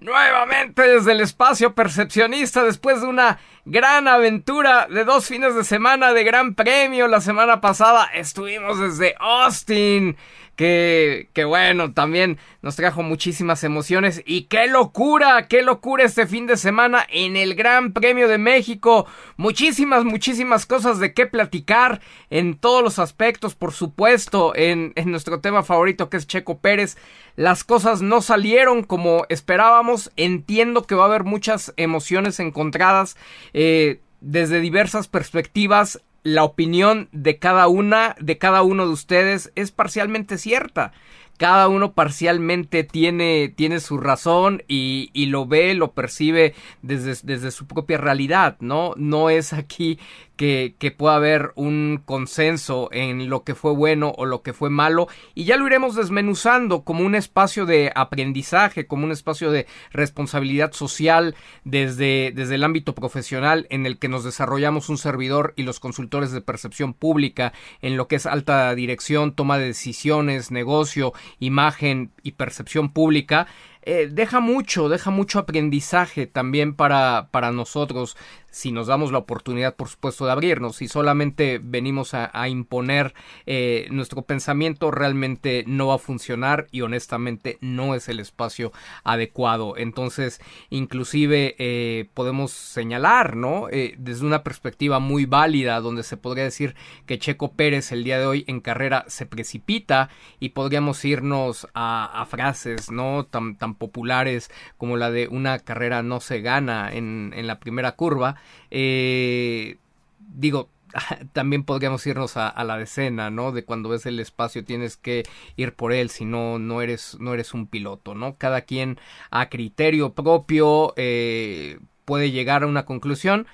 [0.00, 6.12] Nuevamente desde el espacio percepcionista después de una gran aventura de dos fines de semana
[6.12, 7.08] de gran premio.
[7.08, 10.16] La semana pasada estuvimos desde Austin
[10.58, 16.48] que, que bueno, también nos trajo muchísimas emociones y qué locura, qué locura este fin
[16.48, 19.06] de semana en el Gran Premio de México.
[19.36, 25.38] Muchísimas, muchísimas cosas de qué platicar en todos los aspectos, por supuesto, en, en nuestro
[25.38, 26.98] tema favorito que es Checo Pérez.
[27.36, 33.16] Las cosas no salieron como esperábamos, entiendo que va a haber muchas emociones encontradas.
[33.54, 36.00] Eh, desde diversas perspectivas
[36.34, 40.92] la opinión de cada una, de cada uno de ustedes es parcialmente cierta.
[41.38, 47.50] Cada uno parcialmente tiene, tiene su razón y, y lo ve, lo percibe desde, desde
[47.50, 48.92] su propia realidad, ¿no?
[48.96, 49.98] No es aquí
[50.38, 54.70] que, que, pueda haber un consenso en lo que fue bueno o lo que fue
[54.70, 59.66] malo y ya lo iremos desmenuzando como un espacio de aprendizaje, como un espacio de
[59.90, 65.64] responsabilidad social desde, desde el ámbito profesional en el que nos desarrollamos un servidor y
[65.64, 67.52] los consultores de percepción pública
[67.82, 73.46] en lo que es alta dirección, toma de decisiones, negocio, imagen y percepción pública.
[73.82, 78.16] Eh, deja mucho, deja mucho aprendizaje también para, para nosotros
[78.50, 80.76] si nos damos la oportunidad, por supuesto, de abrirnos.
[80.76, 83.14] Si solamente venimos a, imponer
[83.46, 88.72] eh, nuestro pensamiento, realmente no va a funcionar y honestamente no es el espacio
[89.04, 89.76] adecuado.
[89.76, 90.40] Entonces,
[90.70, 93.68] inclusive eh, podemos señalar, ¿no?
[93.70, 96.74] Eh, desde una perspectiva muy válida, donde se podría decir
[97.06, 100.08] que Checo Pérez el día de hoy en carrera se precipita
[100.40, 103.24] y podríamos irnos a, frases, ¿no?
[103.24, 107.92] Tan, tan populares como la de una carrera no se gana en, en la primera
[107.92, 108.37] curva
[108.70, 109.76] eh,
[110.18, 110.68] digo,
[111.32, 113.52] también podríamos irnos a, la decena, ¿no?
[113.52, 115.24] De cuando ves el espacio tienes que
[115.56, 118.36] ir por él, si no, no eres, no eres un piloto, ¿no?
[118.36, 118.98] Cada quien
[119.30, 123.46] a criterio propio eh, puede llegar a una conclusión,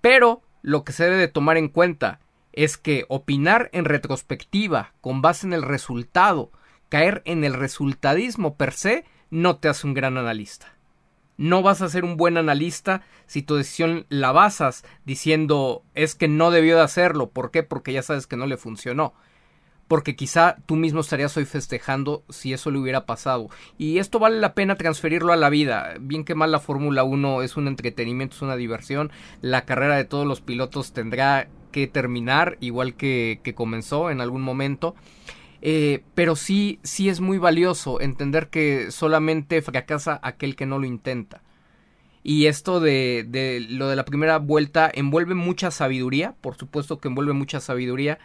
[0.00, 2.20] pero lo que se debe de tomar en cuenta
[2.52, 6.50] es que opinar en retrospectiva con base en el resultado,
[6.88, 10.74] caer en el resultadismo per se, no te hace un gran analista.
[11.36, 16.28] No vas a ser un buen analista si tu decisión la basas diciendo es que
[16.28, 17.30] no debió de hacerlo.
[17.30, 17.62] ¿Por qué?
[17.62, 19.14] Porque ya sabes que no le funcionó.
[19.88, 23.48] Porque quizá tú mismo estarías hoy festejando si eso le hubiera pasado.
[23.76, 25.94] Y esto vale la pena transferirlo a la vida.
[26.00, 29.10] Bien que mal la Fórmula 1 es un entretenimiento, es una diversión.
[29.40, 34.42] La carrera de todos los pilotos tendrá que terminar igual que, que comenzó en algún
[34.42, 34.94] momento.
[35.62, 40.86] Eh, pero sí, sí es muy valioso entender que solamente fracasa aquel que no lo
[40.86, 41.42] intenta.
[42.24, 47.08] Y esto de, de, lo de la primera vuelta envuelve mucha sabiduría, por supuesto que
[47.08, 48.18] envuelve mucha sabiduría,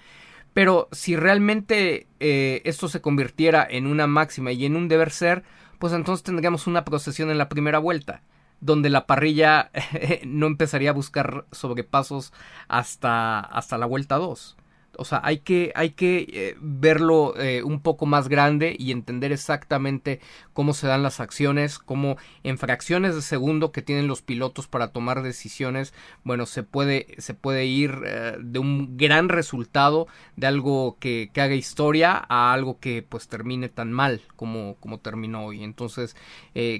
[0.54, 5.44] pero si realmente eh, esto se convirtiera en una máxima y en un deber ser,
[5.78, 8.24] pues entonces tendríamos una procesión en la primera vuelta,
[8.60, 9.70] donde la parrilla
[10.26, 12.34] no empezaría a buscar sobrepasos
[12.68, 14.58] hasta, hasta la vuelta 2.
[14.98, 19.32] O sea, hay que, hay que eh, verlo eh, un poco más grande y entender
[19.32, 20.20] exactamente
[20.54, 24.90] cómo se dan las acciones, cómo en fracciones de segundo que tienen los pilotos para
[24.90, 25.94] tomar decisiones,
[26.24, 31.42] bueno, se puede, se puede ir eh, de un gran resultado, de algo que, que,
[31.42, 35.64] haga historia, a algo que pues termine tan mal como, como terminó hoy.
[35.64, 36.16] Entonces,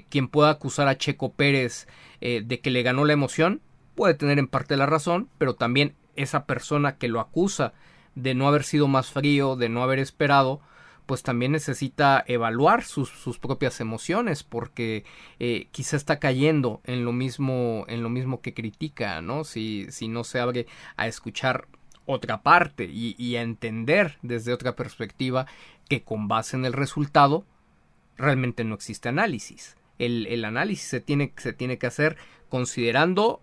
[0.08, 1.86] quien pueda acusar a Checo Pérez
[2.20, 3.60] de que le ganó la emoción,
[3.94, 7.72] puede tener en parte la razón, pero también esa persona que lo acusa
[8.18, 10.60] de no haber sido más frío, de no haber esperado,
[11.06, 15.04] pues también necesita evaluar sus, sus propias emociones porque
[15.38, 20.08] eh, quizá está cayendo en lo mismo en lo mismo que critica no si, si
[20.08, 20.66] no se abre
[20.98, 21.66] a escuchar
[22.04, 25.46] otra parte y, a entender desde otra perspectiva
[25.88, 27.46] que con base en el resultado
[28.16, 29.76] realmente no existe análisis.
[29.98, 32.16] El, el análisis se tiene, se tiene que hacer
[32.48, 33.42] considerando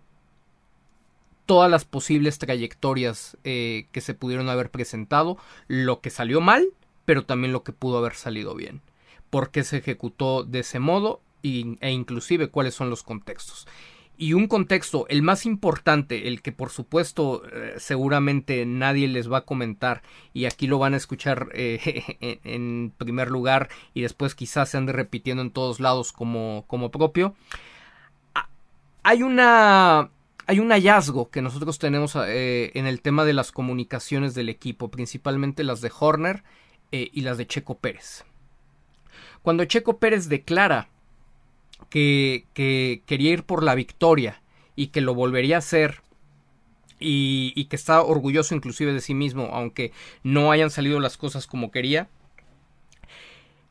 [1.46, 5.38] todas las posibles trayectorias eh, que se pudieron haber presentado,
[5.68, 6.66] lo que salió mal,
[7.04, 8.82] pero también lo que pudo haber salido bien.
[9.30, 11.20] ¿Por qué se ejecutó de ese modo?
[11.42, 13.68] e inclusive cuáles son los contextos.
[14.18, 19.38] Y un contexto, el más importante, el que por supuesto eh, seguramente nadie les va
[19.38, 20.02] a comentar
[20.32, 24.92] y aquí lo van a escuchar eh, en primer lugar y después quizás se ande
[24.92, 27.34] repitiendo en todos lados como, como propio,
[29.02, 30.10] hay una
[30.46, 34.90] hay un hallazgo que nosotros tenemos eh, en el tema de las comunicaciones del equipo,
[34.90, 36.44] principalmente las de Horner
[36.92, 38.24] eh, y las de Checo Pérez.
[39.42, 40.88] Cuando Checo Pérez declara
[41.90, 44.40] que, que, quería ir por la victoria
[44.76, 46.02] y que lo volvería a hacer
[47.00, 49.92] y, y, que está orgulloso inclusive de sí mismo, aunque
[50.22, 52.08] no hayan salido las cosas como quería,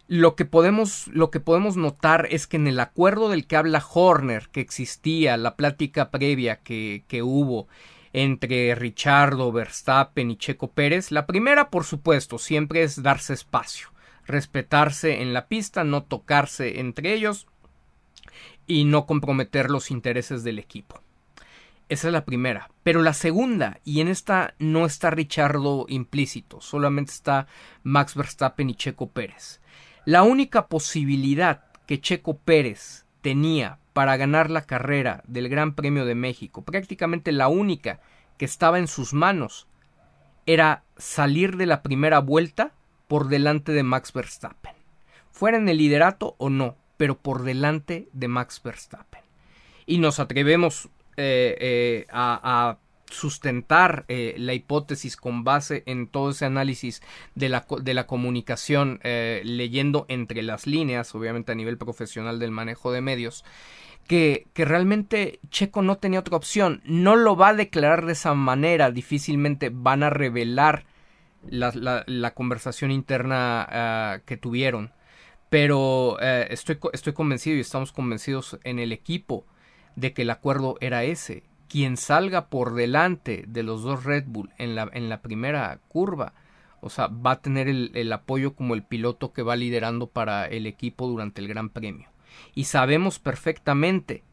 [0.07, 3.84] lo que podemos, lo que podemos notar es que en el acuerdo del que habla
[3.94, 7.68] Horner, que existía, la plática previa que, que hubo
[8.13, 13.90] entre Richardo, Verstappen y Checo Pérez, la primera, por supuesto, siempre es darse espacio,
[14.25, 17.48] respetarse en la pista, no tocarse entre ellos
[18.68, 21.02] y no comprometer los intereses del equipo.
[21.88, 22.69] Esa es la primera.
[22.84, 27.48] Pero la segunda, y en esta no está Richardo implícito, solamente está
[27.84, 29.60] Max Verstappen y Checo Pérez.
[30.06, 36.13] La única posibilidad que Checo Pérez tenía para ganar la carrera del Gran Premio de
[36.13, 38.00] México, prácticamente la única
[38.38, 39.68] que estaba en sus manos,
[40.46, 42.72] era salir de la primera vuelta
[43.07, 44.75] por delante de Max Verstappen.
[45.31, 49.22] Fuera en el liderato o no, pero por delante de Max Verstappen.
[49.88, 52.78] Y nos atrevemos eh, eh, a,
[53.16, 57.02] sustentar eh, la hipótesis con base en todo ese análisis
[57.34, 62.52] de la, de la comunicación, eh, leyendo entre las líneas, obviamente a nivel profesional del
[62.52, 63.44] manejo de medios,
[64.08, 66.82] que, que, realmente Checo no tenía otra opción.
[66.86, 70.86] No lo va a declarar de esa manera, difícilmente van a revelar
[71.50, 74.92] la, la, conversación interna ah, que tuvieron.
[75.50, 79.46] Pero eh, estoy, estoy convencido y estamos convencidos en el equipo
[79.96, 84.52] de que el acuerdo era ese quien salga por delante de los dos Red Bull
[84.58, 86.34] en la, en la primera curva,
[86.82, 90.46] o sea, va a tener el, el, apoyo como el piloto que va liderando para
[90.46, 92.10] el equipo durante el Gran Premio.
[92.54, 94.24] Y sabemos perfectamente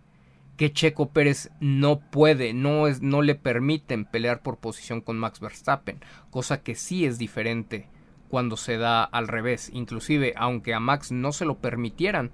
[0.57, 5.41] que Checo Pérez no puede, no, es, no le permiten pelear por posición con Max
[5.41, 6.01] Verstappen,
[6.31, 7.89] cosa que sí es diferente
[8.29, 9.71] cuando se da al revés.
[9.73, 12.31] Inclusive, aunque a Max no se lo permitieran,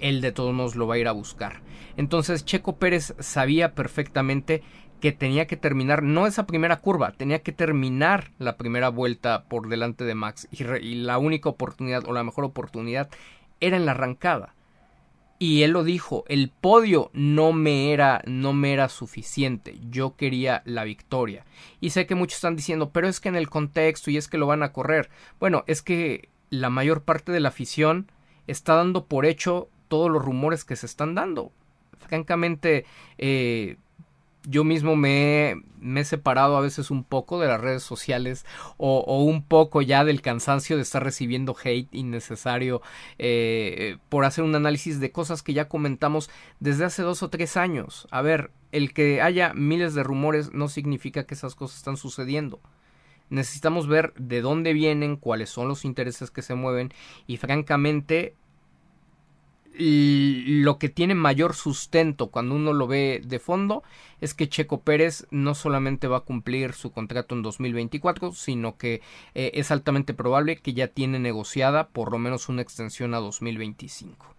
[0.00, 1.60] él de todos modos lo va a ir a buscar.
[1.96, 4.62] Entonces Checo Pérez sabía perfectamente
[5.00, 9.68] que tenía que terminar, no esa primera curva, tenía que terminar la primera vuelta por
[9.68, 13.08] delante de Max y, y la única oportunidad o la mejor oportunidad
[13.60, 14.54] era en la arrancada.
[15.40, 20.62] Y él lo dijo, el podio no me era no me era suficiente, yo quería
[20.64, 21.44] la victoria.
[21.80, 24.38] Y sé que muchos están diciendo, pero es que en el contexto y es que
[24.38, 25.10] lo van a correr.
[25.38, 28.10] Bueno, es que la mayor parte de la afición
[28.48, 31.52] está dando por hecho todos los rumores que se están dando.
[31.98, 32.84] Francamente,
[33.18, 33.76] eh,
[34.48, 35.62] yo mismo me,
[35.96, 38.46] he separado a veces un poco de las redes sociales
[38.78, 42.80] o, un poco ya del cansancio de estar recibiendo hate innecesario
[43.18, 46.30] eh, por hacer un análisis de cosas que ya comentamos
[46.60, 48.08] desde hace dos o tres años.
[48.10, 52.60] A ver, el que haya miles de rumores no significa que esas cosas están sucediendo.
[53.30, 56.94] Necesitamos ver de dónde vienen, cuáles son los intereses que se mueven
[57.26, 58.34] y francamente
[59.78, 63.82] lo que tiene mayor sustento cuando uno lo ve de fondo
[64.20, 69.00] es que Checo Pérez no solamente va a cumplir su contrato en 2024, sino que
[69.34, 74.37] eh, es altamente probable que ya tiene negociada por lo menos una extensión a 2025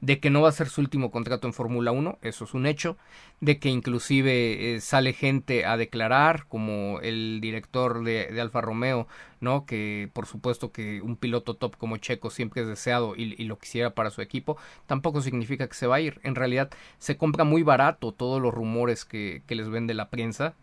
[0.00, 2.66] de que no va a ser su último contrato en Fórmula 1, eso es un
[2.66, 2.96] hecho,
[3.40, 9.08] de que inclusive eh, sale gente a declarar, como el director de, Alfa Romeo,
[9.40, 9.66] ¿no?
[9.66, 13.94] Que por supuesto que un piloto top como Checo siempre es deseado y, lo quisiera
[13.94, 16.20] para su equipo, tampoco significa que se va a ir.
[16.22, 20.54] En realidad se compra muy barato todos los rumores que, que les vende la prensa,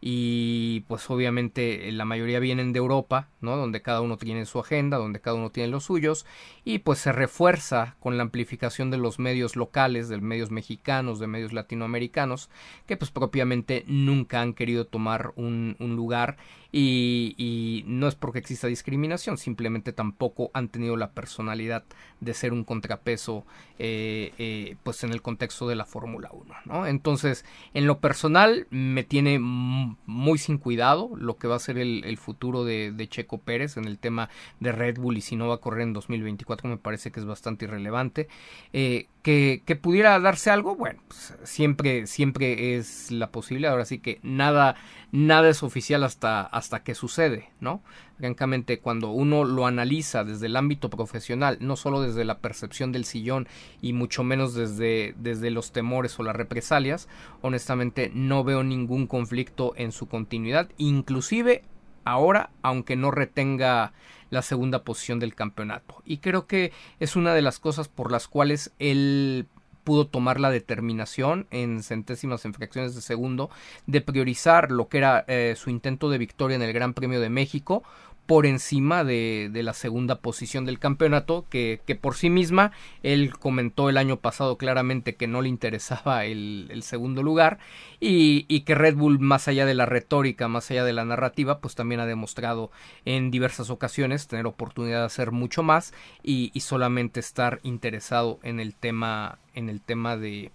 [0.00, 3.56] y pues obviamente la mayoría vienen de Europa, ¿no?
[3.56, 6.26] Donde cada uno tiene su agenda, donde cada uno tiene los suyos
[6.64, 11.26] y pues se refuerza con la amplificación de los medios locales, de medios mexicanos, de
[11.26, 12.50] medios latinoamericanos,
[12.86, 16.36] que pues propiamente nunca han querido tomar un, un lugar
[16.78, 21.84] y, no es porque exista discriminación, simplemente tampoco han tenido la personalidad
[22.20, 23.46] de ser un contrapeso
[23.78, 26.54] eh, eh, pues en el contexto de la Fórmula 1.
[26.66, 26.86] ¿no?
[26.86, 32.18] Entonces, en lo personal me tiene muy sin cuidado lo que va a ser el,
[32.18, 34.28] futuro de, Checo Pérez en el tema
[34.60, 37.26] de Red Bull y si no va a correr en 2024 me parece que es
[37.26, 38.28] bastante irrelevante.
[38.72, 43.72] Eh, que, pudiera darse algo, bueno, pues, siempre, siempre es la posibilidad.
[43.72, 44.76] Ahora sí que nada,
[45.10, 47.82] nada es oficial hasta, hasta que sucede, ¿no?
[48.18, 53.04] Francamente, cuando uno lo analiza desde el ámbito profesional, no solo desde la percepción del
[53.04, 53.48] sillón
[53.82, 57.08] y mucho menos desde, desde los temores o las represalias,
[57.42, 61.64] honestamente no veo ningún conflicto en su continuidad, inclusive
[62.04, 63.92] ahora, aunque no retenga
[64.30, 66.02] la segunda posición del campeonato.
[66.04, 69.46] Y creo que es una de las cosas por las cuales él
[69.86, 73.50] pudo tomar la determinación en centésimas en fracciones de segundo
[73.86, 77.30] de priorizar lo que era eh, su intento de victoria en el Gran Premio de
[77.30, 77.84] México
[78.26, 83.36] por encima de, de, la segunda posición del campeonato, que, que, por sí misma él
[83.38, 87.58] comentó el año pasado claramente que no le interesaba el, el segundo lugar
[88.00, 91.60] y, y, que Red Bull, más allá de la retórica, más allá de la narrativa,
[91.60, 92.70] pues también ha demostrado
[93.04, 98.60] en diversas ocasiones tener oportunidad de hacer mucho más y, y solamente estar interesado en
[98.60, 100.50] el tema, en el tema de,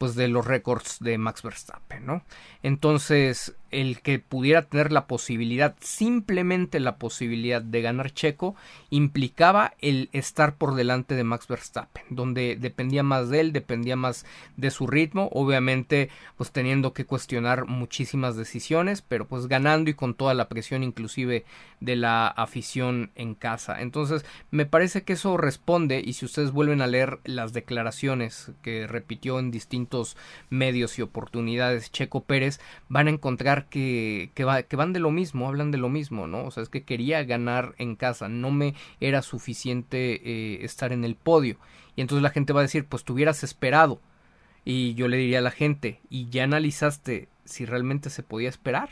[0.00, 2.24] pues de los récords de Max Verstappen, ¿no?
[2.62, 8.54] Entonces, el que pudiera tener la posibilidad, simplemente la posibilidad de ganar Checo,
[8.90, 14.26] implicaba el estar por delante de Max Verstappen, donde dependía más de él, dependía más
[14.56, 20.14] de su ritmo, obviamente pues teniendo que cuestionar muchísimas decisiones, pero pues ganando y con
[20.14, 21.44] toda la presión inclusive
[21.80, 23.80] de la afición en casa.
[23.80, 28.86] Entonces, me parece que eso responde y si ustedes vuelven a leer las declaraciones que
[28.86, 30.16] repitió en distintos
[30.50, 35.10] medios y oportunidades Checo Pérez, van a encontrar que, que, va, que, van de lo
[35.10, 36.44] mismo, hablan de lo mismo, ¿no?
[36.44, 41.04] O sea, es que quería ganar en casa, no me era suficiente eh, estar en
[41.04, 41.56] el podio.
[41.96, 44.00] Y entonces la gente va a decir, pues tú hubieras esperado.
[44.64, 48.90] Y yo le diría a la gente, ¿y ya analizaste si realmente se podía esperar?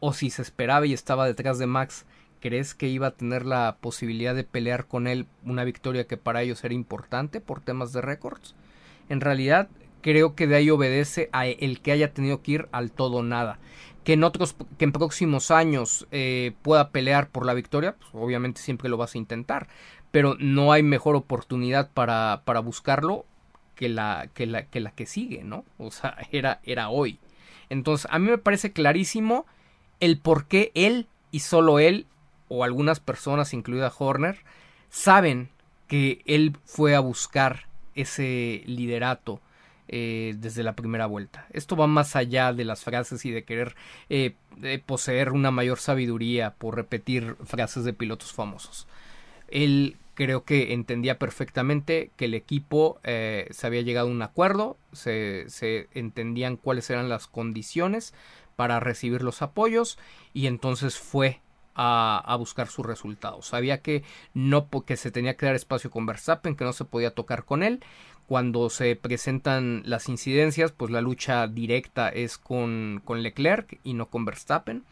[0.00, 2.06] O si se esperaba y estaba detrás de Max,
[2.40, 6.42] ¿crees que iba a tener la posibilidad de pelear con él una victoria que para
[6.42, 8.54] ellos era importante por temas de récords?
[9.08, 9.68] En realidad,
[10.04, 13.58] creo que de ahí obedece a el que haya tenido que ir al todo nada.
[14.04, 18.60] Que en otros, que en próximos años eh, pueda pelear por la victoria, pues obviamente
[18.60, 19.66] siempre lo vas a intentar.
[20.10, 23.24] Pero no hay mejor oportunidad para, para buscarlo
[23.76, 25.64] que la, que la, que la que sigue, ¿no?
[25.78, 27.18] O sea, era, era hoy.
[27.70, 29.46] Entonces, a mí me parece clarísimo
[30.00, 32.06] el por qué él y solo él,
[32.48, 34.36] o algunas personas, incluida Horner,
[34.90, 35.48] saben
[35.88, 39.40] que él fue a buscar ese liderato
[39.88, 41.46] eh, desde la primera vuelta.
[41.50, 43.74] Esto va más allá de las frases y de querer
[44.08, 48.86] eh, de poseer una mayor sabiduría por repetir frases de pilotos famosos.
[49.48, 54.76] Él creo que entendía perfectamente que el equipo eh, se había llegado a un acuerdo,
[54.92, 55.46] se,
[55.92, 58.14] entendían cuáles eran las condiciones
[58.56, 59.98] para recibir los apoyos
[60.32, 61.40] y entonces fue
[61.74, 63.46] a, buscar sus resultados.
[63.46, 67.14] Sabía que no que se tenía que dar espacio con Verstappen, que no se podía
[67.14, 67.82] tocar con él.
[68.26, 74.06] Cuando se presentan las incidencias, pues la lucha directa es con, con Leclerc y no
[74.06, 74.84] con Verstappen.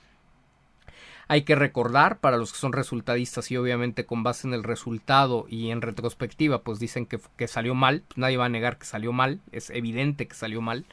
[1.28, 5.46] Hay que recordar para los que son resultadistas y obviamente con base en el resultado
[5.48, 8.84] y en retrospectiva pues dicen que, que salió mal, pues nadie va a negar que
[8.84, 10.84] salió mal, es evidente que salió mal,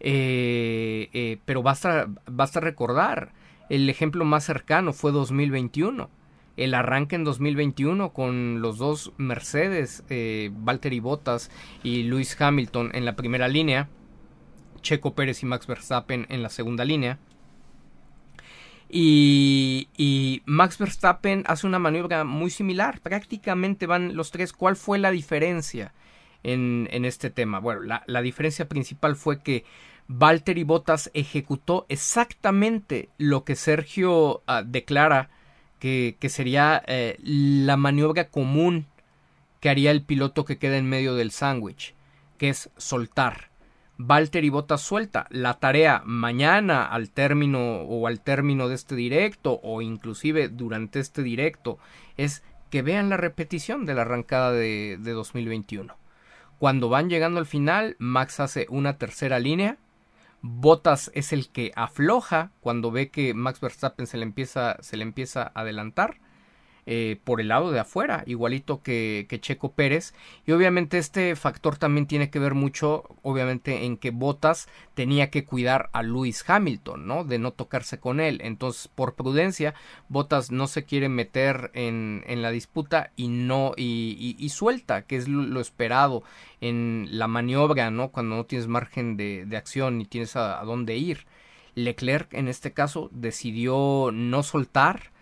[0.00, 3.32] eh, eh, pero basta, basta recordar,
[3.68, 6.08] el ejemplo más cercano fue 2021
[6.56, 11.50] el arranque en 2021 con los dos Mercedes, eh, Valtteri Bottas
[11.82, 13.88] y Lewis Hamilton en la primera línea,
[14.82, 17.18] Checo Pérez y Max Verstappen en la segunda línea.
[18.94, 23.00] Y, Max Verstappen hace una maniobra muy similar.
[23.00, 24.52] Prácticamente van los tres.
[24.52, 25.94] ¿Cuál fue la diferencia
[26.42, 27.58] en, este tema?
[27.58, 29.64] Bueno, la, diferencia principal fue que
[30.08, 35.30] Valtteri Bottas ejecutó exactamente lo que Sergio uh, declara
[35.82, 38.86] que, sería eh, la maniobra común
[39.58, 41.96] que haría el piloto que queda en medio del sándwich,
[42.38, 43.50] que es soltar.
[43.98, 45.26] Valtteri Bottas suelta.
[45.30, 51.24] La tarea mañana al término o al término de este directo o inclusive durante este
[51.24, 51.80] directo
[52.16, 55.96] es que vean la repetición de la arrancada de, de 2021.
[56.60, 59.78] Cuando van llegando al final, Max hace una tercera línea
[60.42, 65.04] Bottas es el que afloja cuando ve que Max Verstappen se le empieza, se le
[65.04, 66.18] empieza a adelantar.
[66.84, 70.14] Eh, por el lado de afuera, igualito que, que, Checo Pérez.
[70.46, 75.44] Y obviamente este factor también tiene que ver mucho, obviamente, en que Bottas tenía que
[75.44, 77.22] cuidar a Lewis Hamilton, ¿no?
[77.22, 78.40] De no tocarse con él.
[78.42, 79.74] Entonces, por prudencia,
[80.08, 85.16] Bottas no se quiere meter en, en la disputa y no, y, y, suelta, que
[85.16, 86.24] es lo, esperado
[86.60, 88.08] en la maniobra, ¿no?
[88.08, 91.26] Cuando no tienes margen de, de acción y tienes a, a dónde ir.
[91.76, 95.12] Leclerc, en este caso, decidió no soltar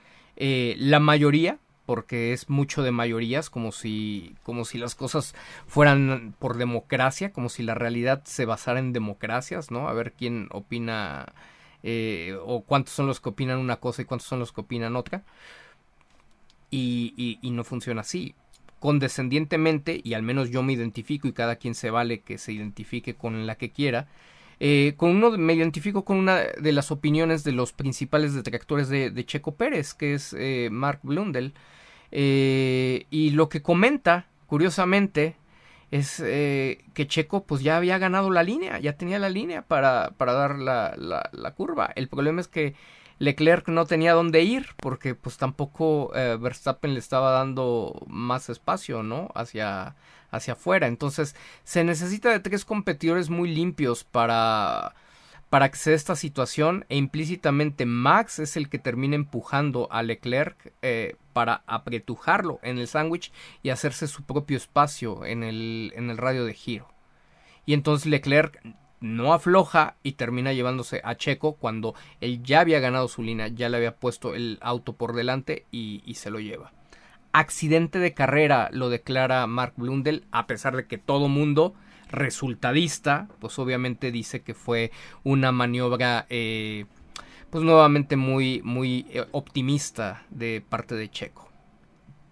[0.42, 5.34] eh, la mayoría, porque es mucho de mayorías, como si, como si las cosas
[5.66, 9.86] fueran por democracia, como si la realidad se basara en democracias, ¿no?
[9.86, 11.26] A ver quién opina
[11.82, 14.96] eh, o cuántos son los que opinan una cosa y cuántos son los que opinan
[14.96, 15.24] otra.
[16.70, 18.34] Y, no funciona así.
[18.78, 23.14] Condescendientemente, y al menos yo me identifico y cada quien se vale que se identifique
[23.14, 24.08] con la que quiera,
[24.62, 29.24] eh, con uno me identifico con una de las opiniones de los principales detractores de,
[29.24, 31.54] Checo Pérez, que es eh, Mark Blundell.
[32.12, 35.36] Eh, y lo que comenta, curiosamente,
[35.90, 40.34] es que Checo pues ya había ganado la línea, ya tenía la línea para, para
[40.34, 41.90] dar la, la, curva.
[41.96, 42.74] El problema es que
[43.20, 49.02] Leclerc no tenía dónde ir porque pues tampoco eh, Verstappen le estaba dando más espacio,
[49.02, 49.28] ¿no?
[49.34, 49.94] Hacia,
[50.30, 50.86] hacia afuera.
[50.86, 54.94] Entonces se necesita de tres competidores muy limpios para
[55.50, 60.72] para que se esta situación e implícitamente Max es el que termina empujando a Leclerc
[60.80, 66.18] eh, para apretujarlo en el sándwich y hacerse su propio espacio en el, en el
[66.18, 66.88] radio de giro.
[67.66, 68.62] Y entonces Leclerc
[69.00, 73.68] no afloja y termina llevándose a Checo cuando él ya había ganado su línea, ya
[73.68, 76.72] le había puesto el auto por delante y, se lo lleva.
[77.32, 81.74] Accidente de carrera lo declara Mark Blundell a pesar de que todo mundo
[82.10, 84.90] resultadista, pues obviamente dice que fue
[85.22, 86.86] una maniobra, eh,
[87.50, 91.48] pues nuevamente muy, muy eh, optimista de parte de Checo.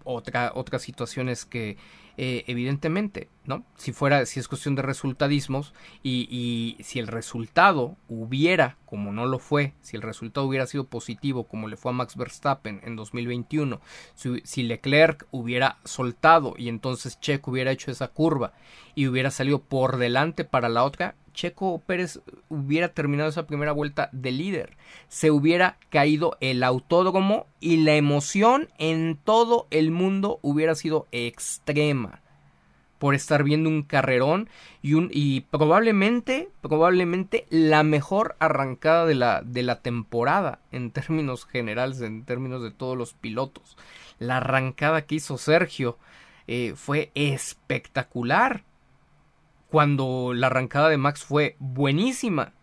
[0.03, 1.77] Otra, otra situación es que
[2.21, 3.65] eh, evidentemente, ¿no?
[3.75, 9.39] Si fuera, si es cuestión de resultadismos y, si el resultado hubiera, como no lo
[9.39, 13.81] fue, si el resultado hubiera sido positivo, como le fue a Max Verstappen en 2021,
[14.13, 18.53] si, si Leclerc hubiera soltado y entonces Checo hubiera hecho esa curva
[18.93, 24.09] y hubiera salido por delante para la otra, Checo Pérez hubiera terminado esa primera vuelta
[24.11, 24.77] de líder.
[25.07, 32.21] Se hubiera caído el autódromo y la emoción en todo el mundo hubiera sido extrema
[32.99, 34.49] por estar viendo un carrerón
[34.81, 41.45] y, un, y probablemente, probablemente la mejor arrancada de la, de la temporada en términos
[41.45, 43.77] generales, en términos de todos los pilotos.
[44.19, 45.97] La arrancada que hizo Sergio
[46.47, 48.63] eh, fue espectacular
[49.69, 52.53] cuando la arrancada de Max fue buenísima.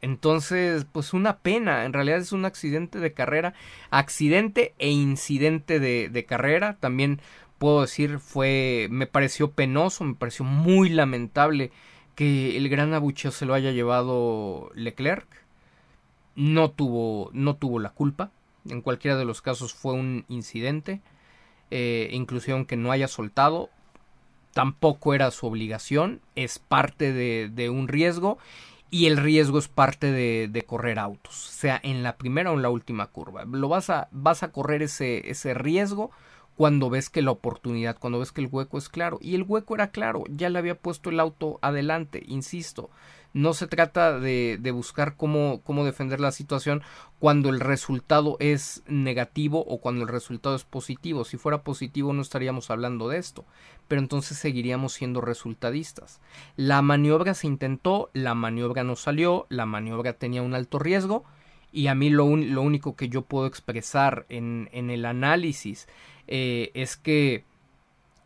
[0.00, 3.54] Entonces, pues una pena, en realidad es un accidente de carrera,
[3.90, 7.20] accidente e incidente de, de, carrera, también
[7.58, 11.70] puedo decir fue, me pareció penoso, me pareció muy lamentable
[12.14, 15.26] que el gran abucheo se lo haya llevado Leclerc,
[16.34, 18.30] no tuvo, no tuvo la culpa,
[18.68, 21.00] en cualquiera de los casos fue un incidente,
[21.70, 23.70] eh, inclusive aunque no haya soltado,
[24.52, 28.38] tampoco era su obligación, es parte de, un riesgo
[28.90, 32.70] y el riesgo es parte de, correr autos, sea en la primera o en la
[32.70, 33.44] última curva.
[33.44, 36.10] Lo vas a, vas a correr ese, ese riesgo
[36.58, 39.20] cuando ves que la oportunidad, cuando ves que el hueco es claro.
[39.22, 42.90] Y el hueco era claro, ya le había puesto el auto adelante, insisto.
[43.32, 46.82] No se trata de, de buscar cómo, cómo defender la situación
[47.20, 51.24] cuando el resultado es negativo o cuando el resultado es positivo.
[51.24, 53.44] Si fuera positivo no estaríamos hablando de esto,
[53.86, 56.20] pero entonces seguiríamos siendo resultadistas.
[56.56, 61.22] La maniobra se intentó, la maniobra no salió, la maniobra tenía un alto riesgo
[61.70, 65.86] y a mí lo, lo único que yo puedo expresar en, en el análisis
[66.28, 67.44] eh, es que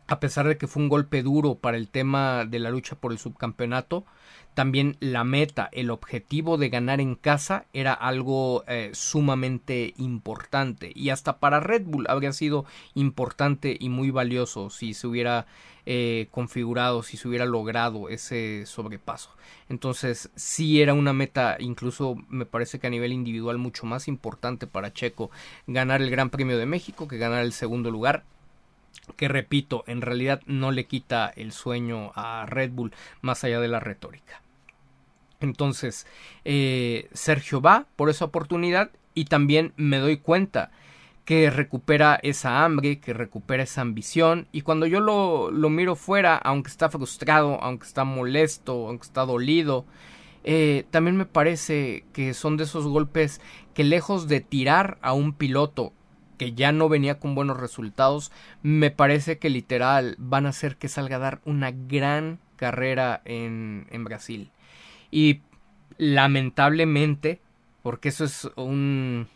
[0.07, 3.11] a pesar de que fue un golpe duro para el tema de la lucha por
[3.11, 4.05] el subcampeonato,
[4.53, 11.09] también la meta, el objetivo de ganar en casa era algo eh, sumamente importante y
[11.09, 15.45] hasta para Red Bull habría sido importante y muy valioso si se hubiera
[15.85, 19.31] eh, configurado, si se hubiera logrado ese sobrepaso.
[19.69, 24.67] Entonces sí era una meta, incluso me parece que a nivel individual mucho más importante
[24.67, 25.31] para Checo
[25.67, 28.23] ganar el Gran Premio de México que ganar el segundo lugar
[29.17, 33.67] que repito, en realidad no le quita el sueño a Red Bull más allá de
[33.67, 34.42] la retórica.
[35.43, 36.07] Entonces,
[36.45, 40.71] eh, Sergio va por esa oportunidad y también me doy cuenta
[41.25, 46.69] que recupera esa hambre, que recupera esa ambición y cuando yo lo, miro fuera, aunque
[46.69, 49.85] está frustrado, aunque está molesto, aunque está dolido,
[50.45, 53.41] eh, también me parece que son de esos golpes
[53.73, 55.93] que lejos de tirar a un piloto
[56.37, 58.31] que ya no venía con buenos resultados,
[58.63, 63.87] me parece que literal van a hacer que salga a dar una gran carrera en,
[63.91, 64.52] en Brasil.
[65.13, 65.41] Y
[65.99, 67.39] lamentablemente,
[67.83, 69.27] porque eso es un,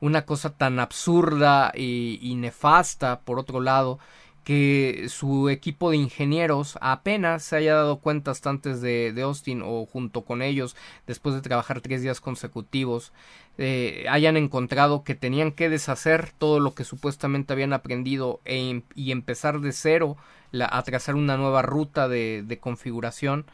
[0.00, 3.98] una cosa tan absurda y, nefasta, por otro lado,
[4.44, 9.60] que su equipo de ingenieros apenas se haya dado cuenta hasta antes de, de, Austin
[9.62, 10.74] o junto con ellos,
[11.06, 13.12] después de trabajar tres días consecutivos,
[13.58, 19.12] eh, hayan encontrado que tenían que deshacer todo lo que supuestamente habían aprendido e, y
[19.12, 20.16] empezar de cero
[20.58, 23.44] a trazar una nueva ruta de, de configuración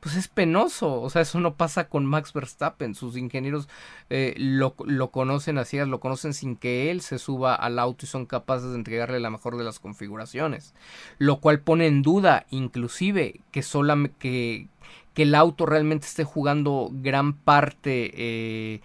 [0.00, 1.00] pues es penoso.
[1.00, 2.94] O sea, eso no pasa con Max Verstappen.
[2.94, 3.68] Sus ingenieros
[4.08, 8.08] eh, lo, lo, conocen así, lo conocen sin que él se suba al auto y
[8.08, 10.74] son capaces de entregarle la mejor de las configuraciones.
[11.18, 14.68] Lo cual pone en duda, inclusive, que, sola, que,
[15.14, 18.10] que el auto realmente esté jugando gran parte.
[18.14, 18.80] Eh,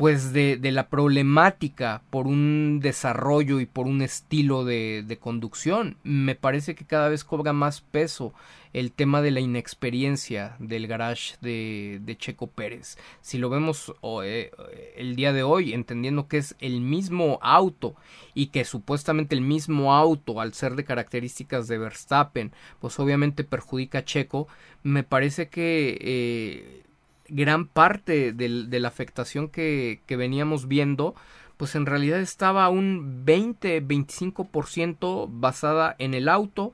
[0.00, 5.98] pues de, de, la problemática por un desarrollo y por un estilo de, de, conducción.
[6.04, 8.32] Me parece que cada vez cobra más peso
[8.72, 12.96] el tema de la inexperiencia del garage de, de Checo Pérez.
[13.20, 13.92] Si lo vemos
[14.24, 14.50] eh,
[14.96, 17.94] el día de hoy, entendiendo que es el mismo auto
[18.32, 23.98] y que supuestamente el mismo auto, al ser de características de Verstappen, pues obviamente perjudica
[23.98, 24.48] a Checo,
[24.82, 26.84] me parece que eh,
[27.30, 31.14] gran parte de la afectación que, que veníamos viendo
[31.60, 36.72] pues en realidad estaba un 20-25% basada en el auto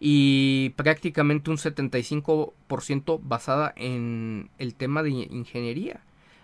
[0.00, 6.00] y prácticamente un 75% basada en el tema de ingeniería.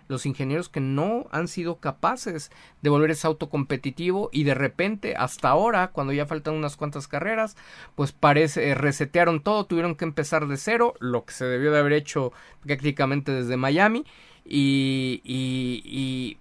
[0.07, 5.15] Los ingenieros que no han sido capaces de volver ese auto competitivo y de repente
[5.15, 7.55] hasta ahora, cuando ya faltan unas cuantas carreras,
[7.95, 11.79] pues parece eh, resetearon todo, tuvieron que empezar de cero, lo que se debió de
[11.79, 14.05] haber hecho prácticamente desde Miami
[14.45, 16.37] y, y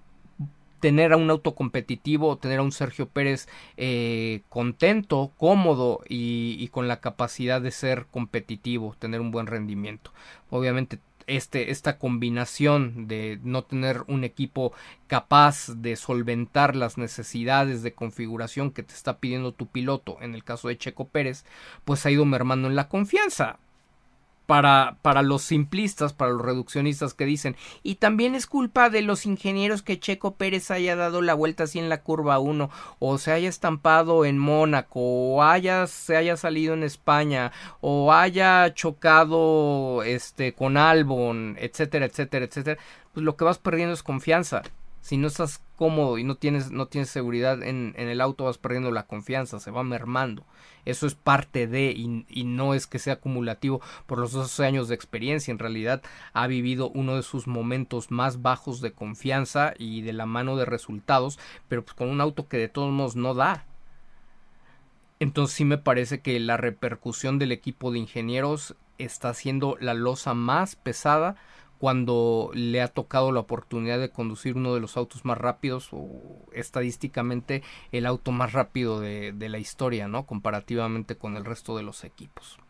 [0.83, 3.47] tener a un auto competitivo, tener a un Sergio Pérez
[3.77, 10.13] eh, contento, cómodo y, con la capacidad de ser competitivo, tener un buen rendimiento.
[10.51, 14.73] Obviamente este, esta combinación de no tener un equipo
[15.07, 20.45] capaz de solventar las necesidades de configuración que te está pidiendo tu piloto, en el
[20.45, 21.45] caso de Checo Pérez,
[21.85, 23.59] pues ha ido mermando en la confianza
[24.47, 29.27] para, para los simplistas, para los reduccionistas que dicen, y también es culpa de los
[29.27, 33.33] ingenieros que Checo Pérez haya dado la vuelta así en la curva 1, o se
[33.33, 40.55] haya estampado en Mónaco, o haya, se haya salido en España, o haya chocado este
[40.55, 42.81] con Albon, etcétera, etcétera, etcétera,
[43.13, 44.63] pues lo que vas perdiendo es confianza
[45.03, 48.57] si no estás cómodo y no tienes, no tienes seguridad en, en, el auto, vas
[48.57, 50.47] perdiendo la confianza, se va mermando.
[50.85, 54.87] Eso es parte de, y, y, no es que sea acumulativo por los 12 años
[54.87, 55.51] de experiencia.
[55.51, 60.25] En realidad ha vivido uno de sus momentos más bajos de confianza y de la
[60.25, 63.67] mano de resultados, pero pues con un auto que de todos modos no da.
[65.19, 70.35] Entonces sí me parece que la repercusión del equipo de ingenieros está siendo la losa
[70.35, 71.35] más pesada
[71.83, 76.07] cuando le ha tocado la oportunidad de conducir uno de los autos más rápidos o
[76.53, 80.25] estadísticamente el auto más rápido de, la historia, ¿no?
[80.25, 82.61] Comparativamente con el resto de los equipos.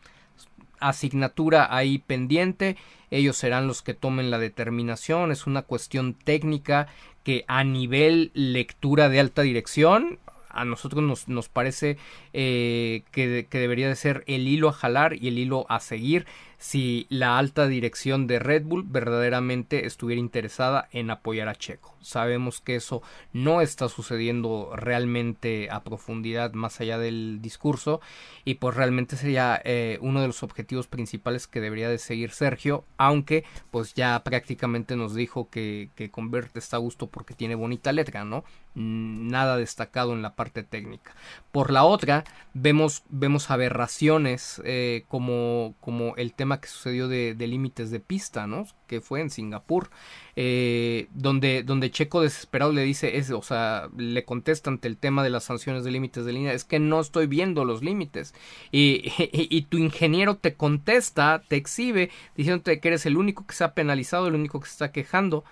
[0.81, 2.79] Asignatura ahí pendiente,
[3.11, 6.87] ellos serán los que tomen la determinación, es una cuestión técnica
[7.23, 11.99] que a nivel lectura de alta dirección a nosotros nos, nos parece
[12.33, 16.27] eh, que, que, debería de ser el hilo a jalar y el hilo a seguir
[16.63, 21.97] si la alta dirección de Red Bull verdaderamente estuviera interesada en apoyar a Checo.
[22.01, 28.01] Sabemos que eso no está sucediendo realmente a profundidad más allá del discurso
[28.45, 32.85] y pues realmente sería eh, uno de los objetivos principales que debería de seguir Sergio,
[32.97, 36.13] aunque pues ya prácticamente nos dijo que, que
[36.55, 38.45] está a gusto porque tiene bonita letra, ¿no?
[38.75, 41.13] Nada destacado en la parte técnica.
[41.51, 42.23] Por la otra,
[42.55, 48.67] vemos, vemos aberraciones eh, como, como el tema que sucedió de, límites de pista, ¿no?
[48.87, 49.91] Que fue en Singapur,
[50.37, 55.31] eh, donde, donde Checo desesperado le dice, o sea, le contesta ante el tema de
[55.31, 58.35] las sanciones de límites de línea, es que no estoy viendo los límites.
[58.71, 63.65] Y, y, tu ingeniero te contesta, te exhibe, diciéndote que eres el único que se
[63.65, 65.45] ha penalizado, el único que se está quejando,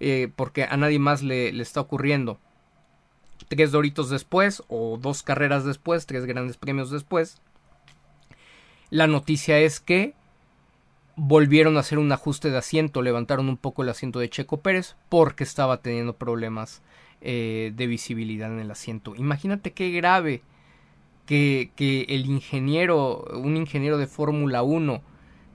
[0.00, 2.38] eh, porque a nadie más le, le está ocurriendo
[3.48, 7.40] tres doritos después o dos carreras después, tres grandes premios después,
[8.90, 10.14] la noticia es que
[11.18, 14.96] volvieron a hacer un ajuste de asiento, levantaron un poco el asiento de Checo Pérez
[15.08, 16.80] porque estaba teniendo problemas
[17.20, 19.16] eh, de visibilidad en el asiento.
[19.16, 20.42] Imagínate qué grave
[21.26, 25.02] que, que el ingeniero, un ingeniero de Fórmula 1,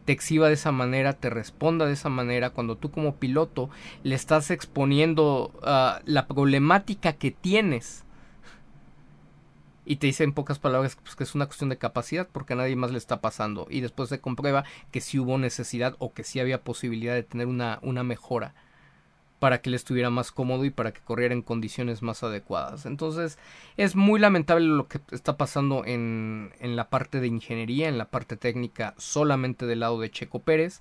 [0.04, 3.70] te exhiba de esa manera, te responda de esa manera, cuando tú como piloto
[4.04, 8.04] le estás exponiendo uh, la problemática que tienes
[9.86, 12.56] y te dice en pocas palabras pues, que es una cuestión de capacidad porque a
[12.56, 16.24] nadie más le está pasando y después se comprueba que sí hubo necesidad o que
[16.24, 18.54] sí había posibilidad de tener una, una mejora
[19.40, 22.86] para que le estuviera más cómodo y para que corriera en condiciones más adecuadas.
[22.86, 23.38] Entonces
[23.76, 28.10] es muy lamentable lo que está pasando en, en la parte de ingeniería, en la
[28.10, 30.80] parte técnica solamente del lado de Checo Pérez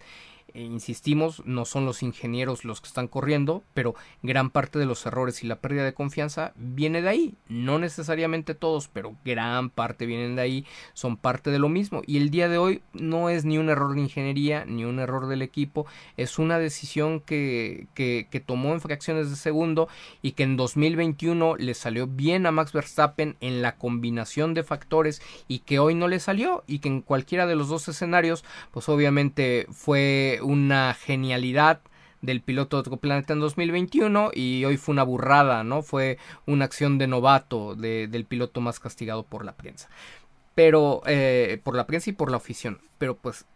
[0.54, 5.42] insistimos, no son los ingenieros los que están corriendo, pero gran parte de los errores
[5.42, 7.34] y la pérdida de confianza viene de ahí.
[7.48, 12.02] No necesariamente todos, pero gran parte vienen de ahí, son parte de lo mismo.
[12.06, 15.26] Y el día de hoy no es ni un error de ingeniería, ni un error
[15.26, 15.86] del equipo,
[16.16, 19.88] es una decisión que, que, que tomó en fracciones de segundo
[20.20, 25.22] y que en 2021 le salió bien a Max Verstappen en la combinación de factores
[25.48, 28.88] y que hoy no le salió y que en cualquiera de los dos escenarios, pues
[28.88, 31.80] obviamente fue una genialidad
[32.20, 35.82] del piloto de otro planeta en 2021 y hoy fue una burrada, ¿no?
[35.82, 39.88] Fue una acción de novato del piloto más castigado por la prensa.
[40.54, 42.80] Pero, eh, por la prensa y por la afición.
[42.98, 43.46] Pero pues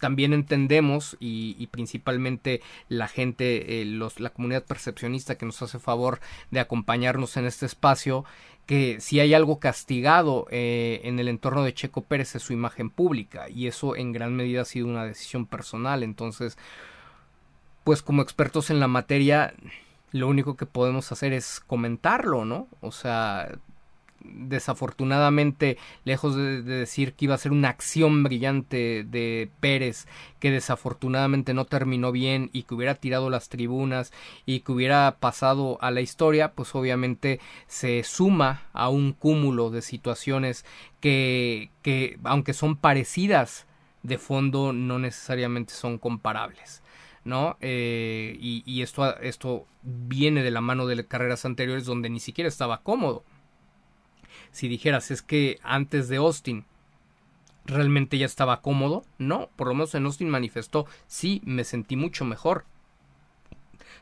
[0.00, 6.20] también entendemos y, principalmente la gente, eh, los, la comunidad percepcionista que nos hace favor
[6.50, 8.24] de acompañarnos en este espacio,
[8.70, 12.88] que si hay algo castigado eh, en el entorno de Checo Pérez es su imagen
[12.88, 16.04] pública y eso en gran medida ha sido una decisión personal.
[16.04, 16.56] Entonces,
[17.82, 19.54] pues como expertos en la materia,
[20.12, 22.68] lo único que podemos hacer es comentarlo, ¿no?
[22.80, 23.58] O sea,
[24.22, 30.06] desafortunadamente, lejos de, decir que iba a ser una acción brillante de Pérez,
[30.38, 34.12] que desafortunadamente no terminó bien y que hubiera tirado las tribunas
[34.46, 39.82] y que hubiera pasado a la historia, pues obviamente se suma a un cúmulo de
[39.82, 40.64] situaciones
[41.00, 43.66] que, que aunque son parecidas,
[44.02, 46.82] de fondo no necesariamente son comparables.
[47.22, 47.58] ¿no?
[47.60, 52.48] Eh, y, y esto, esto viene de la mano de carreras anteriores donde ni siquiera
[52.48, 53.24] estaba cómodo
[54.52, 56.64] si dijeras es que antes de Austin
[57.64, 62.24] realmente ya estaba cómodo, no, por lo menos en Austin manifestó, sí, me sentí mucho
[62.24, 62.64] mejor.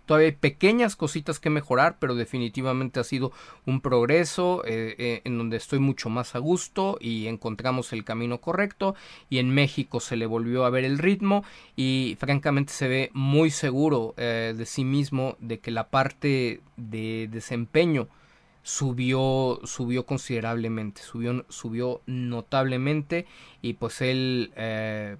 [0.09, 3.31] Todavía hay pequeñas cositas que mejorar, pero definitivamente ha sido
[3.67, 8.39] un progreso eh, eh, en donde estoy mucho más a gusto y encontramos el camino
[8.39, 8.95] correcto.
[9.29, 11.45] Y en México se le volvió a ver el ritmo
[11.77, 17.29] y francamente se ve muy seguro eh, de sí mismo de que la parte de
[17.31, 18.09] desempeño
[18.69, 23.25] subió, subió considerablemente, subió, subió notablemente
[23.63, 25.17] y pues él eh,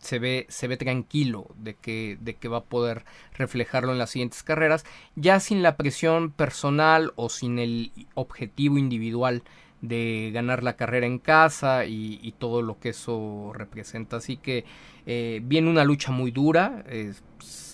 [0.00, 4.10] se ve, se ve tranquilo de que, de que va a poder reflejarlo en las
[4.10, 4.84] siguientes carreras,
[5.14, 9.44] ya sin la presión personal o sin el objetivo individual
[9.80, 14.16] de ganar la carrera en casa y, todo lo que eso representa.
[14.16, 14.64] Así que
[15.06, 16.84] eh, viene una lucha muy dura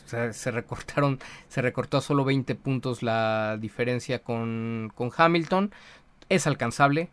[0.04, 5.72] se recortaron, se recortó a solo 20 puntos la diferencia con, con Hamilton.
[6.28, 7.10] Es alcanzable.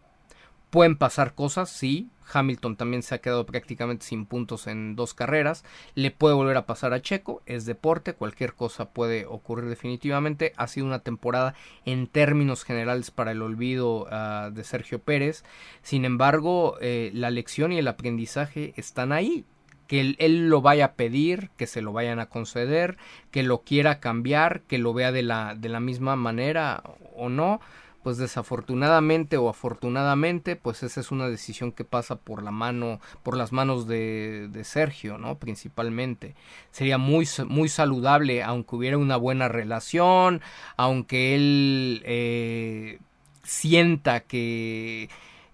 [0.71, 2.10] Pueden pasar cosas, sí.
[2.34, 5.65] Hamilton también se ha quedado prácticamente sin puntos en dos carreras.
[5.95, 7.41] Le puede volver a pasar a Checo.
[7.45, 8.13] Es deporte.
[8.13, 10.54] Cualquier cosa puede ocurrir definitivamente.
[10.56, 15.43] Ha sido una temporada en términos generales para el olvido ah, de Sergio Pérez.
[15.82, 19.45] Sin embargo, eh, la lección y el aprendizaje están ahí
[19.91, 22.95] que él, lo vaya a pedir, que se lo vayan a conceder,
[23.30, 26.82] que lo quiera cambiar, que lo vea de la, de la misma manera
[27.13, 27.60] o no,
[28.01, 33.36] pues desafortunadamente o afortunadamente, pues esa es una decisión que pasa por la mano, por
[33.36, 35.39] las manos de, de Sergio, ¿no?
[35.39, 36.36] Principalmente.
[36.71, 40.39] Sería muy, muy saludable, aunque hubiera una buena relación,
[40.77, 42.99] aunque él eh,
[43.43, 45.10] sienta que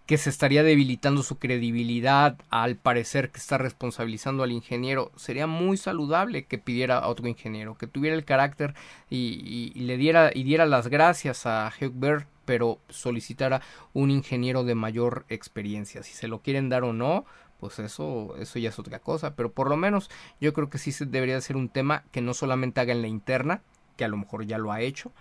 [0.07, 5.11] que se estaría debilitando su credibilidad al parecer que está responsabilizando al ingeniero.
[5.17, 8.73] Sería muy saludable que pidiera a otro ingeniero, que tuviera el carácter
[9.09, 15.25] y, le diera y diera las gracias a Hugh pero solicitara un ingeniero de mayor
[15.27, 16.01] experiencia.
[16.03, 17.25] Si se lo quieren dar o no,
[17.59, 19.35] pues eso, eso ya es otra cosa.
[19.35, 22.33] Pero por lo menos yo creo que sí se debería ser un tema que no
[22.33, 23.61] solamente haga en la interna,
[23.97, 25.11] que a lo mejor ya lo ha hecho,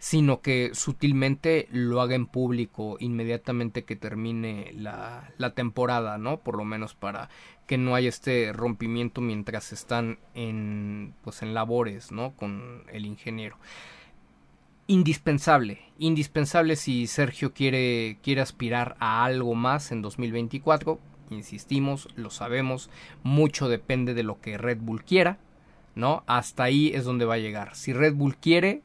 [0.00, 6.40] sino que sutilmente lo haga en público inmediatamente que termine la, la, temporada, ¿no?
[6.40, 7.28] Por lo menos para
[7.66, 12.34] que no haya este rompimiento mientras están en, pues en labores, ¿no?
[12.34, 13.58] Con el ingeniero.
[14.86, 20.98] Indispensable, indispensable si Sergio quiere, quiere aspirar a algo más en 2024.
[21.28, 22.88] Insistimos, lo sabemos,
[23.22, 25.38] mucho depende de lo que Red Bull quiera,
[25.94, 26.24] ¿no?
[26.26, 27.76] Hasta ahí es donde va a llegar.
[27.76, 28.80] Si Red Bull quiere,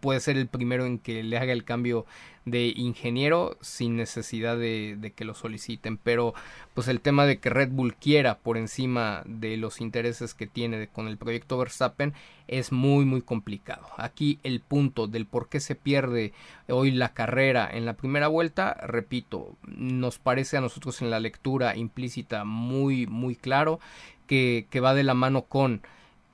[0.00, 2.06] puede ser el primero en que le haga el cambio
[2.50, 5.98] de ingeniero sin necesidad de, que lo soliciten.
[5.98, 6.34] Pero
[6.74, 10.88] pues el tema de que Red Bull quiera por encima de los intereses que tiene
[10.88, 12.14] con el proyecto Verstappen
[12.46, 13.86] es muy muy complicado.
[13.96, 16.32] Aquí el punto del por qué se pierde
[16.68, 21.76] hoy la carrera en la primera vuelta repito nos parece a nosotros en la lectura
[21.76, 23.80] implícita muy muy claro
[24.26, 25.82] que, que va de la mano con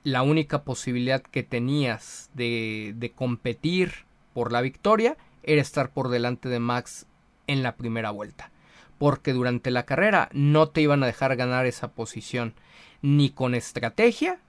[0.05, 6.47] la única posibilidad que tenías de, de competir por la victoria era estar por delante
[6.47, 7.07] de Max
[7.47, 8.51] en la primera vuelta.
[8.99, 12.53] Porque durante la carrera no te iban a dejar ganar esa posición
[13.01, 14.39] ni con estrategia,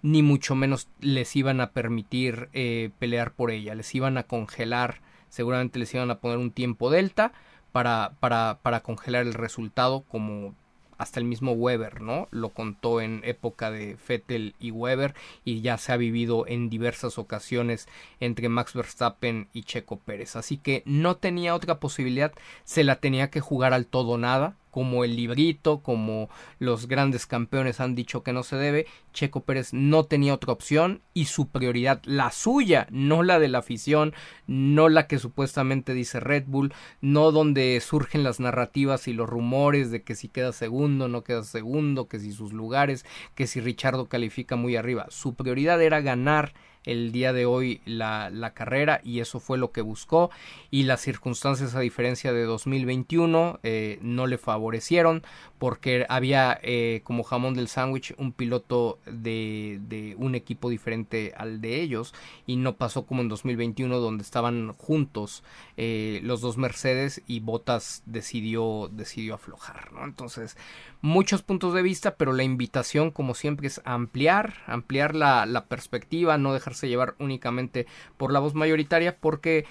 [0.00, 3.74] ni mucho menos les iban a permitir eh, pelear por ella.
[3.74, 7.32] Les iban a congelar, seguramente les iban a poner un tiempo delta
[7.72, 10.54] para, para, para congelar el resultado como
[10.98, 12.28] hasta el mismo Weber, ¿no?
[12.30, 17.18] Lo contó en época de Vettel y Weber y ya se ha vivido en diversas
[17.18, 17.88] ocasiones
[18.20, 20.36] entre Max Verstappen y Checo Pérez.
[20.36, 22.32] Así que no tenía otra posibilidad,
[22.64, 27.78] se la tenía que jugar al todo nada como el librito, como los grandes campeones
[27.78, 32.02] han dicho que no se debe, Checo Pérez no tenía otra opción y su prioridad,
[32.02, 34.14] la suya, no la de la afición,
[34.48, 39.92] no la que supuestamente dice Red Bull, no donde surgen las narrativas y los rumores
[39.92, 43.06] de que si queda segundo, no queda segundo, que si sus lugares,
[43.36, 45.06] que si Richardo califica muy arriba.
[45.08, 46.52] Su prioridad era ganar
[46.84, 50.30] el día de hoy la, la, carrera y eso fue lo que buscó
[50.70, 55.22] y las circunstancias a diferencia de 2021 eh, no le favorecieron
[55.58, 61.60] porque había eh, como jamón del sándwich un piloto de, de, un equipo diferente al
[61.60, 62.14] de ellos
[62.46, 65.42] y no pasó como en 2021 donde estaban juntos
[65.76, 70.04] eh, los dos Mercedes y Bottas decidió decidió aflojar ¿no?
[70.04, 70.56] entonces
[71.04, 76.38] muchos puntos de vista pero la invitación como siempre es ampliar ampliar la, la perspectiva
[76.38, 77.86] no dejar llevar únicamente
[78.16, 79.66] por la voz mayoritaria porque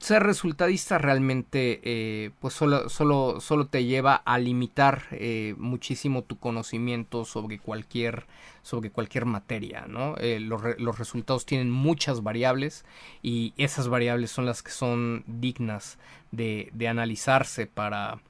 [0.00, 6.36] ser resultadista realmente eh, pues solo, solo, solo, te lleva a limitar eh, muchísimo tu
[6.40, 8.26] conocimiento sobre cualquier
[8.62, 10.16] sobre cualquier materia ¿no?
[10.18, 12.84] Eh, los, resultados tienen muchas variables
[13.22, 15.96] y esas variables son las que son dignas
[16.32, 18.20] de analizarse para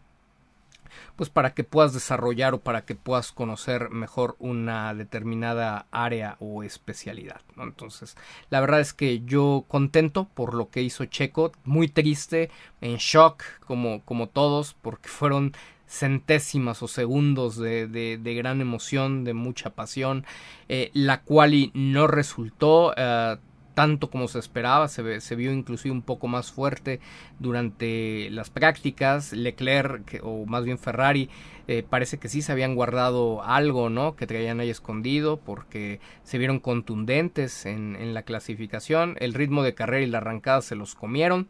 [1.16, 6.62] pues para que puedas desarrollar o para que puedas conocer mejor una determinada área o
[6.62, 7.40] especialidad.
[7.56, 8.16] Entonces,
[8.50, 12.50] la verdad es que yo contento por lo que hizo Checo, muy triste,
[12.80, 15.52] en shock como, como todos, porque fueron
[15.92, 20.24] centésimas o segundos de, de, gran emoción, de mucha pasión,
[20.68, 22.94] eh, la cual no resultó.
[22.96, 23.36] Eh,
[23.74, 27.00] tanto como se esperaba, se, se, vio inclusive un poco más fuerte
[27.38, 31.30] durante las prácticas, Leclerc o más bien Ferrari
[31.68, 34.16] eh, parece que sí se habían guardado algo, ¿no?
[34.16, 39.74] Que traían ahí escondido porque se vieron contundentes en, en la clasificación, el ritmo de
[39.74, 41.48] carrera y la arrancada se los comieron.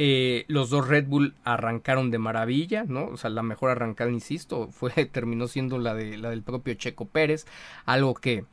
[0.00, 3.06] Eh, los dos Red Bull arrancaron de maravilla, ¿no?
[3.06, 7.06] O sea, la mejor arrancada, insisto, fue, terminó siendo la, de, la del propio Checo
[7.06, 7.46] Pérez,
[7.84, 8.44] algo que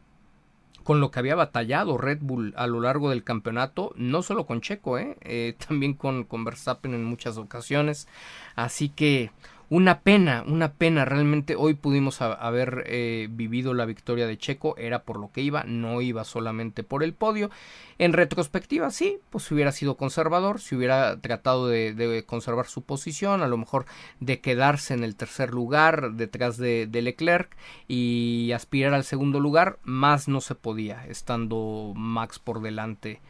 [0.85, 4.61] con lo que había batallado Red Bull a lo largo del campeonato, no solo con
[4.61, 5.17] Checo, ¿eh?
[5.21, 8.07] eh también con, con Verstappen en muchas ocasiones.
[8.55, 9.31] Así que
[9.69, 11.05] una pena, una pena.
[11.05, 14.75] Realmente hoy pudimos haber eh, vivido la victoria de Checo.
[14.77, 17.49] Era por lo que iba, no iba solamente por el podio.
[17.97, 23.47] En retrospectiva, sí, pues hubiera sido conservador, si hubiera tratado de, conservar su posición, a
[23.47, 23.85] lo mejor
[24.19, 27.55] de quedarse en el tercer lugar detrás de, de Leclerc
[27.87, 33.21] y aspirar al segundo lugar, más no se podía, estando Max por delante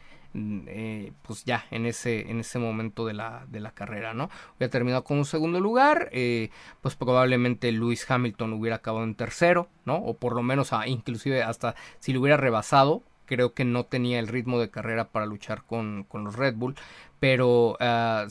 [0.66, 4.30] eh, pues ya en ese, en ese momento de la, de la carrera, ¿no?
[4.56, 6.50] Hubiera terminado con un segundo lugar, eh,
[6.82, 9.96] pues probablemente Lewis Hamilton hubiera acabado en tercero, ¿no?
[9.96, 14.18] O por lo menos, ah, inclusive hasta si lo hubiera rebasado, creo que no tenía
[14.18, 16.76] el ritmo de carrera para luchar con, con los Red Bull,
[17.18, 18.26] pero ah,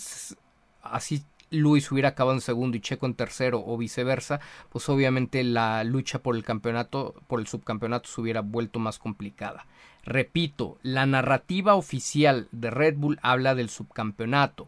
[0.83, 4.39] así Luis hubiera acabado en segundo y Checo en tercero o viceversa,
[4.69, 9.65] pues obviamente la lucha por el campeonato, por el subcampeonato se hubiera vuelto más complicada.
[10.05, 14.67] Repito, la narrativa oficial de Red Bull habla del subcampeonato.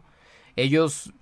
[0.56, 1.12] Ellos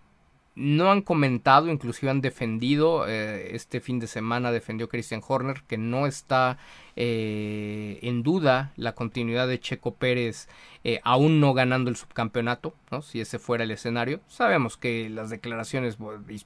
[0.56, 5.76] no han comentado, inclusive han defendido, eh, este fin de semana defendió Christian Horner que
[5.76, 6.56] no está
[6.96, 10.48] eh, en duda la continuidad de Checo Pérez
[10.82, 13.02] eh, aún no ganando el subcampeonato, ¿no?
[13.02, 14.22] si ese fuera el escenario.
[14.28, 15.98] Sabemos que las declaraciones,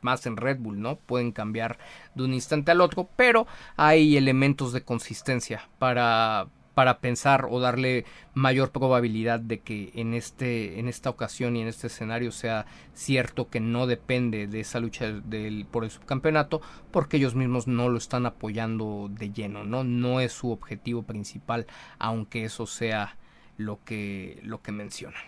[0.02, 0.96] más en Red Bull, ¿no?
[0.96, 1.78] pueden cambiar
[2.16, 6.48] de un instante al otro, pero hay elementos de consistencia para,
[6.80, 11.68] para pensar o darle mayor probabilidad de que en este en esta ocasión y en
[11.68, 12.64] este escenario sea
[12.94, 17.90] cierto que no depende de esa lucha del, por el subcampeonato porque ellos mismos no
[17.90, 21.66] lo están apoyando de lleno no no es su objetivo principal
[21.98, 23.18] aunque eso sea
[23.58, 25.20] lo que lo que mencionan.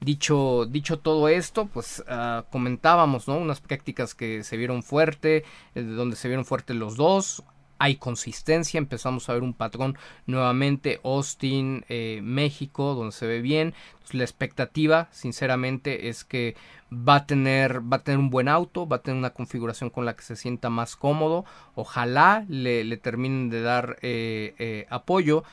[0.00, 3.36] Dicho, dicho todo esto, pues uh, comentábamos, ¿no?
[3.36, 7.42] Unas prácticas que se vieron fuerte, eh, donde se vieron fuertes los dos,
[7.78, 13.74] hay consistencia, empezamos a ver un patrón nuevamente, Austin, eh, México, donde se ve bien.
[14.12, 16.56] la expectativa, sinceramente, es que
[16.92, 20.04] va a tener, va a tener un buen auto, va a tener una configuración con
[20.04, 21.44] la que se sienta más cómodo.
[21.74, 25.44] Ojalá le, terminen de dar eh, eh, apoyo.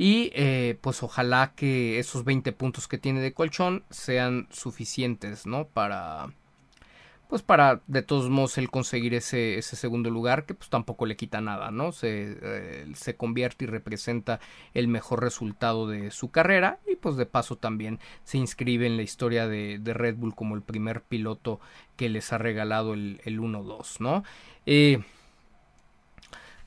[0.00, 0.30] Y
[0.80, 5.66] pues ojalá que esos 20 puntos que tiene de colchón sean suficientes, ¿no?
[5.66, 6.28] Para,
[7.28, 11.16] pues para de todos modos él conseguir ese, ese segundo lugar que pues tampoco le
[11.16, 11.92] quita nada, ¿no?
[11.92, 14.40] Se, eh, se convierte y representa
[14.74, 19.02] el mejor resultado de su carrera y pues de paso también se inscribe en la
[19.02, 21.60] historia de, de Red Bull como el primer piloto
[21.96, 24.24] que les ha regalado el, el 1-2, ¿no?
[24.64, 25.00] Eh,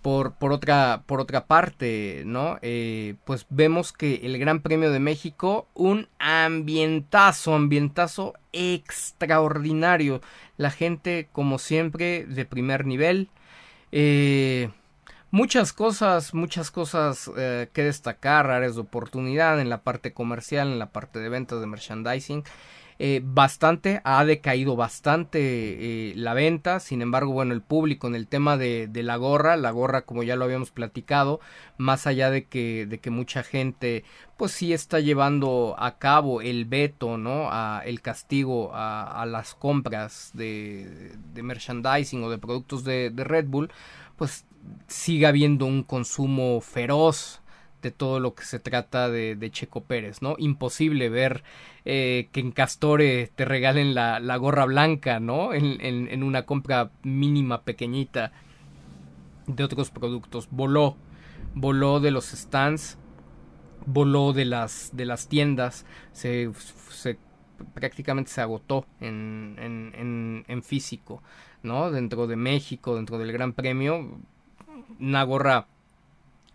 [0.02, 2.58] por, por, otra, por otra parte, ¿no?
[2.62, 10.22] Eh, pues vemos que el Gran Premio de México, un ambientazo, ambientazo extraordinario.
[10.58, 13.30] La gente, como siempre, de primer nivel.
[13.92, 14.70] Eh,
[15.30, 20.80] muchas cosas, muchas cosas eh, que destacar, áreas de oportunidad en la parte comercial, en
[20.80, 22.44] la parte de ventas de merchandising.
[23.04, 28.28] Eh, bastante, ha decaído bastante eh, la venta, sin embargo, bueno, el público en el
[28.28, 31.40] tema de, la gorra, la gorra como ya lo habíamos platicado,
[31.80, 34.04] más allá de que, de que mucha gente
[34.38, 37.50] pues sí está llevando a cabo el veto, ¿no?
[37.82, 43.48] El castigo a, a las compras de, de, merchandising o de productos de, de Red
[43.48, 43.72] Bull,
[44.16, 44.46] pues
[44.88, 47.41] sigue habiendo un consumo feroz
[47.82, 50.36] de todo lo que se trata de, de Checo Pérez, ¿no?
[50.38, 51.44] Imposible ver
[51.86, 55.54] eh, que en Castore te regalen la, la gorra blanca, ¿no?
[55.54, 58.32] En, en, en, una compra mínima, pequeñita
[59.48, 60.48] de otros productos.
[60.52, 60.96] Voló,
[61.56, 62.98] voló de los stands,
[63.86, 66.52] voló de las, de las tiendas, se,
[66.90, 67.18] se
[67.74, 71.22] prácticamente se agotó en, en, en, físico,
[71.64, 71.92] ¿no?
[71.92, 74.20] Dentro de México, dentro del Gran Premio,
[75.00, 75.68] una gorra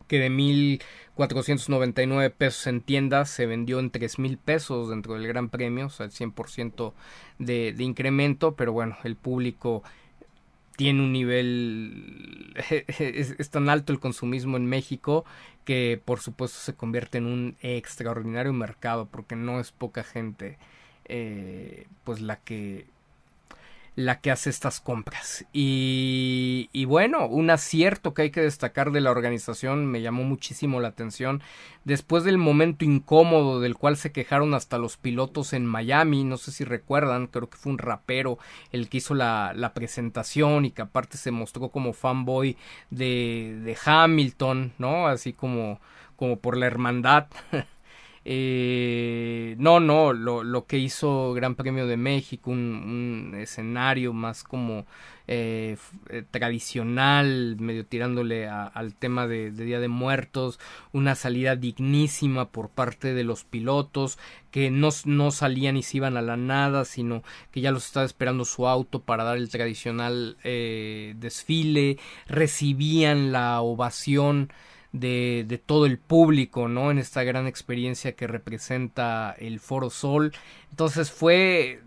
[0.09, 5.87] que de 1.499 pesos en tiendas se vendió en 3.000 pesos dentro del Gran Premio,
[5.87, 6.93] o sea, el 100%
[7.39, 9.83] de, de incremento, pero bueno, el público
[10.77, 15.25] tiene un nivel, es, tan alto el consumismo en México
[15.65, 20.59] que por supuesto se convierte en un extraordinario mercado porque no es poca gente
[21.07, 22.87] eh, pues la que
[23.97, 25.47] la que hace estas compras.
[25.55, 30.81] Y, y, bueno, un acierto que hay que destacar de la organización me llamó muchísimo
[30.81, 31.43] la atención.
[31.85, 36.53] Después del momento incómodo del cual se quejaron hasta los pilotos en Miami, no sé
[36.53, 38.39] si recuerdan, creo que fue un rapero
[38.71, 42.59] el que hizo la, la presentación y que aparte se mostró como fanboy
[42.91, 45.07] de, de Hamilton, ¿no?
[45.07, 45.81] Así como,
[46.17, 47.29] como por la hermandad.
[48.29, 54.85] Eh, no, no, lo, lo, que hizo Gran Premio de México, un, escenario más como
[55.29, 55.77] eh,
[56.09, 60.59] eh, tradicional, medio tirándole al tema de, de, Día de Muertos,
[60.93, 64.19] una salida dignísima por parte de los pilotos
[64.51, 67.23] que no, no salían y se iban a la nada, sino
[67.53, 73.61] que ya los estaba esperando su auto para dar el tradicional eh, desfile, recibían la
[73.61, 74.51] ovación
[74.93, 76.91] de, de, todo el público, ¿no?
[76.91, 80.33] En esta gran experiencia que representa el Foro Sol.
[80.71, 81.81] Entonces fue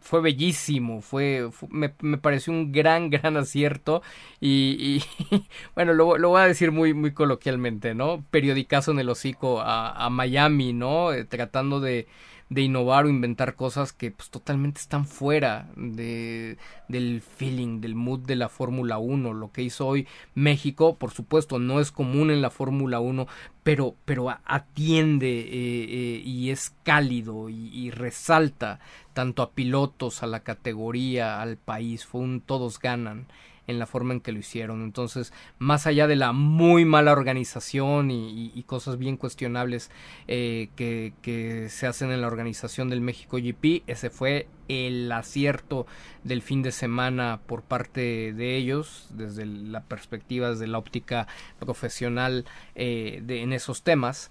[0.00, 4.02] fue bellísimo, fue, me, me, pareció un gran, gran acierto
[4.40, 5.46] y, y
[5.76, 8.24] bueno, lo, lo, voy a decir muy, muy coloquialmente, ¿no?
[8.30, 11.12] Periodicazo en el hocico a, a Miami, ¿no?
[11.12, 12.08] Eh, tratando de,
[12.50, 18.20] de innovar o inventar cosas que pues totalmente están fuera de, del feeling, del mood
[18.26, 19.32] de la Fórmula 1.
[19.32, 23.28] Lo que hizo hoy México, por supuesto, no es común en la Fórmula 1,
[23.62, 28.80] pero, pero atiende eh, eh, y es cálido y, y, resalta
[29.14, 32.04] tanto a pilotos, a la categoría, al país.
[32.04, 33.28] Fue un todos ganan
[33.70, 34.82] en la forma en que lo hicieron.
[34.82, 39.90] Entonces, más allá de la muy mala organización y, cosas bien cuestionables
[40.28, 45.86] eh, que, se hacen en la organización del México GP, ese fue el acierto
[46.22, 51.26] del fin de semana por parte de ellos, desde la perspectiva, desde la óptica
[51.58, 52.44] profesional
[52.74, 54.30] eh, en esos temas.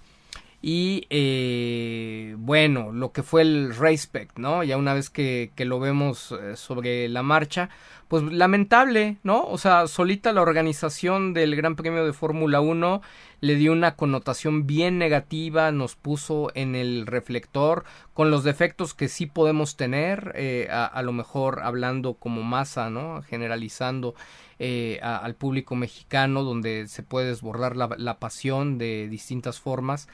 [0.61, 4.63] Y eh, bueno, lo que fue el Respect, ¿no?
[4.63, 7.69] Ya una vez que, lo vemos sobre la marcha,
[8.09, 9.45] pues lamentable, ¿no?
[9.45, 13.03] O sea, solita la organización del Gran Premio de Fórmula 1
[13.39, 17.85] le dio una connotación bien negativa, nos puso en el reflector
[18.15, 23.21] con los defectos que sí podemos tener, eh, a, lo mejor hablando como masa, ¿no?
[23.21, 24.15] Generalizando
[24.57, 30.09] eh, al público mexicano, donde se puede desbordar la pasión de distintas formas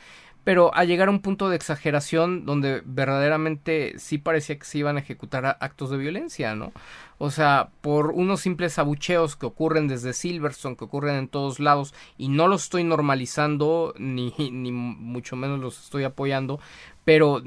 [0.45, 4.95] pero a llegar a un punto de exageración donde verdaderamente sí parecía que se iban
[4.95, 6.71] a ejecutar actos de violencia, ¿no?
[7.17, 11.95] O sea, por unos simples abucheos que ocurren desde Silverstone, que ocurren en todos lados,
[12.17, 16.59] y no los estoy normalizando, ni, ni mucho menos los estoy apoyando,
[17.03, 17.41] pero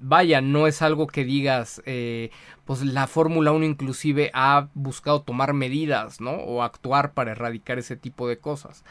[0.00, 2.30] vaya, no es algo que digas, eh,
[2.64, 6.32] pues la Fórmula 1 inclusive ha buscado tomar medidas, ¿no?
[6.32, 8.84] O actuar para erradicar ese tipo de cosas.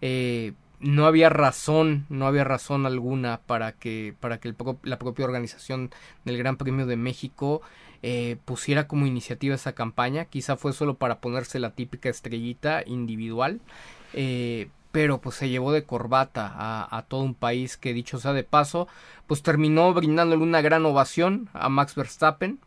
[0.00, 5.90] Eh, no había razón, no había razón alguna para que, para que la propia organización
[6.24, 7.62] del Gran Premio de México
[8.02, 10.26] eh, pusiera como iniciativa esa campaña.
[10.26, 13.60] Quizá fue solo para ponerse la típica estrellita individual.
[14.12, 18.44] Eh, pero pues se llevó de corbata a, todo un país que dicho sea de
[18.44, 18.86] paso,
[19.26, 22.60] pues terminó brindándole una gran ovación a Max Verstappen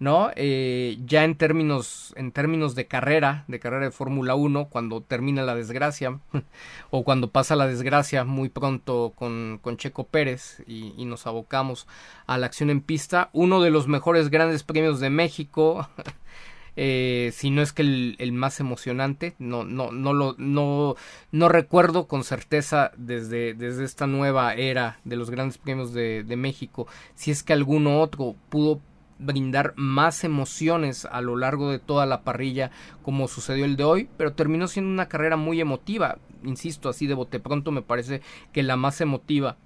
[0.00, 0.30] ¿no?
[0.34, 5.42] Eh, ya en términos, en términos de carrera, de carrera de Fórmula 1, cuando termina
[5.42, 6.18] la desgracia,
[6.90, 11.86] o cuando pasa la desgracia muy pronto con, con Checo Pérez y, y, nos abocamos
[12.26, 15.86] a la acción en pista, uno de los mejores grandes premios de México,
[16.76, 20.96] eh, si no es que el, el, más emocionante, no, no, no lo, no,
[21.30, 26.36] no recuerdo con certeza desde, desde esta nueva era de los grandes premios de, de
[26.36, 28.80] México, si es que alguno otro pudo
[29.20, 32.70] brindar más emociones a lo largo de toda la parrilla
[33.02, 37.14] como sucedió el de hoy, pero terminó siendo una carrera muy emotiva, insisto, así de
[37.14, 39.56] bote pronto me parece que la más emotiva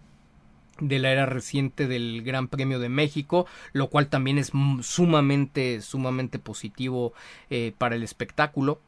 [0.81, 4.51] de la era reciente del Gran Premio de México, lo cual también es
[4.83, 7.13] sumamente, sumamente positivo
[7.49, 8.81] eh, para el espectáculo.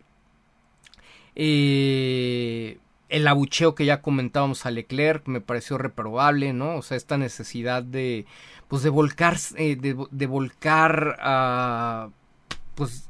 [1.37, 6.77] Eh, el abucheo que ya comentábamos a Leclerc me pareció reprobable, ¿no?
[6.77, 8.27] O sea, esta necesidad de,
[8.69, 12.09] pues, de volcar, eh, de, volcar a,
[12.75, 13.09] pues,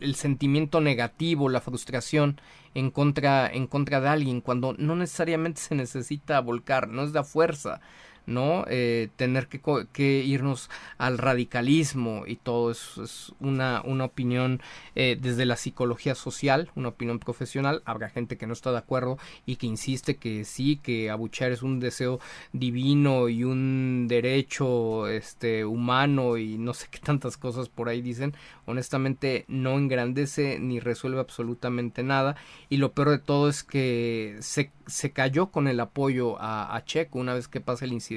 [0.00, 2.40] el sentimiento negativo, la frustración
[2.74, 7.22] en contra, en contra de alguien, cuando no necesariamente se necesita volcar, no es de
[7.24, 7.80] fuerza,
[8.26, 8.64] ¿no?
[8.68, 14.60] Eh, tener que, irnos al radicalismo y todo eso es una, una opinión
[14.94, 17.82] eh, desde la psicología social, una opinión profesional.
[17.84, 21.62] Habrá gente que no está de acuerdo y que insiste que sí, que abuchear es
[21.62, 22.20] un deseo
[22.52, 28.34] divino y un derecho este, humano y no sé qué tantas cosas por ahí dicen.
[28.66, 32.36] Honestamente no engrandece ni resuelve absolutamente nada
[32.68, 36.84] y lo peor de todo es que se, se cayó con el apoyo a, a
[36.84, 38.09] Checo una vez que pasa el incidente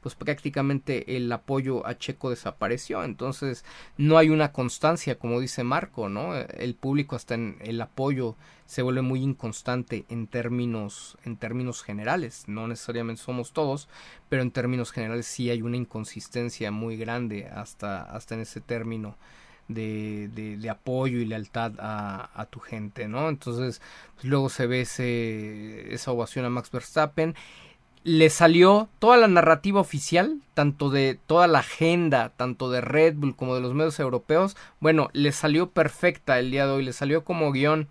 [0.00, 3.04] pues prácticamente el apoyo a Checo desapareció.
[3.04, 3.64] Entonces
[3.96, 6.34] no hay una constancia, como dice Marco, ¿no?
[6.36, 12.44] El público hasta en el apoyo se vuelve muy inconstante en términos, en términos generales.
[12.48, 13.88] No necesariamente somos todos,
[14.28, 19.16] pero en términos generales sí hay una inconsistencia muy grande hasta, hasta en ese término.
[19.68, 23.28] De, de, apoyo y lealtad a, a tu gente, ¿no?
[23.28, 23.82] Entonces,
[24.14, 27.34] pues luego se ve ese, esa ovación a Max Verstappen
[28.06, 33.34] le salió toda la narrativa oficial, tanto de toda la agenda, tanto de Red Bull
[33.34, 37.24] como de los medios europeos, bueno, le salió perfecta el día de hoy, le salió
[37.24, 37.88] como guion.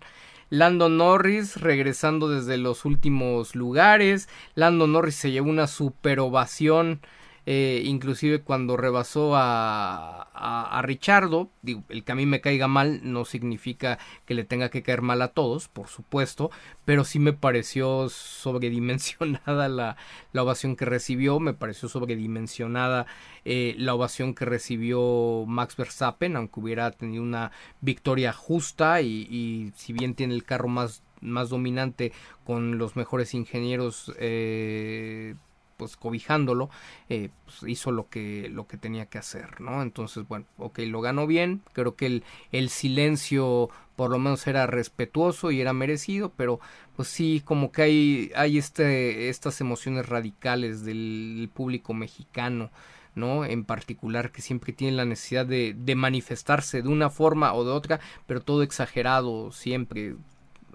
[0.48, 7.00] Lando Norris regresando desde los últimos lugares, Lando Norris se llevó una super ovación
[7.46, 13.00] eh, inclusive cuando rebasó a, a, Richardo, digo, el que a mí me caiga mal
[13.04, 16.50] no significa que le tenga que caer mal a todos, por supuesto,
[16.84, 19.96] pero sí me pareció sobredimensionada la,
[20.32, 23.06] la ovación que recibió, me pareció sobredimensionada
[23.44, 29.72] eh, la ovación que recibió Max Verstappen, aunque hubiera tenido una victoria justa y, y
[29.76, 32.12] si bien tiene el carro más más dominante
[32.44, 35.34] con los mejores ingenieros eh,
[35.76, 36.70] pues cobijándolo,
[37.08, 39.82] eh, pues hizo lo que, lo que tenía que hacer, ¿no?
[39.82, 44.66] Entonces, bueno, ok, lo ganó bien, creo que el, el silencio por lo menos era
[44.66, 46.60] respetuoso y era merecido, pero
[46.94, 52.70] pues sí, como que hay, hay este, estas emociones radicales del público mexicano,
[53.14, 53.44] ¿no?
[53.46, 57.72] En particular, que siempre tiene la necesidad de, de manifestarse de una forma o de
[57.72, 60.16] otra, pero todo exagerado siempre,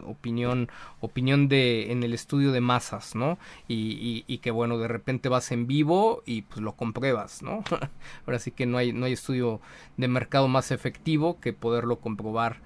[0.06, 3.38] opinión opinión de en el estudio de masas no
[3.68, 7.64] y, que bueno de repente vas en vivo y pues lo compruebas no
[8.26, 9.62] ahora sí que no hay no hay estudio
[9.98, 12.60] de mercado más efectivo que poderlo comprobar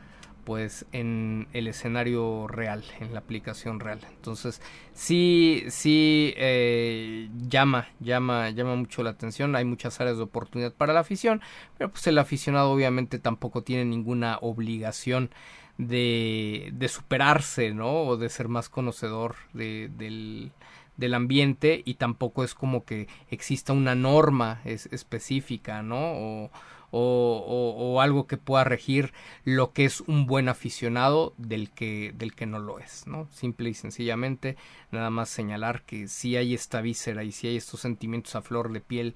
[0.45, 3.99] pues en el escenario real, en la aplicación real.
[4.15, 4.61] Entonces,
[4.93, 9.55] sí, sí eh, llama, llama, llama mucho la atención.
[9.55, 11.41] Hay muchas áreas de oportunidad para la afición,
[11.77, 15.31] pero pues el aficionado obviamente tampoco tiene ninguna obligación
[15.77, 18.01] de, de superarse, ¿no?
[18.03, 20.51] O de ser más conocedor de, del,
[20.97, 25.97] del ambiente y tampoco es como que exista una norma es, específica, ¿no?
[25.97, 26.51] O,
[26.97, 29.11] o, o, algo que pueda regir
[29.43, 33.27] lo que es un buen aficionado del que, del que no lo es, ¿no?
[33.31, 34.55] Simple y sencillamente
[34.91, 38.71] nada más señalar que si hay esta víscera y si hay estos sentimientos a flor
[38.71, 39.15] de piel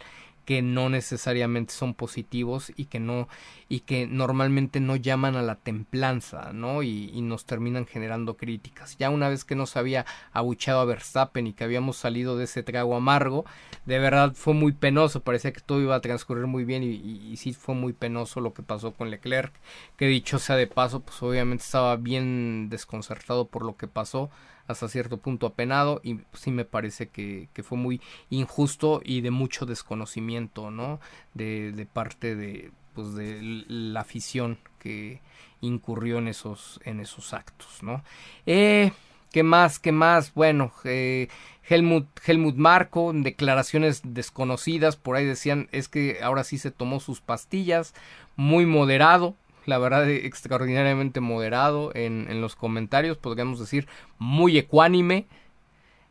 [0.49, 3.27] que no necesariamente son positivos y que no
[3.67, 6.81] y que normalmente no llaman a la templanza, ¿no?
[6.81, 8.97] Y, y, nos terminan generando críticas.
[8.97, 12.63] Ya una vez que nos había abuchado a Verstappen y que habíamos salido de ese
[12.63, 13.45] trago amargo,
[13.85, 17.29] de verdad fue muy penoso, parecía que todo iba a transcurrir muy bien y, y,
[17.31, 19.53] y sí fue muy penoso lo que pasó con Leclerc,
[19.97, 24.31] que dicho sea de paso, pues obviamente estaba bien desconcertado por lo que pasó
[24.69, 29.31] hasta cierto punto apenado y sí me parece que, que, fue muy injusto y de
[29.31, 30.99] mucho desconocimiento, ¿no?
[31.33, 35.21] De, de parte de, pues de la afición que
[35.61, 38.03] incurrió en esos, en esos actos, ¿no?
[38.45, 38.91] Eh,
[39.31, 39.79] ¿Qué más?
[39.79, 40.35] ¿Qué más?
[40.35, 41.29] Bueno, eh,
[41.67, 47.21] Helmut, Helmut Marco, declaraciones desconocidas, por ahí decían es que ahora sí se tomó sus
[47.21, 47.95] pastillas,
[48.35, 49.35] muy moderado,
[49.69, 55.27] la verdad extraordinariamente moderado en, en los comentarios, podríamos decir muy ecuánime,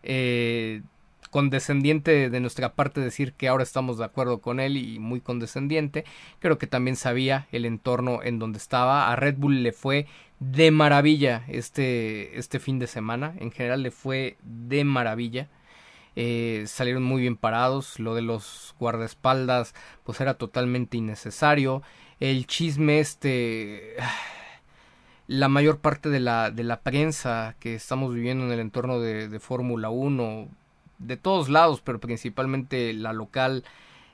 [0.02, 0.82] eh,
[1.30, 6.04] condescendiente de nuestra parte decir que ahora estamos de acuerdo con él y muy condescendiente.
[6.38, 9.12] Creo que también sabía el entorno en donde estaba.
[9.12, 10.06] A Red Bull le fue
[10.40, 13.34] de maravilla este, este fin de semana.
[13.38, 15.48] En general le fue de maravilla.
[16.16, 18.00] Eh, salieron muy bien parados.
[18.00, 21.82] Lo de los guardaespaldas pues era totalmente innecesario.
[22.20, 23.96] El chisme este...
[25.26, 29.28] La mayor parte de la, de la prensa que estamos viviendo en el entorno de,
[29.28, 30.48] de Fórmula 1
[30.98, 33.64] de todos lados, pero principalmente la local,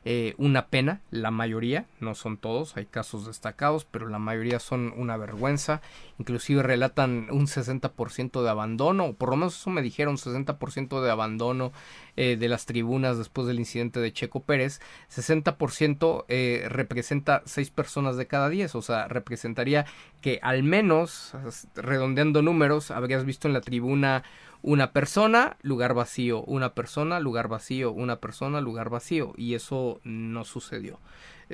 [0.07, 4.93] eh, una pena, la mayoría, no son todos, hay casos destacados, pero la mayoría son
[4.97, 5.81] una vergüenza,
[6.19, 11.11] inclusive relatan un 60% de abandono, o por lo menos eso me dijeron, 60% de
[11.11, 11.73] abandono
[12.17, 14.81] eh, de las tribunas después del incidente de Checo Pérez,
[15.11, 19.87] 60% eh, representa 6 personas de cada 10, o sea, representaría
[20.21, 21.33] que al menos,
[21.75, 24.23] redondeando números, habrías visto en la tribuna
[24.65, 29.35] una persona, lugar vacío, una persona, lugar vacío, una persona, lugar vacío.
[29.37, 31.01] Y eso no sucedió.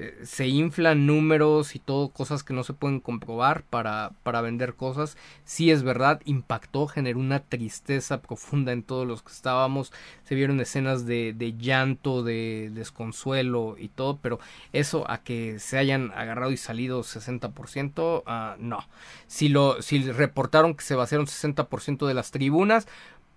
[0.03, 4.73] Eh, se inflan números y todo, cosas que no se pueden comprobar para, para vender
[4.73, 5.19] cosas.
[5.45, 9.93] Sí es verdad, impactó, generó una tristeza profunda en todos los que estábamos.
[10.25, 14.41] Se vieron escenas de, de llanto, de desconsuelo y todo, pero
[14.73, 18.79] eso a que se hayan agarrado y salido 60%, ah, no.
[19.27, 22.89] Si, lo, si reportaron que se vaciaron 60% de las tribunas,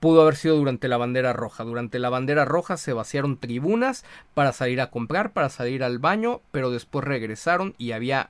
[0.03, 1.63] pudo haber sido durante la bandera roja.
[1.63, 6.41] Durante la bandera roja se vaciaron tribunas para salir a comprar, para salir al baño,
[6.51, 8.27] pero después regresaron y había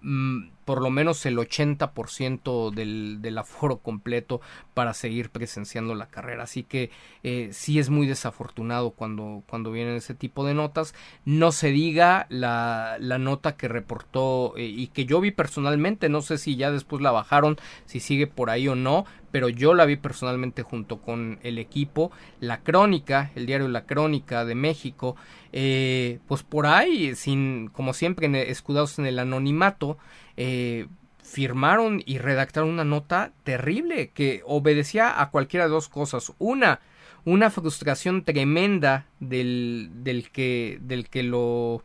[0.00, 4.40] mm, por lo menos el 80% del, del aforo completo
[4.74, 6.42] para seguir presenciando la carrera.
[6.42, 6.90] Así que
[7.22, 10.92] eh, sí es muy desafortunado cuando, cuando vienen ese tipo de notas.
[11.24, 16.20] No se diga la, la nota que reportó eh, y que yo vi personalmente, no
[16.20, 19.84] sé si ya después la bajaron, si sigue por ahí o no, pero yo la
[19.84, 22.10] vi personalmente junto con el equipo.
[22.40, 25.14] La Crónica, el diario La Crónica de México,
[25.52, 29.98] eh, pues por ahí, sin, como siempre, escudados en el anonimato,
[30.36, 30.86] eh,
[31.22, 36.32] firmaron y redactaron una nota terrible que obedecía a cualquiera de dos cosas.
[36.38, 36.80] Una,
[37.24, 41.82] una frustración tremenda del, del que, del que lo,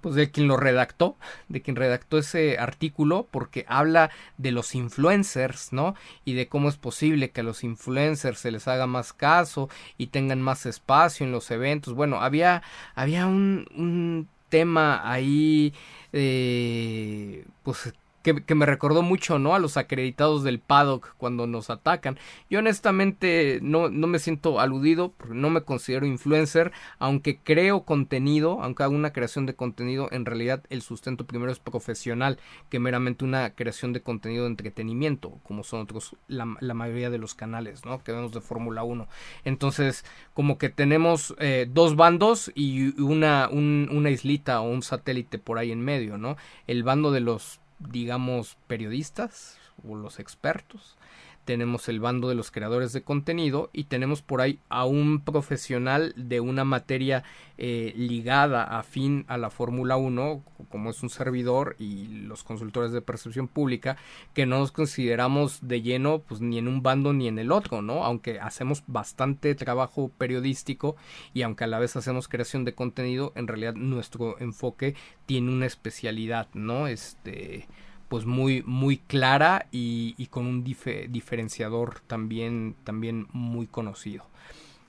[0.00, 1.16] pues de quien lo redactó,
[1.48, 5.94] de quien redactó ese artículo, porque habla de los influencers, ¿no?
[6.26, 10.08] Y de cómo es posible que a los influencers se les haga más caso y
[10.08, 11.94] tengan más espacio en los eventos.
[11.94, 12.62] Bueno, había,
[12.94, 15.72] había un, un tema ahí
[16.12, 17.92] eh, pues
[18.24, 19.54] que, me recordó mucho, ¿no?
[19.54, 22.18] A los acreditados del paddock cuando nos atacan.
[22.48, 28.62] Yo honestamente no, no me siento aludido, porque no me considero influencer, aunque creo contenido,
[28.62, 32.38] aunque hago una creación de contenido, en realidad el sustento primero es profesional
[32.70, 37.34] que meramente una creación de contenido de entretenimiento, como son otros, la, mayoría de los
[37.34, 38.02] canales, ¿no?
[38.02, 39.06] Que vemos de Fórmula 1.
[39.44, 45.58] Entonces, como que tenemos eh, dos bandos y una, una islita o un satélite por
[45.58, 46.38] ahí en medio, ¿no?
[46.66, 50.96] El bando de los digamos, periodistas o los expertos,
[51.44, 56.12] tenemos el bando de los creadores de contenido y tenemos por ahí a un profesional
[56.16, 57.24] de una materia
[57.56, 63.00] eh, ligada afín a la Fórmula 1, como es un servidor y los consultores de
[63.00, 63.96] percepción pública,
[64.32, 67.82] que no nos consideramos de lleno pues ni en un bando ni en el otro,
[67.82, 68.04] ¿no?
[68.04, 70.96] Aunque hacemos bastante trabajo periodístico
[71.32, 74.94] y aunque a la vez hacemos creación de contenido, en realidad nuestro enfoque
[75.26, 76.88] tiene una especialidad, ¿no?
[76.88, 77.68] Este
[78.08, 84.26] pues muy muy clara y, con un diferenciador también también muy conocido.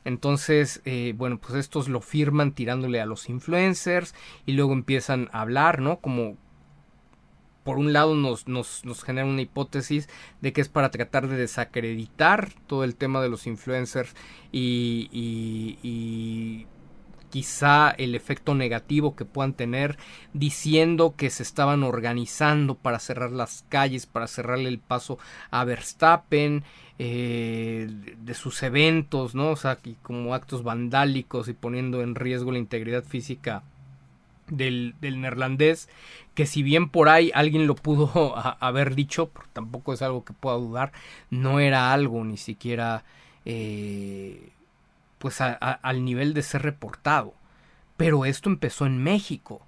[0.03, 4.13] Entonces eh, bueno pues estos lo firman tirándole a los influencers
[4.45, 6.37] y luego empiezan a hablar no como
[7.63, 10.07] por un lado nos, nos, nos genera una hipótesis
[10.39, 14.13] de que es para tratar de desacreditar todo el tema de los influencers
[14.51, 15.09] y,
[15.81, 16.67] y
[17.35, 19.97] quizá el efecto negativo que puedan tener
[20.31, 25.19] diciendo que se estaban organizando para cerrar las calles, para cerrarle el paso
[25.51, 26.63] a Verstappen,
[26.97, 29.49] eh, de sus eventos, ¿no?
[29.49, 33.63] O sea, como actos vandálicos y poniendo en riesgo la integridad física
[34.47, 35.89] del, del, neerlandés,
[36.35, 40.55] que si bien por ahí alguien lo pudo haber dicho, tampoco es algo que pueda
[40.55, 40.93] dudar,
[41.29, 43.03] no era algo ni siquiera
[43.43, 44.53] eh,
[45.25, 47.33] pues al nivel de ser reportado.
[47.97, 49.65] Pero esto empezó en México.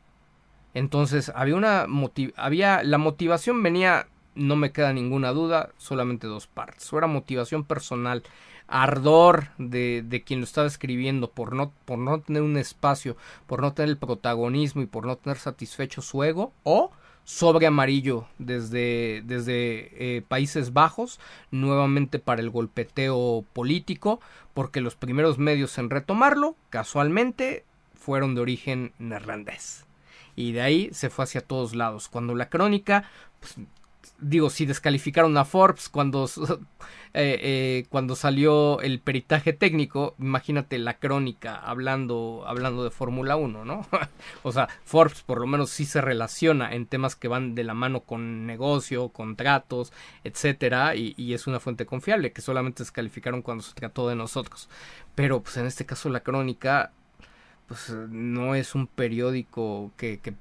[0.75, 1.87] Entonces había una
[2.35, 4.05] había la motivación venía
[4.35, 6.93] no me queda ninguna duda, solamente dos partes.
[6.93, 8.21] O era motivación personal,
[8.67, 13.63] ardor de, de, quien lo estaba escribiendo por no, por no tener un espacio, por
[13.63, 16.91] no tener el protagonismo y por no tener satisfecho su ego, o
[17.27, 21.19] sobre amarillo desde, desde eh, Países Bajos,
[21.51, 24.21] nuevamente para el golpeteo político,
[24.53, 29.85] porque los primeros medios en retomarlo, casualmente, fueron de origen neerlandés.
[30.37, 32.07] Y de ahí se fue hacia todos lados.
[32.07, 33.03] Cuando la crónica
[33.41, 33.57] pues,
[34.19, 36.25] digo, si descalificaron a Forbes cuando,
[37.13, 43.65] eh, eh, cuando salió el peritaje técnico, imagínate la crónica hablando, hablando de Fórmula 1,
[43.65, 43.85] ¿no?
[44.43, 47.73] o sea, Forbes por lo menos sí se relaciona en temas que van de la
[47.73, 49.93] mano con negocio, contratos,
[50.23, 54.69] etcétera, y, y es una fuente confiable, que solamente descalificaron cuando se trató de nosotros.
[55.15, 56.91] Pero, pues en este caso la crónica,
[57.67, 60.33] pues no es un periódico que, que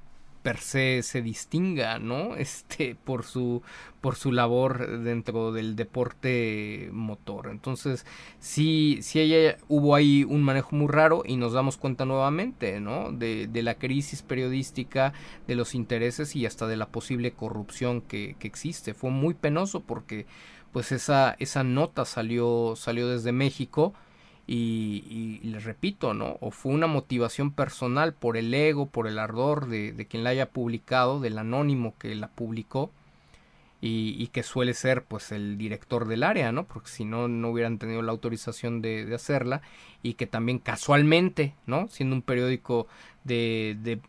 [0.46, 2.36] per se se distinga, ¿no?
[2.36, 3.62] Este, por su,
[4.00, 7.48] por su labor dentro del deporte motor.
[7.50, 8.06] Entonces,
[8.38, 9.28] sí, sí
[9.66, 13.10] hubo ahí un manejo muy raro y nos damos cuenta nuevamente, ¿no?
[13.10, 15.12] De, la crisis periodística,
[15.48, 18.94] de los intereses y hasta de la posible corrupción que, que existe.
[18.94, 20.26] Fue muy penoso porque,
[20.72, 23.94] pues, esa, esa nota salió, salió desde México
[24.46, 26.38] y, les repito, ¿no?
[26.40, 30.30] O fue una motivación personal por el ego, por el ardor de, de quien la
[30.30, 32.90] haya publicado, del anónimo que la publicó,
[33.80, 36.64] y, y, que suele ser pues el director del área, ¿no?
[36.64, 39.62] Porque si no, no hubieran tenido la autorización de, de hacerla,
[40.02, 41.88] y que también casualmente, ¿no?
[41.88, 42.86] Siendo un periódico
[43.24, 44.00] de, de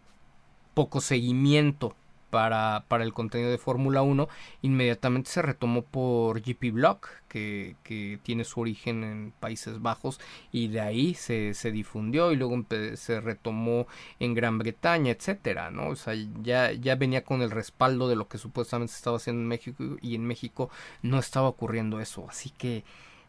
[0.74, 1.96] poco seguimiento
[2.30, 4.28] para, para el contenido de Fórmula 1,
[4.62, 10.20] inmediatamente se retomó por GP Block, que, que, tiene su origen en Países Bajos,
[10.52, 12.66] y de ahí se, se difundió y luego
[12.96, 13.88] se retomó
[14.20, 15.90] en Gran Bretaña, etcétera, ¿no?
[15.90, 19.42] O sea, ya, ya venía con el respaldo de lo que supuestamente se estaba haciendo
[19.42, 20.70] en México y en México
[21.02, 22.26] no estaba ocurriendo eso.
[22.30, 22.84] Así que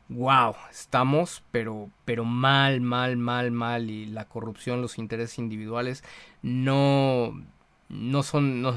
[0.08, 6.02] wow, estamos pero pero mal, mal, mal, mal y la corrupción, los intereses individuales
[6.42, 7.34] no
[7.88, 8.74] no son no,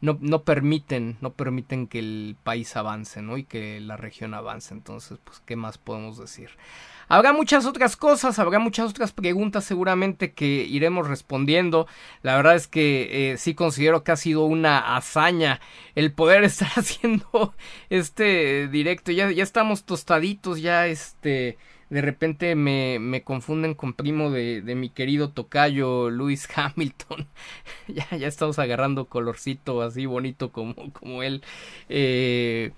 [0.00, 4.74] no, permiten no permiten que el país avance no y que la región avance.
[4.74, 6.50] Entonces pues qué más podemos decir
[7.08, 11.86] habrá muchas otras cosas habrá muchas otras preguntas seguramente que iremos respondiendo.
[12.22, 15.60] La verdad es que eh, sí considero que ha sido una hazaña
[15.94, 17.54] el poder estar haciendo
[17.90, 19.12] este directo.
[19.12, 21.58] Ya ya estamos tostaditos ya este
[21.90, 27.26] de repente me, me confunden con primo de, de, mi querido tocayo Luis Hamilton.
[27.88, 31.42] ya, ya estamos agarrando colorcito así bonito como, como él.
[31.88, 32.72] Eh,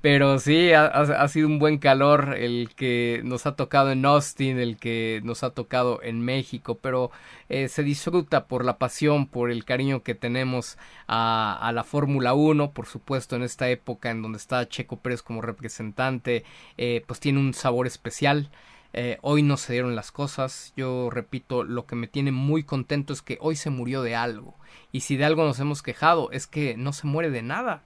[0.00, 4.78] pero sí, ha, sido un buen calor el que nos ha tocado en Austin, el
[4.78, 7.10] que nos ha tocado en México, pero
[7.48, 12.32] eh, se disfruta por la pasión, por el cariño que tenemos a, a la Fórmula
[12.32, 16.44] 1, por supuesto en esta época en donde está Checo Pérez como representante,
[16.78, 18.50] eh, pues tiene un sabor especial.
[18.92, 20.72] Eh, hoy no se dieron las cosas.
[20.76, 24.56] Yo repito, lo que me tiene muy contento es que hoy se murió de algo.
[24.92, 27.82] Y si de algo nos hemos quejado, es que no se muere de nada.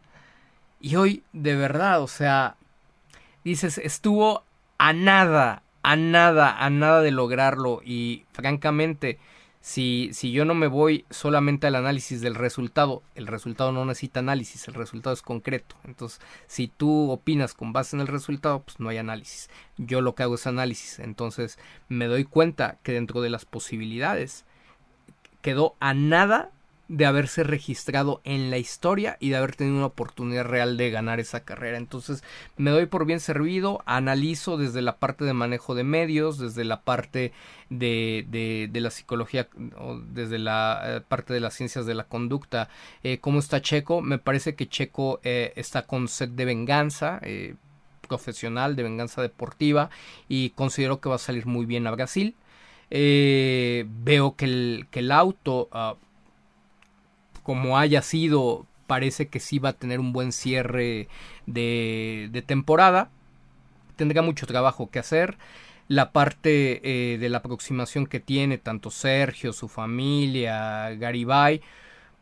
[0.85, 2.57] Y hoy, de verdad, o sea,
[3.43, 4.45] dices, estuvo
[4.77, 7.81] a nada, a nada, a nada de lograrlo.
[7.83, 9.19] Y francamente,
[9.63, 14.21] si, si yo no me voy solamente al análisis del resultado, el resultado no necesita
[14.21, 15.75] análisis, el resultado es concreto.
[15.85, 19.49] Entonces, si tú opinas con base en el resultado, pues no hay análisis.
[19.79, 20.99] Yo lo que hago es análisis.
[20.99, 21.59] Entonces,
[21.89, 24.45] me doy cuenta que dentro de las posibilidades
[25.41, 26.51] quedó a nada
[26.89, 31.19] de haberse registrado en la historia y de haber tenido una oportunidad real de ganar
[31.21, 31.79] esa carrera.
[31.79, 32.23] Entonces
[32.57, 36.83] me doy por bien servido, analizo desde la parte de manejo de medios, desde la
[36.83, 37.33] parte
[37.71, 42.05] de, de, de la psicología, o desde la eh, parte de las ciencias de la
[42.05, 42.69] conducta,
[43.03, 44.03] eh, cómo está Checo.
[44.03, 47.21] Me parece que Checo eh, está con sed de venganza.
[48.07, 49.89] Profesional de venganza deportiva
[50.29, 52.37] y considero que va a salir muy bien a Brasil
[52.91, 55.97] eh, veo que el, que el auto uh,
[57.45, 61.09] como haya sido, parece que sí va a tener un buen cierre
[61.47, 63.11] de, de temporada.
[63.95, 65.39] Tendrá mucho trabajo que hacer.
[65.87, 71.61] La parte eh, de la aproximación que tiene tanto Sergio, su familia, Garibay,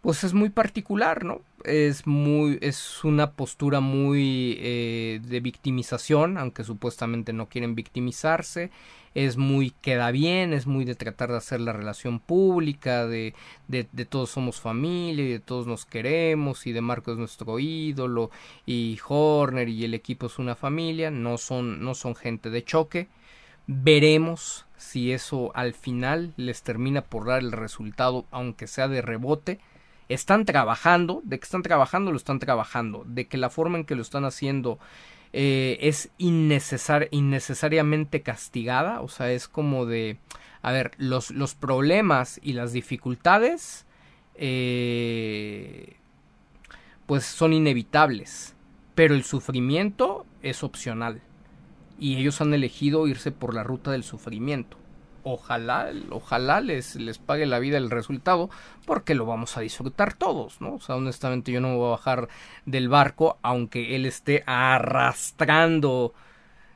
[0.03, 1.41] pues es muy particular, ¿no?
[1.65, 8.71] Es muy, es una postura muy eh, de victimización, aunque supuestamente no quieren victimizarse
[9.15, 13.35] es muy queda bien, es muy de tratar de hacer la relación pública, de,
[13.69, 17.59] de, de todos somos familia y de todos nos queremos y de Marco es nuestro
[17.59, 18.31] ídolo
[18.65, 23.09] y Horner y el equipo es una familia, no son, no son gente de choque.
[23.67, 29.61] Veremos si eso al final les termina por dar el resultado, aunque sea de rebote,
[30.09, 33.95] están trabajando, de que están trabajando, lo están trabajando, de que la forma en que
[33.95, 34.79] lo están haciendo
[35.33, 40.19] eh, es innecesariamente castigada, o sea, es como de,
[40.61, 43.87] a ver, los, los problemas y las dificultades,
[44.35, 45.97] eh,
[47.07, 48.55] pues son inevitables,
[48.95, 51.23] pero el sufrimiento es opcional.
[51.99, 54.77] Y ellos han elegido irse por la ruta del sufrimiento
[55.23, 58.51] ojalá, ojalá les, les pague la vida el resultado,
[58.87, 60.75] porque lo vamos a disfrutar todos, ¿no?
[60.75, 62.29] O sea, honestamente yo no me voy a bajar
[62.67, 66.15] del barco, aunque él esté arrastrando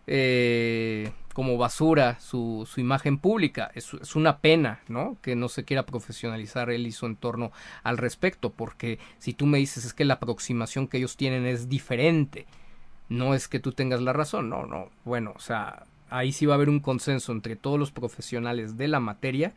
[0.07, 3.71] eh, como basura su, su imagen pública.
[3.75, 5.19] Es, es, una pena, ¿no?
[5.21, 9.59] Que no se quiera profesionalizar él y su entorno al respecto, porque si tú me
[9.59, 12.47] dices es que la aproximación que ellos tienen es diferente,
[13.09, 15.85] no es que tú tengas la razón, no, no, bueno, o sea,
[16.17, 19.55] ahí sí va a haber un consenso entre todos los profesionales de la materia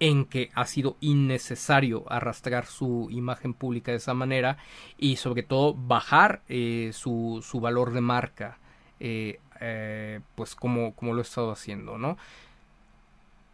[0.00, 4.58] en que ha sido innecesario arrastrar su imagen pública de esa manera
[4.98, 8.58] y sobre todo bajar eh, su, su, valor de marca
[9.00, 12.18] eh, eh, pues como, como lo he estado haciendo no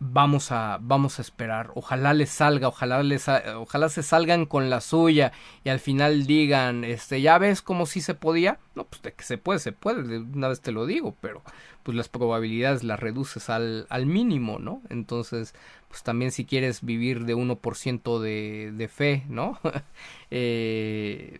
[0.02, 1.70] vamos a vamos a esperar.
[1.74, 5.32] Ojalá les salga ojalá les ojalá se salgan con la suya
[5.64, 9.22] y al final digan este ya ves como si se podía no pues de que
[9.22, 11.42] se puede se puede de una vez te lo digo pero
[11.84, 15.54] pues las probabilidades las reduces al, al mínimo no entonces
[15.88, 19.60] pues también si quieres vivir de 1% de, de fe no
[20.30, 21.38] eh,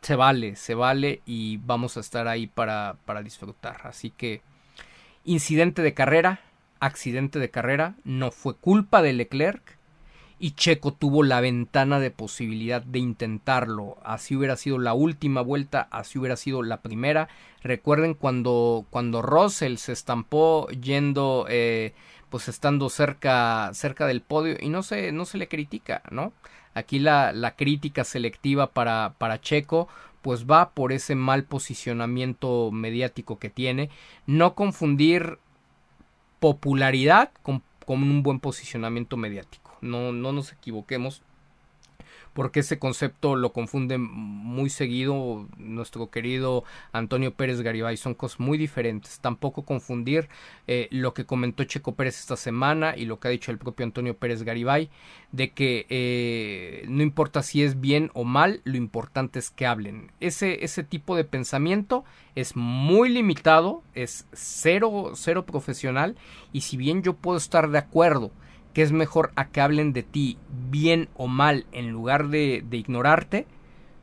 [0.00, 3.82] se vale se vale y vamos a estar ahí para para disfrutar.
[3.84, 4.40] Así que
[5.24, 6.40] incidente de carrera
[6.82, 9.78] accidente de carrera, no fue culpa de Leclerc
[10.40, 13.98] y Checo tuvo la ventana de posibilidad de intentarlo.
[14.02, 17.28] Así hubiera sido la última vuelta, así hubiera sido la primera.
[17.62, 21.94] Recuerden cuando, cuando Russell se estampó yendo, eh,
[22.28, 26.32] pues estando cerca, cerca del podio y no se, no se le critica, ¿no?
[26.74, 29.86] Aquí la, la crítica selectiva para, para Checo
[30.22, 33.90] pues va por ese mal posicionamiento mediático que tiene.
[34.26, 35.38] No confundir
[36.42, 39.78] popularidad con, un buen posicionamiento mediático.
[39.80, 41.22] No, no nos equivoquemos
[42.32, 47.96] porque ese concepto lo confunde muy seguido nuestro querido Antonio Pérez Garibay.
[47.96, 49.20] Son cosas muy diferentes.
[49.20, 50.28] Tampoco confundir
[50.66, 53.84] eh, lo que comentó Checo Pérez esta semana y lo que ha dicho el propio
[53.84, 54.90] Antonio Pérez Garibay,
[55.30, 60.10] de que eh, no importa si es bien o mal, lo importante es que hablen.
[60.20, 62.04] Ese, ese tipo de pensamiento
[62.34, 66.16] es muy limitado, es cero, cero profesional
[66.52, 68.30] y si bien yo puedo estar de acuerdo
[68.74, 70.38] que es mejor a que hablen de ti
[70.70, 73.46] bien o mal en lugar de, de ignorarte,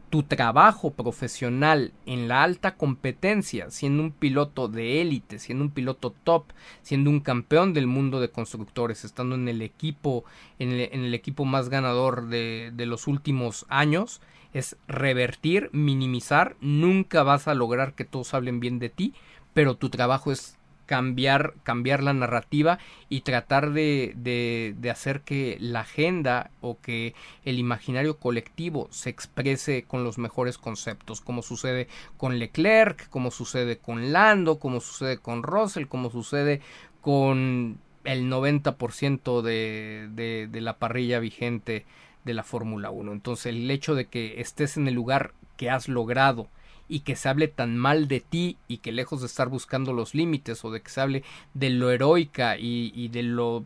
[0.09, 6.13] tu trabajo profesional en la alta competencia, siendo un piloto de élite, siendo un piloto
[6.23, 6.45] top,
[6.81, 10.25] siendo un campeón del mundo de constructores, estando en el equipo,
[10.57, 14.21] en el, en el equipo más ganador de, de, los últimos años,
[14.53, 19.13] es revertir, minimizar, nunca vas a lograr que todos hablen bien de ti,
[19.53, 20.58] pero tu trabajo es
[20.89, 22.79] cambiar, cambiar la narrativa
[23.09, 27.13] y tratar de, de, hacer que la agenda o que
[27.45, 31.87] el imaginario colectivo se exprese con los mejores conceptos, como sucede
[32.17, 36.59] con Leclerc, como sucede con Lando, como sucede con Russell, como sucede
[37.01, 41.85] con el 90% de, de, de la parrilla vigente
[42.25, 43.11] de la Fórmula 1.
[43.11, 46.47] Entonces el hecho de que estés en el lugar que has logrado
[46.89, 50.13] y que se hable tan mal de ti y que lejos de estar buscando los
[50.13, 51.23] límites o de que se hable
[51.53, 53.63] de lo heroica y, de lo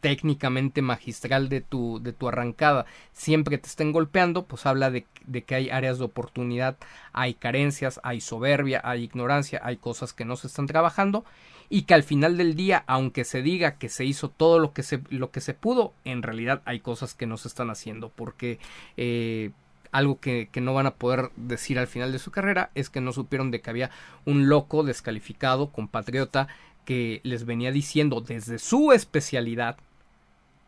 [0.00, 5.42] técnicamente magistral de tu, de tu arrancada siempre te estén golpeando, pues habla de, de,
[5.42, 6.78] que hay áreas de oportunidad,
[7.12, 11.24] hay carencias, hay soberbia, hay ignorancia, hay cosas que no se están trabajando
[11.68, 14.82] y que al final del día, aunque se diga que se hizo todo lo que
[14.82, 18.58] se, lo que se pudo, en realidad hay cosas que no se están haciendo porque
[18.96, 19.52] eh,
[19.92, 23.00] algo que, que, no van a poder decir al final de su carrera es que
[23.00, 23.90] no supieron de que había
[24.24, 26.48] un loco descalificado, compatriota,
[26.84, 29.76] que les venía diciendo desde su especialidad,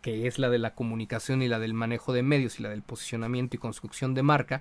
[0.02, 2.82] que es la de la comunicación y la del manejo de medios y la del
[2.82, 4.60] posicionamiento y construcción de marca,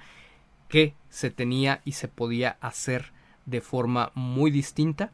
[0.70, 3.12] que se tenía y se podía hacer
[3.46, 5.12] de forma muy distinta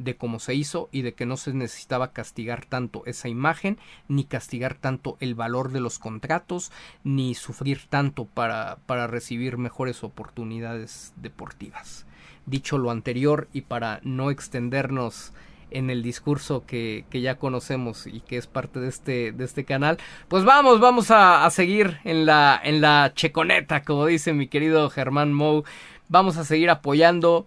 [0.00, 3.78] de cómo se hizo y de que no se necesitaba castigar tanto esa imagen,
[4.08, 6.72] ni castigar tanto el valor de los contratos,
[7.04, 12.06] ni sufrir tanto para, para recibir mejores oportunidades deportivas.
[12.46, 15.32] Dicho lo anterior y para no extendernos
[15.70, 19.64] en el discurso que, que, ya conocemos y que es parte de este, de este
[19.64, 19.98] canal.
[20.28, 24.88] Pues vamos, vamos a, a, seguir en la, en la checoneta, como dice mi querido
[24.90, 25.62] Germán Mou.
[26.08, 27.46] Vamos a seguir apoyando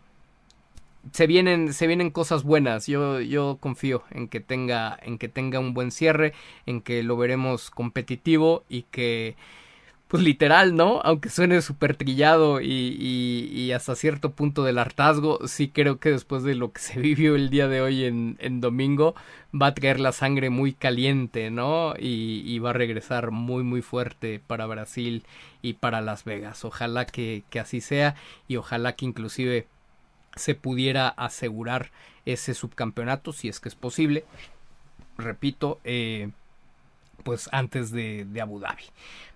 [1.11, 2.87] se vienen, se vienen cosas buenas.
[2.87, 6.33] Yo, yo confío en que tenga, en que tenga un buen cierre,
[6.65, 9.35] en que lo veremos competitivo y que
[10.13, 11.01] pues literal, ¿no?
[11.03, 16.43] Aunque suene súper trillado y, y, hasta cierto punto del hartazgo, sí creo que después
[16.43, 19.15] de lo que se vivió el día de hoy en, en domingo,
[19.59, 21.95] va a traer la sangre muy caliente, ¿no?
[21.97, 25.23] Y, y, va a regresar muy, muy fuerte para Brasil
[25.63, 26.63] y para Las Vegas.
[26.63, 28.13] Ojalá que, que así sea
[28.47, 29.65] y ojalá que inclusive
[30.35, 31.91] se pudiera asegurar
[32.25, 34.25] ese subcampeonato, si es que es posible.
[35.17, 36.29] Repito, eh,
[37.23, 38.83] pues antes de, de Abu Dhabi.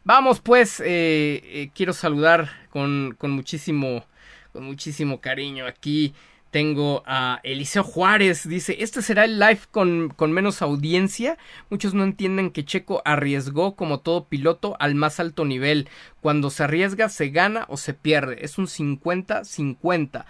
[0.04, 4.06] Vamos pues, eh, eh, quiero saludar con, con, muchísimo,
[4.54, 6.14] con muchísimo cariño aquí.
[6.58, 11.38] Tengo a Eliseo Juárez, dice, este será el live con, con, menos audiencia.
[11.70, 15.88] Muchos no entienden que Checo arriesgó como todo piloto al más alto nivel.
[16.20, 18.44] Cuando se arriesga se gana o se pierde.
[18.44, 20.26] Es un 50-50.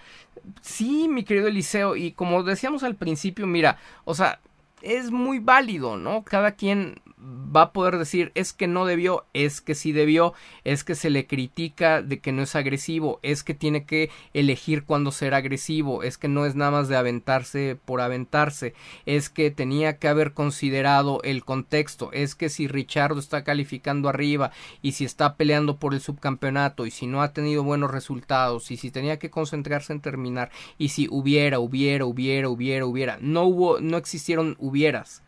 [0.59, 4.41] Sí, mi querido Eliseo, y como decíamos al principio, mira, o sea,
[4.81, 6.25] es muy válido, ¿no?
[6.25, 10.83] Cada quien va a poder decir es que no debió, es que sí debió, es
[10.83, 15.11] que se le critica de que no es agresivo, es que tiene que elegir cuándo
[15.11, 18.73] ser agresivo, es que no es nada más de aventarse por aventarse,
[19.05, 24.51] es que tenía que haber considerado el contexto, es que si Richardo está calificando arriba
[24.81, 28.77] y si está peleando por el subcampeonato y si no ha tenido buenos resultados y
[28.77, 33.79] si tenía que concentrarse en terminar y si hubiera, hubiera, hubiera, hubiera, hubiera, no hubo,
[33.79, 35.23] no existieron hubieras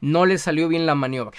[0.00, 1.38] no le salió bien la maniobra.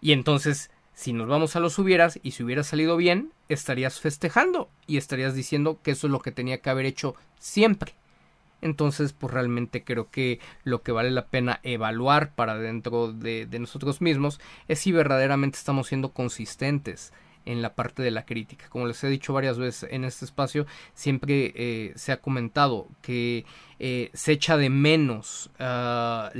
[0.00, 4.68] Y entonces, si nos vamos a los hubieras y si hubiera salido bien, estarías festejando
[4.86, 7.94] y estarías diciendo que eso es lo que tenía que haber hecho siempre.
[8.64, 14.00] Entonces, pues realmente creo que lo que vale la pena evaluar para dentro de, nosotros
[14.00, 17.12] mismos es si verdaderamente estamos siendo consistentes
[17.44, 18.70] en la parte de la crítica.
[18.70, 23.44] Como les he dicho varias veces en este espacio, siempre eh, se ha comentado que
[23.78, 26.30] eh, se echa de menos uh,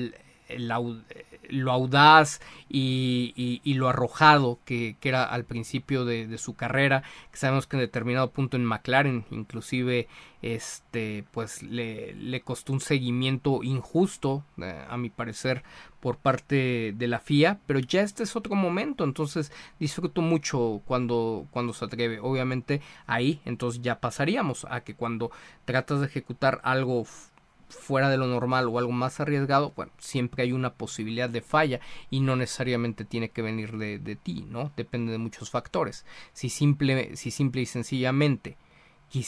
[0.58, 7.76] lo audaz y, lo arrojado que, era al principio de, su carrera, que sabemos que
[7.76, 10.08] en determinado punto en McLaren inclusive
[10.42, 15.62] este pues le, costó un seguimiento injusto eh, a mi parecer
[16.00, 19.50] por parte de la FIA, pero ya este es otro momento, entonces
[19.80, 25.30] disfruto mucho cuando, cuando se atreve, obviamente ahí entonces ya pasaríamos a que cuando
[25.64, 27.06] tratas de ejecutar algo
[27.68, 31.80] fuera de lo normal o algo más arriesgado, bueno, siempre hay una posibilidad de falla
[32.10, 34.72] y no necesariamente tiene que venir de, de ti, ¿no?
[34.76, 36.04] Depende de muchos factores.
[36.32, 38.56] Si simple, si simple y sencillamente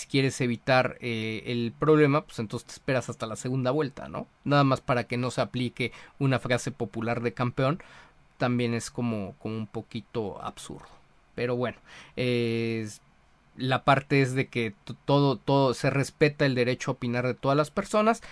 [0.09, 4.27] quieres evitar eh, el problema, pues entonces te esperas hasta la segunda vuelta, ¿no?
[4.45, 7.83] Nada más para que no se aplique una frase popular de campeón,
[8.39, 10.89] también es como, como un poquito absurdo.
[11.35, 11.79] Pero bueno,
[12.17, 12.89] eh,
[13.57, 17.57] la parte es de que todo, todo se respeta el derecho a opinar de todas
[17.57, 18.23] las personas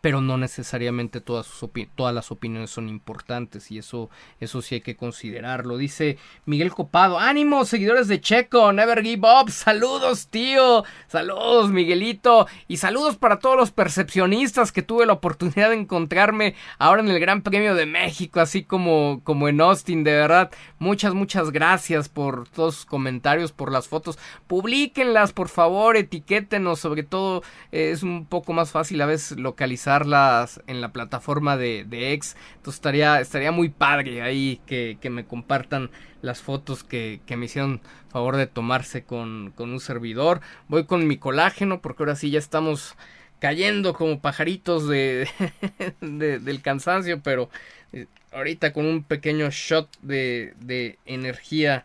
[0.00, 4.80] pero no necesariamente todas, sus todas las opiniones son importantes y eso, eso sí hay
[4.80, 5.76] que considerarlo.
[5.76, 12.46] Dice Miguel Copado, ánimo, seguidores de Checo, never give up, saludos tío, saludos Miguelito.
[12.68, 17.20] Y saludos para todos los percepcionistas que tuve la oportunidad de encontrarme ahora en el
[17.20, 22.48] Gran Premio de México, así como, como en Austin, de verdad, muchas, muchas gracias por
[22.48, 27.42] todos sus comentarios, por las fotos, publíquenlas por favor, etiquétenos, sobre todo
[27.72, 32.36] es un poco más fácil a veces localizar en la plataforma de, de X.
[32.56, 35.90] Entonces estaría, estaría muy padre ahí que, me compartan
[36.22, 40.40] las fotos que, me hicieron favor de tomarse con, un servidor.
[40.68, 42.96] Voy con mi colágeno porque ahora sí ya estamos
[43.38, 45.28] cayendo como pajaritos de,
[46.00, 47.48] del cansancio, pero
[47.92, 51.82] eh, ahorita con un pequeño shot de, de energía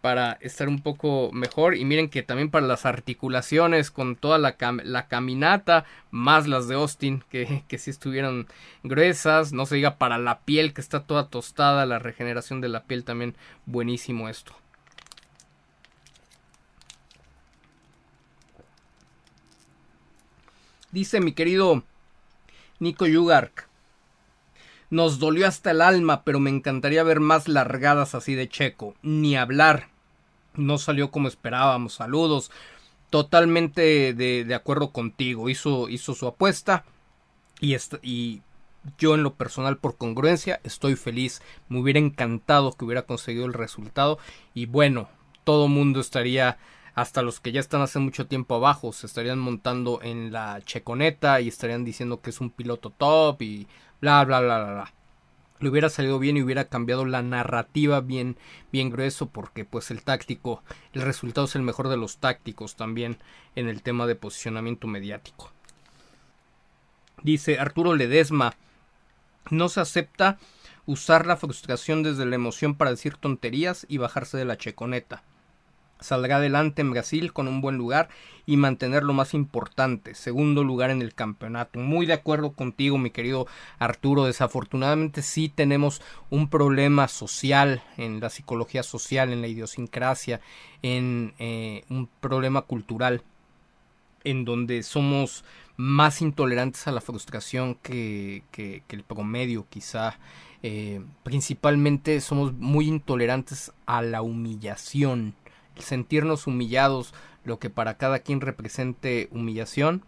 [0.00, 1.76] para estar un poco mejor.
[1.76, 6.76] Y miren que también para las articulaciones con toda la, la caminata más las de
[6.76, 8.46] Austin que, que sí estuvieron
[8.82, 9.52] gruesas.
[9.52, 13.04] No se diga para la piel que está toda tostada la regeneración de la piel
[13.04, 13.36] también
[13.66, 14.54] buenísimo esto.
[20.92, 21.82] Dice mi querido
[22.78, 23.68] Nico Yugark
[24.90, 28.94] nos dolió hasta el alma, pero me encantaría ver más largadas así de Checo.
[29.02, 29.88] Ni hablar
[30.54, 31.94] no salió como esperábamos.
[31.94, 32.50] Saludos.
[33.10, 35.48] Totalmente de, acuerdo contigo.
[35.48, 36.84] Hizo, hizo su apuesta.
[37.60, 38.42] Y, y
[38.98, 41.42] yo en lo personal por congruencia estoy feliz.
[41.68, 44.18] Me hubiera encantado que hubiera conseguido el resultado.
[44.54, 45.08] Y bueno,
[45.44, 46.58] todo mundo estaría,
[46.94, 51.40] hasta los que ya están hace mucho tiempo abajo, se estarían montando en la checoneta
[51.40, 53.66] y estarían diciendo que es un piloto top y
[54.00, 54.92] bla bla bla bla bla
[55.58, 58.36] le hubiera salido bien y hubiera cambiado la narrativa bien
[58.72, 63.18] bien grueso porque pues el táctico el resultado es el mejor de los tácticos también
[63.54, 65.50] en el tema de posicionamiento mediático
[67.22, 68.54] dice Arturo Ledesma
[69.50, 70.38] no se acepta
[70.86, 75.22] usar la frustración desde la emoción para decir tonterías y bajarse de la checoneta.
[76.00, 78.08] Saldrá adelante en Brasil con un buen lugar
[78.44, 81.78] y mantener lo más importante, segundo lugar en el campeonato.
[81.78, 83.46] Muy de acuerdo contigo, mi querido
[83.78, 84.24] Arturo.
[84.24, 90.40] Desafortunadamente sí tenemos un problema social en la psicología social, en la idiosincrasia,
[90.82, 93.22] en eh, un problema cultural
[94.24, 95.44] en donde somos
[95.76, 100.18] más intolerantes a la frustración que, que, el promedio quizá.
[100.62, 105.34] Eh, principalmente somos muy intolerantes a la humillación
[105.78, 107.14] sentirnos humillados,
[107.44, 110.04] lo que para cada quien represente humillación,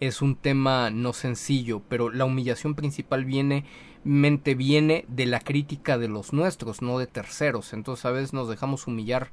[0.00, 3.64] es un tema no sencillo, pero la humillación principal viene
[4.06, 7.72] mente viene de la crítica de los nuestros, no de terceros.
[7.72, 9.30] Entonces a veces nos dejamos humillar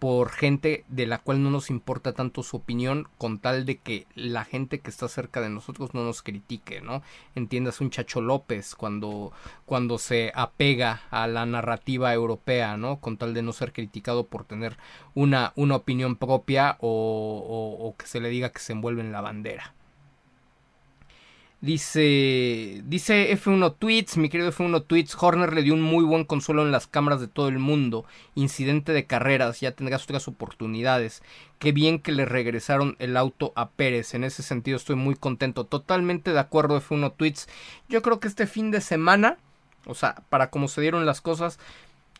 [0.00, 4.06] por gente de la cual no nos importa tanto su opinión con tal de que
[4.14, 7.02] la gente que está cerca de nosotros no nos critique, ¿no?
[7.34, 9.30] Entiendas un Chacho López cuando,
[9.66, 12.96] cuando se apega a la narrativa europea, ¿no?
[12.96, 14.78] Con tal de no ser criticado por tener
[15.14, 19.20] una, una opinión propia o, o que se le diga que se envuelve en la
[19.20, 19.74] bandera.
[21.62, 26.62] Dice, dice F1 Tweets, mi querido F1 Tweets, Horner le dio un muy buen consuelo
[26.62, 28.06] en las cámaras de todo el mundo.
[28.34, 31.22] Incidente de carreras, ya tendrás otras oportunidades.
[31.58, 34.14] Qué bien que le regresaron el auto a Pérez.
[34.14, 35.64] En ese sentido estoy muy contento.
[35.64, 37.46] Totalmente de acuerdo F1 Tweets.
[37.90, 39.36] Yo creo que este fin de semana,
[39.84, 41.58] o sea, para cómo se dieron las cosas,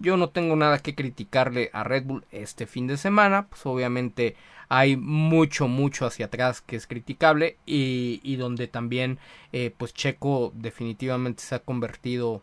[0.01, 3.47] yo no tengo nada que criticarle a Red Bull este fin de semana.
[3.47, 4.35] Pues obviamente
[4.69, 9.19] hay mucho, mucho hacia atrás que es criticable y, donde también
[9.53, 12.43] eh, pues Checo definitivamente se ha convertido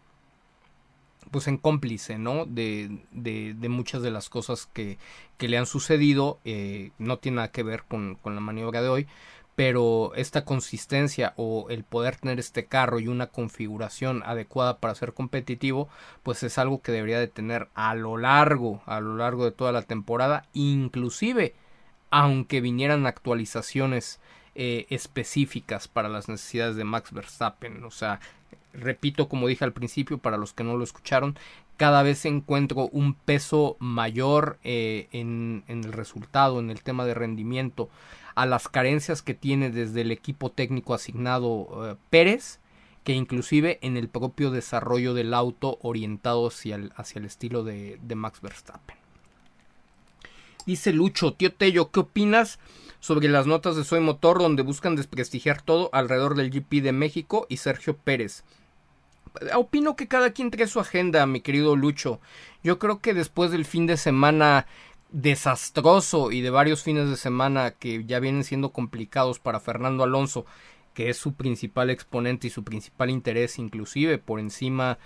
[1.32, 2.46] pues en cómplice, ¿no?
[2.46, 4.98] De, de, de, muchas de las cosas que,
[5.38, 6.40] que le han sucedido.
[6.46, 9.08] Eh, no tiene nada que ver con, con la maniobra de hoy
[9.58, 15.14] pero esta consistencia o el poder tener este carro y una configuración adecuada para ser
[15.16, 15.90] competitivo,
[16.22, 19.72] pues es algo que debería de tener a lo largo, a lo largo de toda
[19.72, 21.56] la temporada, inclusive
[22.12, 24.20] aunque vinieran actualizaciones
[24.54, 28.20] eh, específicas para las necesidades de Max Verstappen, o sea,
[28.74, 31.36] repito como dije al principio para los que no lo escucharon,
[31.78, 37.16] cada vez encuentro un peso mayor eh, en, en el resultado, en el tema de
[37.16, 37.90] rendimiento
[38.38, 42.60] a las carencias que tiene desde el equipo técnico asignado eh, Pérez,
[43.04, 48.40] que inclusive en el propio desarrollo del auto orientado hacia el, estilo de, de Max
[48.42, 48.96] Verstappen.
[50.68, 52.60] Dice Lucho, tío Tello, ¿qué opinas
[53.00, 57.48] sobre las notas de Soy Motor donde buscan desprestigiar todo alrededor del GP de México
[57.50, 58.44] y Sergio Pérez?
[59.56, 62.20] Opino que cada quien trae su agenda, mi querido Lucho.
[62.64, 64.68] Yo creo que después del fin de semana
[65.10, 70.46] desastroso y de varios fines de semana que ya vienen siendo complicados para Fernando Alonso,
[70.94, 74.98] que es su principal exponente y su principal interés, inclusive por encima,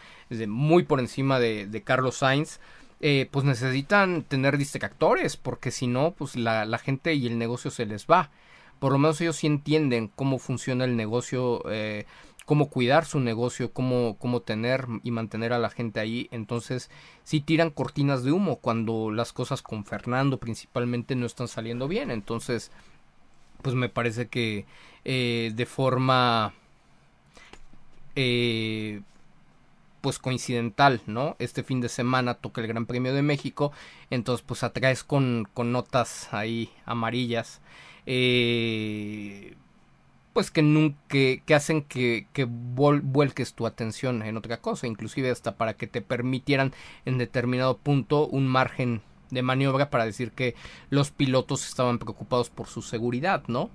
[0.48, 2.60] muy por encima de, Carlos Sainz,
[3.02, 7.72] eh, pues necesitan tener distractores, porque si no, pues la, la, gente y el negocio
[7.72, 8.32] se les va.
[8.80, 12.06] Por lo menos ellos sí entienden cómo funciona el negocio eh,
[12.52, 16.28] cómo cuidar su negocio, cómo, cómo tener y mantener a la gente ahí.
[16.32, 16.90] Entonces,
[17.24, 22.12] sí tiran cortinas de humo cuando las cosas con Fernando principalmente no están saliendo bien.
[22.12, 22.70] Entonces,
[23.62, 24.66] pues me parece que
[25.06, 26.54] eh, de forma
[28.18, 29.00] eh,
[30.02, 31.38] pues coincidental, ¿no?
[31.40, 33.72] Este fin de semana toca el Gran Premio de México,
[34.10, 37.62] entonces pues atraes con, con notas ahí amarillas.
[38.06, 39.56] Eh,
[40.34, 45.58] pues que nunca que, hacen que, que vuelques tu atención en otra cosa, inclusive hasta
[45.58, 46.74] para que te permitieran
[47.06, 50.56] en determinado punto un margen de maniobra para decir que
[50.90, 53.70] los pilotos estaban preocupados por su seguridad, ¿no?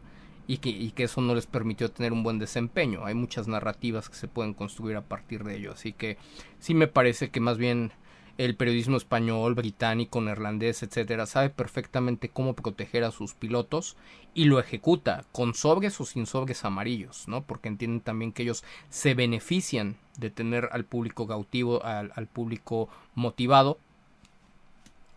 [0.46, 3.04] Y que, y que eso no les permitió tener un buen desempeño.
[3.04, 6.18] Hay muchas narrativas que se pueden construir a partir de ello, así que
[6.60, 7.92] sí me parece que más bien
[8.38, 13.96] el periodismo español, británico, neerlandés, etcétera, sabe perfectamente cómo proteger a sus pilotos
[14.34, 17.44] y lo ejecuta con sobres o sin sobres amarillos, ¿no?
[17.44, 22.88] Porque entienden también que ellos se benefician de tener al público cautivo, al, al público
[23.14, 23.78] motivado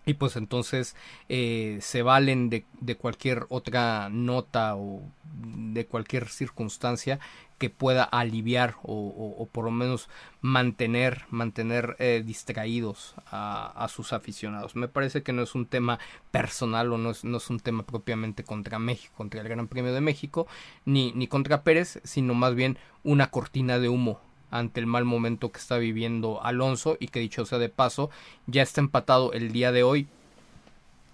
[0.09, 0.95] y pues entonces
[1.29, 2.65] eh, se valen de,
[2.95, 7.19] cualquier otra nota o de cualquier circunstancia
[7.59, 10.09] que pueda aliviar o, o, por lo menos
[10.41, 14.75] mantener mantener eh, distraídos a, a, sus aficionados.
[14.75, 15.99] Me parece que no es un tema
[16.31, 19.93] personal o no es, no es un tema propiamente contra México contra el Gran Premio
[19.93, 20.47] de México
[20.85, 24.21] ni, ni contra Pérez sino más bien una cortina de humo
[24.51, 28.09] ante el mal momento que está viviendo Alonso y que dicho sea de paso
[28.47, 30.07] ya está empatado el día de hoy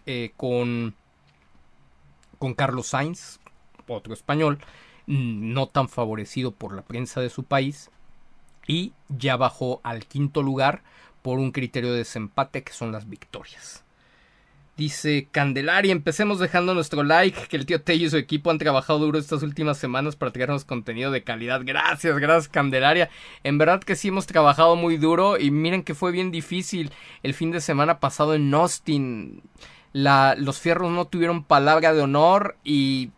[0.06, 0.96] eh, con
[2.40, 3.40] con Carlos Sainz
[3.88, 4.60] otro español
[5.08, 7.92] no tan favorecido por la prensa de su país
[8.68, 10.84] y ya bajó al quinto lugar
[11.22, 13.85] por un criterio de desempate que son las victorias.
[14.78, 19.00] Dice Candelaria, empecemos dejando nuestro like, que el tío Tello y su equipo han trabajado
[19.00, 21.62] duro estas últimas semanas para traernos contenido de calidad.
[21.64, 23.10] Gracias, gracias Candelaria.
[23.46, 26.92] En verdad que sí hemos trabajado muy duro y miren que fue bien difícil
[27.24, 29.44] el fin de semana pasado en Austin.
[29.94, 33.12] La, los fierros no tuvieron palabra de honor y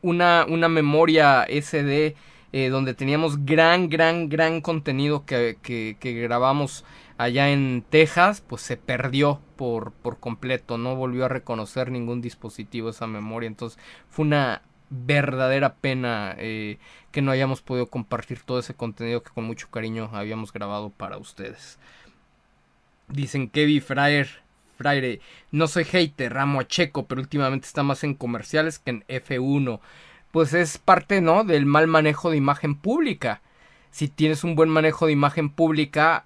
[0.00, 2.16] una, una memoria SD
[2.52, 6.84] eh, donde teníamos gran, gran, gran contenido que, que, que grabamos
[7.22, 12.90] allá en Texas, pues se perdió por, por completo, no volvió a reconocer ningún dispositivo
[12.90, 13.78] esa memoria, entonces
[14.08, 16.78] fue una verdadera pena eh,
[17.10, 21.16] que no hayamos podido compartir todo ese contenido que con mucho cariño habíamos grabado para
[21.16, 21.78] ustedes.
[23.08, 24.28] Dicen Kevin Fryer,
[24.76, 25.20] Fraire,
[25.50, 29.80] no soy hater, ramo a Checo, pero últimamente está más en comerciales que en F1.
[30.30, 31.44] Pues es parte, ¿no?
[31.44, 33.42] Del mal manejo de imagen pública.
[33.90, 36.24] Si tienes un buen manejo de imagen pública,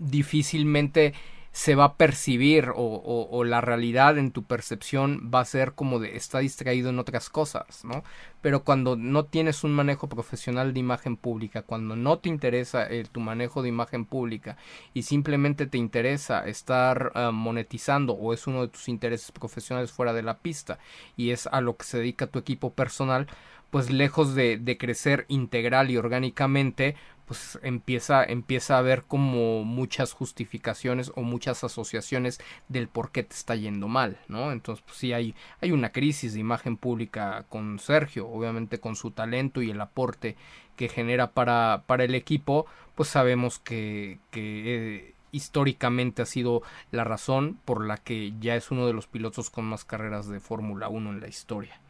[0.00, 1.14] difícilmente
[1.52, 6.16] se va a percibir o, la realidad en tu percepción va a ser como de
[6.16, 8.04] está distraído en otras cosas, ¿no?
[8.40, 13.10] Pero cuando no tienes un manejo profesional de imagen pública, cuando no te interesa el,
[13.10, 14.56] tu manejo de imagen pública
[14.94, 20.12] y simplemente te interesa estar uh, monetizando o es uno de tus intereses profesionales fuera
[20.12, 20.78] de la pista
[21.16, 23.26] y es a lo que se dedica tu equipo personal,
[23.70, 26.94] pues lejos de, de crecer integral y orgánicamente,
[27.30, 33.36] pues empieza, empieza a haber como muchas justificaciones o muchas asociaciones del por qué te
[33.36, 34.50] está yendo mal, ¿no?
[34.50, 39.12] Entonces, pues sí hay, hay una crisis de imagen pública con Sergio, obviamente con su
[39.12, 40.34] talento y el aporte
[40.74, 42.66] que genera para, para el equipo,
[42.96, 48.72] pues sabemos que, que eh, históricamente ha sido la razón por la que ya es
[48.72, 51.80] uno de los pilotos con más carreras de Fórmula 1 en la historia.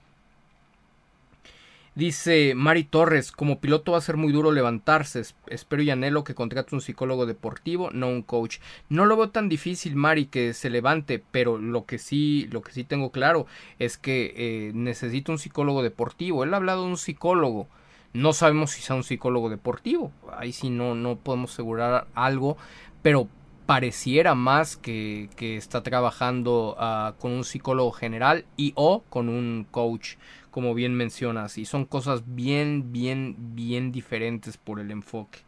[1.97, 5.23] Dice Mari Torres, como piloto va a ser muy duro levantarse.
[5.49, 8.59] Espero y anhelo que contrate un psicólogo deportivo, no un coach.
[8.89, 12.73] No lo veo tan difícil, Mari, que se levante, pero lo que sí, lo que
[12.73, 13.47] sí tengo claro
[13.81, 16.45] es que eh, necesito un psicólogo deportivo.
[16.45, 17.67] Él ha hablado de un psicólogo.
[18.13, 20.13] No sabemos si sea un psicólogo deportivo.
[20.37, 22.57] Ahí sí no, no podemos asegurar algo,
[23.03, 23.29] pero
[23.67, 29.65] pareciera más que, que está trabajando uh, con un psicólogo general y o con un
[29.71, 30.17] coach
[30.51, 35.41] como bien mencionas, y son cosas bien, bien, bien diferentes por el enfoque.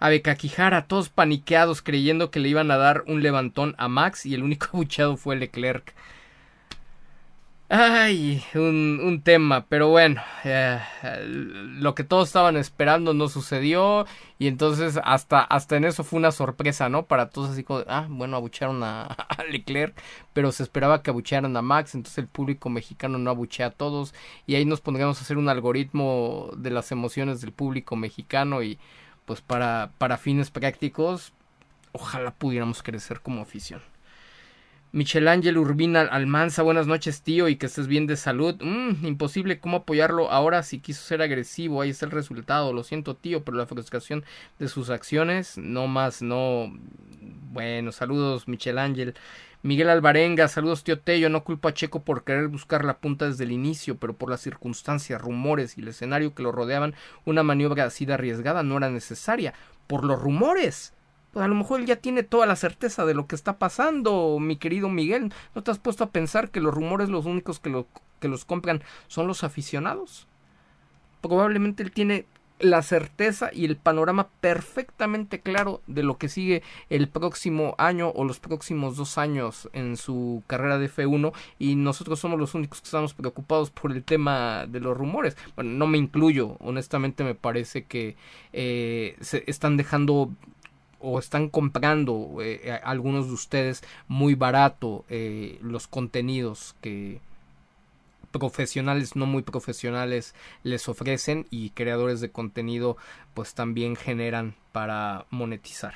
[0.00, 4.34] A Bekakijara, todos paniqueados creyendo que le iban a dar un levantón a Max y
[4.34, 5.94] el único abuchado fue Leclerc.
[7.70, 10.78] Ay, un, tema, pero bueno, eh,
[11.24, 14.06] lo que todos estaban esperando no sucedió
[14.38, 17.06] y entonces hasta, hasta en eso fue una sorpresa, ¿no?
[17.06, 19.98] Para todos así como, ah, bueno, abuchearon a, a, Leclerc,
[20.34, 24.14] pero se esperaba que abuchearan a Max, entonces el público mexicano no abuchea a todos
[24.46, 28.78] y ahí nos pondríamos a hacer un algoritmo de las emociones del público mexicano y
[29.24, 31.32] pues para, para fines prácticos,
[31.92, 33.80] ojalá pudiéramos crecer como afición.
[34.94, 38.54] Michelangelo Urbina Almanza, buenas noches tío y que estés bien de salud.
[38.62, 42.72] Mm, imposible cómo apoyarlo ahora si quiso ser agresivo, ahí está el resultado.
[42.72, 44.24] Lo siento tío, pero la frustración
[44.60, 46.72] de sus acciones, no más, no.
[47.50, 49.14] Bueno, saludos Michelangelo.
[49.64, 53.42] Miguel Alvarenga, saludos tío Tello, no culpo a Checo por querer buscar la punta desde
[53.42, 56.94] el inicio, pero por las circunstancias, rumores y el escenario que lo rodeaban,
[57.24, 59.54] una maniobra así de arriesgada no era necesaria.
[59.88, 60.94] Por los rumores
[61.34, 64.38] pues a lo mejor él ya tiene toda la certeza de lo que está pasando,
[64.40, 65.32] mi querido Miguel.
[65.56, 67.84] ¿No te has puesto a pensar que los rumores los únicos que,
[68.20, 70.28] que los compran son los aficionados?
[71.20, 72.26] Probablemente él tiene
[72.60, 78.24] la certeza y el panorama perfectamente claro de lo que sigue el próximo año o
[78.24, 82.86] los próximos dos años en su carrera de F1 y nosotros somos los únicos que
[82.86, 85.36] estamos preocupados por el tema de los rumores.
[85.56, 88.16] Bueno, no me incluyo, honestamente me parece que
[88.52, 90.30] eh, se están dejando
[91.04, 97.20] o están comprando eh, algunos de ustedes muy barato eh, los contenidos que
[98.32, 102.96] profesionales no muy profesionales les ofrecen y creadores de contenido
[103.34, 105.94] pues también generan para monetizar.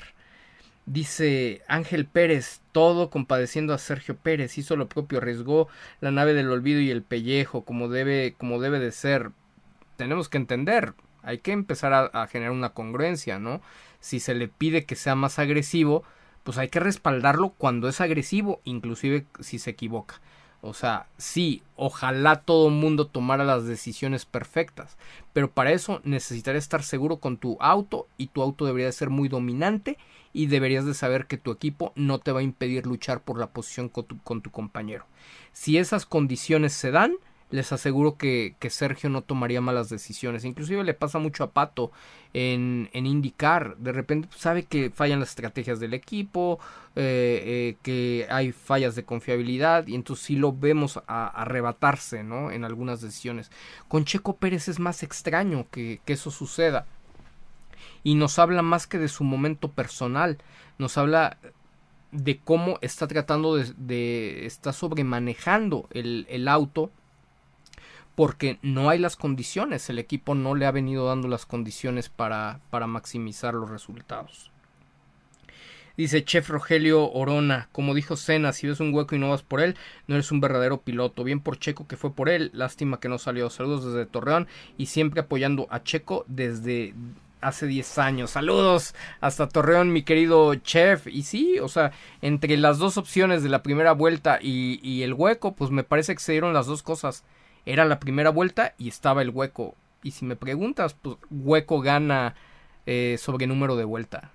[0.85, 5.67] Dice Ángel Pérez, todo compadeciendo a Sergio Pérez, hizo lo propio, arriesgó
[6.01, 9.31] la nave del olvido y el pellejo, como debe, como debe de ser.
[9.97, 10.93] Tenemos que entender,
[11.29, 13.61] hay que empezar a, generar una congruencia, ¿no?
[13.99, 16.03] si se le pide que sea más agresivo,
[16.43, 20.21] pues hay que respaldarlo cuando es agresivo, inclusive si se equivoca.
[20.61, 24.97] O sea, sí, ojalá todo mundo tomara las decisiones perfectas,
[25.31, 29.29] pero para eso necesitarías estar seguro con tu auto y tu auto debería ser muy
[29.29, 29.97] dominante
[30.33, 33.47] y deberías de saber que tu equipo no te va a impedir luchar por la
[33.47, 35.05] posición con tu compañero.
[35.53, 37.13] Si esas condiciones se dan,
[37.51, 40.45] les aseguro que, Sergio no tomaría malas decisiones.
[40.45, 41.91] Inclusive le pasa mucho a Pato
[42.33, 43.75] en, indicar.
[43.77, 46.59] De repente pues, sabe que fallan las estrategias del equipo,
[46.95, 52.51] eh, eh, que hay fallas de confiabilidad y entonces sí lo vemos a, arrebatarse ¿no?
[52.51, 53.51] en algunas decisiones.
[53.87, 56.85] Con Checo Pérez es más extraño que, eso suceda.
[58.03, 60.37] Y nos habla más que de su momento personal.
[60.77, 61.37] Nos habla
[62.11, 66.91] de cómo está tratando de, está sobremanejando el auto
[68.19, 72.59] porque no hay las condiciones, el equipo no le ha venido dando las condiciones para,
[72.69, 74.51] para maximizar los resultados.
[75.95, 79.61] Dice Chef Rogelio Orona, como dijo Sena, si ves un hueco y no vas por
[79.61, 79.77] él,
[80.07, 81.23] no eres un verdadero piloto.
[81.23, 83.49] Bien por Checo que fue por él, lástima que no salió.
[83.49, 86.93] Saludos desde Torreón y siempre apoyando a Checo desde
[87.39, 88.31] hace 10 años.
[88.31, 91.07] Saludos hasta Torreón, mi querido chef.
[91.07, 95.13] Y sí, o sea, entre las dos opciones de la primera vuelta y, y el
[95.13, 97.23] hueco, pues me parece que se dieron las dos cosas.
[97.69, 99.75] Era la primera vuelta y estaba el hueco.
[100.01, 102.33] Y si me preguntas, pues hueco gana
[102.87, 104.31] eh, sobre número de vuelta.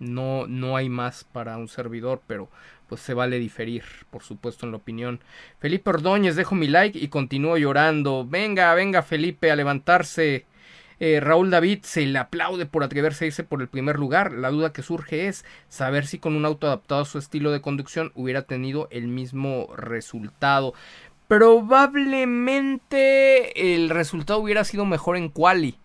[0.00, 2.48] No, no hay más para un servidor, pero
[2.88, 5.20] pues se vale diferir, por supuesto, en la opinión.
[5.60, 8.26] Felipe Ordóñez, dejo mi like y continúo llorando.
[8.28, 10.44] Venga, venga, Felipe, a levantarse.
[10.98, 14.32] Eh, Raúl David se le aplaude por atreverse a irse por el primer lugar.
[14.32, 17.60] La duda que surge es saber si con un auto adaptado a su estilo de
[17.60, 20.72] conducción hubiera tenido el mismo resultado
[21.28, 25.78] probablemente el resultado hubiera sido mejor en quali,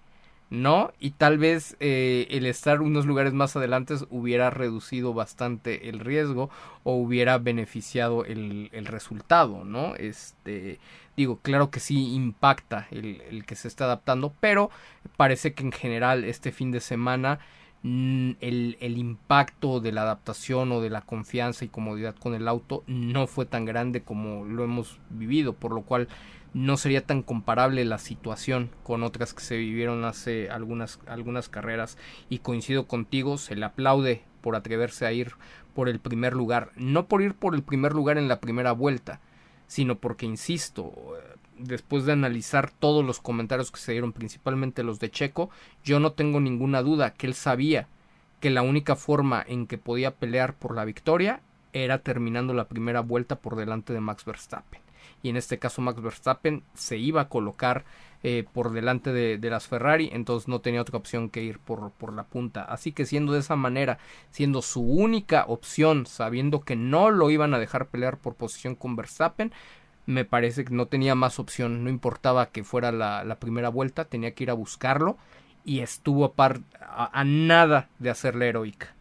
[0.49, 0.91] ¿no?
[0.99, 6.49] Y tal vez eh, el estar unos lugares más adelante hubiera reducido bastante el riesgo
[6.83, 9.95] o hubiera beneficiado el, el resultado, ¿no?
[9.95, 10.79] Este,
[11.15, 14.69] digo, claro que sí impacta el, el que se está adaptando, pero
[15.17, 17.39] parece que en general este fin de semana
[17.83, 22.83] el, el, impacto de la adaptación o de la confianza y comodidad con el auto
[22.85, 26.07] no fue tan grande como lo hemos vivido, por lo cual
[26.53, 31.97] no sería tan comparable la situación con otras que se vivieron hace algunas, algunas carreras.
[32.29, 35.33] Y coincido contigo, se le aplaude por atreverse a ir
[35.73, 39.21] por el primer lugar, no por ir por el primer lugar en la primera vuelta,
[39.67, 41.15] sino porque, insisto,
[41.61, 45.49] después de analizar todos los comentarios que se dieron, principalmente los de Checo,
[45.83, 47.87] yo no tengo ninguna duda que él sabía
[48.39, 51.41] que la única forma en que podía pelear por la victoria
[51.73, 54.81] era terminando la primera vuelta por delante de Max Verstappen.
[55.23, 57.85] Y en este caso Max Verstappen se iba a colocar
[58.23, 61.91] eh, por delante de, de, las Ferrari, entonces no tenía otra opción que ir por,
[61.91, 62.63] por la punta.
[62.63, 63.97] Así que siendo de esa manera,
[64.29, 68.95] siendo su única opción, sabiendo que no lo iban a dejar pelear por posición con
[68.95, 69.51] Verstappen,
[70.05, 74.05] me parece que no tenía más opción, no importaba que fuera la, la primera vuelta,
[74.05, 75.17] tenía que ir a buscarlo
[75.63, 78.95] y estuvo a, par, a, nada de hacer la heroica.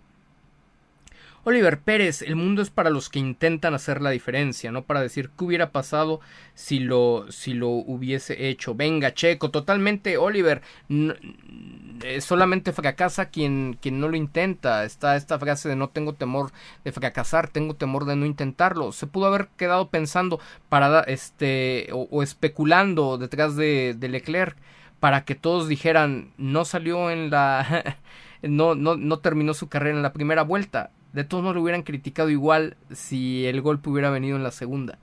[1.50, 5.30] Oliver Pérez, el mundo es para los que intentan hacer la diferencia, no para decir
[5.36, 6.20] qué hubiera pasado
[6.54, 8.76] si lo, si lo hubiese hecho.
[8.76, 10.62] Venga, Checo, totalmente, Oliver.
[10.88, 14.84] Eh, solamente fracasa quien, quien no lo intenta.
[14.84, 16.52] Está esta frase de no tengo temor
[16.84, 18.92] de fracasar, tengo temor de no intentarlo.
[18.92, 24.56] Se pudo haber quedado pensando para este o, o especulando detrás de, de Leclerc
[25.00, 27.96] para que todos dijeran no salió en la
[28.42, 31.82] no, no, no terminó su carrera en la primera vuelta de todos modos lo hubieran
[31.82, 34.98] criticado igual si el golpe hubiera venido en la segunda.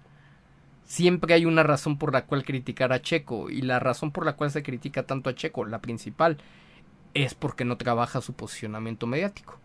[0.86, 4.38] Siempre hay una razón por la cual criticar a Checo y la razón por la
[4.38, 6.38] cual se critica tanto a Checo, la principal,
[7.14, 9.60] es porque no trabaja su posicionamiento mediático.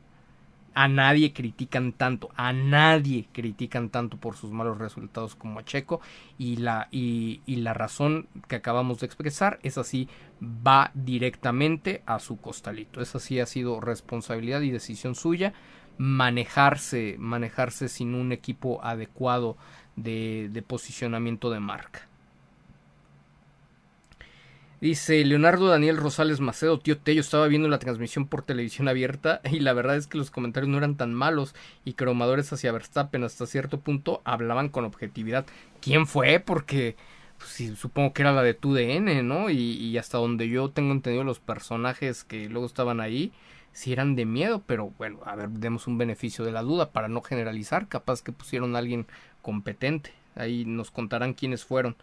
[0.74, 6.00] A nadie critican tanto, a nadie critican tanto por sus malos resultados como a Checo
[6.38, 10.08] y la, y, la razón que acabamos de expresar es así,
[10.42, 13.00] va directamente a su costalito.
[13.00, 15.52] Esa sí ha sido responsabilidad y decisión suya
[15.98, 19.56] manejarse, manejarse sin un equipo adecuado
[19.96, 22.08] de, posicionamiento de marca.
[24.80, 29.60] Dice Leonardo Daniel Rosales Macedo, tío Tello, estaba viendo la transmisión por televisión abierta y
[29.60, 31.54] la verdad es que los comentarios no eran tan malos
[31.84, 35.46] y cromadores hacia Verstappen hasta cierto punto hablaban con objetividad.
[35.80, 36.40] ¿Quién fue?
[36.40, 36.96] Porque
[37.38, 39.50] pues, supongo que era la de TUDN, ¿no?
[39.50, 43.32] Y, y hasta donde yo tengo entendido los personajes que luego estaban ahí,
[43.72, 47.08] si eran de miedo, pero bueno, a ver, demos un beneficio de la duda para
[47.08, 49.06] no generalizar, capaz que pusieron a alguien
[49.40, 50.12] competente.
[50.34, 51.96] Ahí nos contarán quiénes fueron.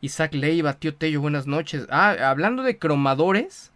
[0.00, 1.86] Isaac Leiva, tío Tello, buenas noches.
[1.90, 3.72] Ah, hablando de cromadores,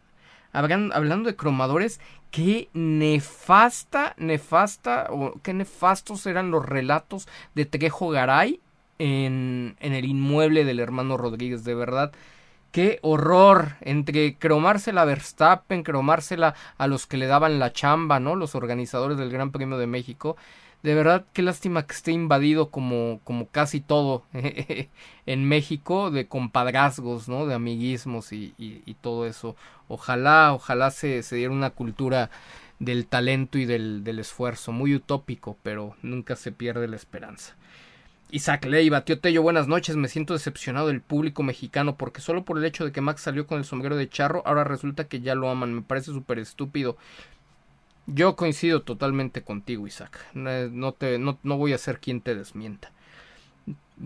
[0.52, 2.00] hablando de cromadores,
[2.30, 8.60] qué nefasta, nefasta, o qué nefastos eran los relatos de Trejo Garay
[8.98, 12.12] en, en el inmueble del hermano Rodríguez, de verdad
[12.72, 18.36] Qué horror entre cromársela a Verstappen, cromársela a los que le daban la chamba, ¿no?
[18.36, 20.36] Los organizadores del Gran Premio de México.
[20.82, 24.24] de verdad, qué lástima que esté invadido como, como casi todo
[25.26, 27.46] en México de compadrazgos, ¿no?
[27.46, 29.56] De amiguismos y, y, todo eso.
[29.88, 32.30] Ojalá, ojalá se, se, diera una cultura
[32.78, 34.72] del talento y del, del esfuerzo.
[34.72, 37.56] Muy utópico, pero nunca se pierde la esperanza.
[38.32, 39.96] Isaac Leiva, tío Tello, buenas noches.
[39.96, 43.46] Me siento decepcionado del público mexicano porque solo por el hecho de que Max salió
[43.46, 45.74] con el sombrero de charro, ahora resulta que ya lo aman.
[45.74, 46.96] Me parece súper estúpido.
[48.06, 50.18] Yo coincido totalmente contigo, Isaac.
[50.34, 52.92] No, te, no, no voy a ser quien te desmienta.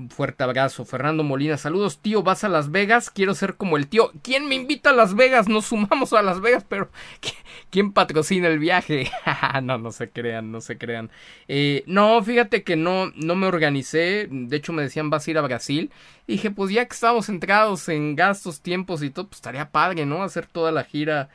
[0.09, 0.85] Fuerte abrazo.
[0.85, 2.25] Fernando Molina, saludos, tío.
[2.25, 3.11] ¿Vas a Las Vegas?
[3.11, 4.11] Quiero ser como el tío.
[4.23, 5.49] ¿Quién me invita a Las Vegas?
[5.49, 6.91] Nos sumamos a Las Vegas, pero
[7.71, 9.11] ¿quién patrocina el viaje?
[9.63, 11.11] no, no se crean, no se crean.
[11.47, 14.27] Eh, no, fíjate que no, no me organicé.
[14.31, 15.93] De hecho, me decían, vas a ir a Brasil.
[16.27, 20.25] dije, pues ya que estamos entrados en gastos, tiempos y todo, pues estaría padre, ¿no?
[20.25, 21.29] Hacer toda la gira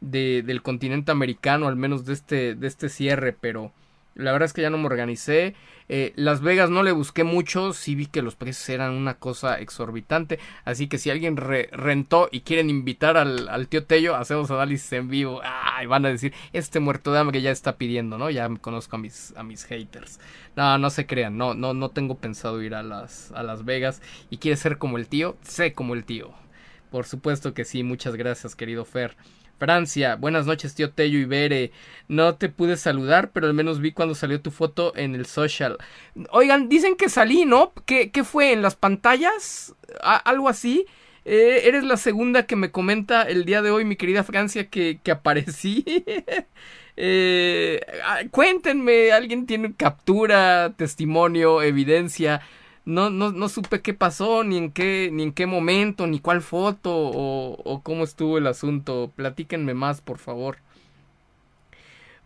[0.00, 3.72] de, del continente americano, al menos de este, de este cierre, pero
[4.16, 5.54] la verdad es que ya no me organicé.
[5.88, 9.60] Eh, Las Vegas no le busqué mucho, sí vi que los precios eran una cosa
[9.60, 15.08] exorbitante, así que si alguien rentó y quieren invitar al, tío Tello, hacemos análisis en
[15.08, 15.40] vivo,
[15.80, 18.30] y van a decir, este muerto de hambre ya está pidiendo, ¿no?
[18.30, 20.18] Ya conozco a mis, a mis haters.
[20.56, 24.02] No, no se crean, no, no, no tengo pensado ir a las, a Las Vegas
[24.28, 26.32] y quiere ser como el tío, sé como el tío.
[26.90, 29.16] Por supuesto que sí, muchas gracias querido Fer.
[29.58, 31.72] Francia, buenas noches tío Tello y.
[32.08, 35.78] No te pude saludar, pero al menos vi cuando salió tu foto en el social.
[36.30, 37.72] Oigan, dicen que salí, ¿no?
[37.86, 38.52] ¿Qué, qué fue?
[38.52, 39.74] ¿En las pantallas?
[40.02, 40.86] ¿Algo así?
[41.24, 45.00] Eh, eres la segunda que me comenta el día de hoy, mi querida Francia, que,
[45.02, 45.84] que aparecí.
[46.96, 47.80] eh,
[48.30, 52.42] cuéntenme, ¿alguien tiene captura, testimonio, evidencia?
[52.86, 56.42] No, no, no supe qué pasó, ni en qué, ni en qué momento, ni cuál
[56.42, 59.12] foto, o, o cómo estuvo el asunto.
[59.16, 60.58] Platíquenme más, por favor.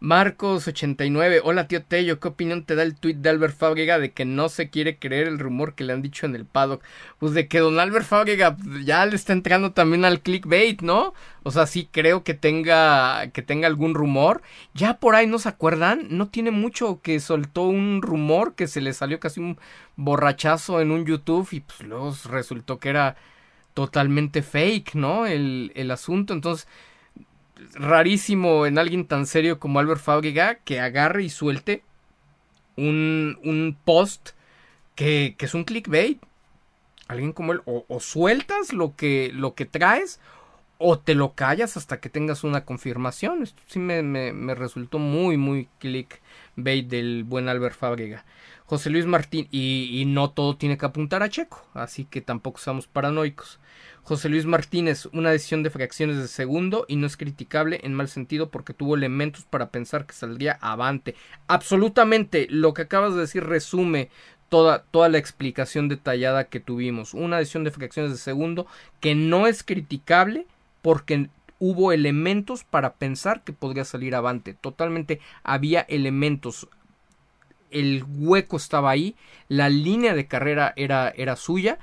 [0.00, 4.24] Marcos89, hola tío Tello, ¿qué opinión te da el tuit de Albert Fábrega de que
[4.24, 6.82] no se quiere creer el rumor que le han dicho en el paddock?
[7.18, 11.12] Pues de que don Albert Fábrega ya le está entrando también al clickbait, ¿no?
[11.42, 14.40] O sea, sí creo que tenga, que tenga algún rumor.
[14.72, 18.80] Ya por ahí no se acuerdan, no tiene mucho que soltó un rumor que se
[18.80, 19.58] le salió casi un
[19.96, 23.16] borrachazo en un YouTube y pues luego resultó que era
[23.74, 25.26] totalmente fake, ¿no?
[25.26, 26.66] El, el asunto, entonces
[27.74, 31.82] rarísimo en alguien tan serio como Albert Fábrega que agarre y suelte
[32.76, 34.30] un, un post
[34.94, 36.20] que, que, es un clickbait.
[37.08, 40.20] Alguien como él, o, sueltas lo que, lo que traes,
[40.78, 43.42] o te lo callas hasta que tengas una confirmación.
[43.42, 48.24] Esto sí me, me, me resultó muy, muy clickbait del buen Albert Fábrega.
[48.66, 52.58] José Luis Martín, y, y, no todo tiene que apuntar a Checo, así que tampoco
[52.58, 53.58] somos paranoicos.
[54.02, 58.08] José Luis Martínez, una decisión de fracciones de segundo y no es criticable en mal
[58.08, 61.14] sentido porque tuvo elementos para pensar que saldría avante.
[61.46, 64.10] Absolutamente, lo que acabas de decir resume
[64.48, 67.14] toda, toda la explicación detallada que tuvimos.
[67.14, 68.66] Una decisión de fracciones de segundo
[69.00, 70.46] que no es criticable
[70.82, 71.28] porque
[71.58, 74.54] hubo elementos para pensar que podría salir avante.
[74.54, 76.68] Totalmente había elementos.
[77.70, 79.14] El hueco estaba ahí,
[79.46, 81.78] la línea de carrera era, era suya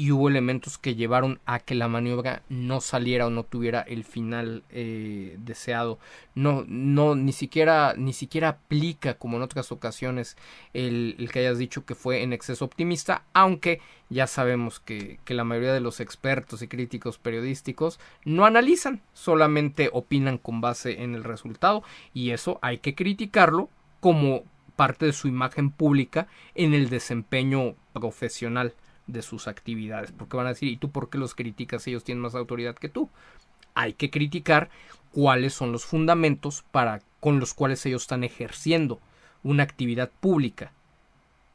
[0.00, 4.04] y hubo elementos que llevaron a que la maniobra no saliera o no tuviera el
[4.04, 5.98] final eh, deseado.
[6.34, 10.38] No no ni siquiera ni siquiera aplica como en otras ocasiones
[10.72, 15.34] el, el, que hayas dicho que fue en exceso optimista aunque ya sabemos que, que
[15.34, 21.14] la mayoría de los expertos y críticos periodísticos no analizan solamente opinan con base en
[21.14, 21.82] el resultado
[22.14, 23.68] y eso hay que criticarlo
[24.00, 24.44] como
[24.76, 28.72] parte de su imagen pública en el desempeño profesional
[29.12, 30.12] de sus actividades.
[30.12, 31.86] Porque van a decir, ¿y tú por qué los criticas?
[31.86, 33.08] Ellos tienen más autoridad que tú.
[33.74, 34.70] Hay que criticar
[35.12, 39.00] cuáles son los fundamentos para, con los cuales ellos están ejerciendo
[39.42, 40.72] una actividad pública,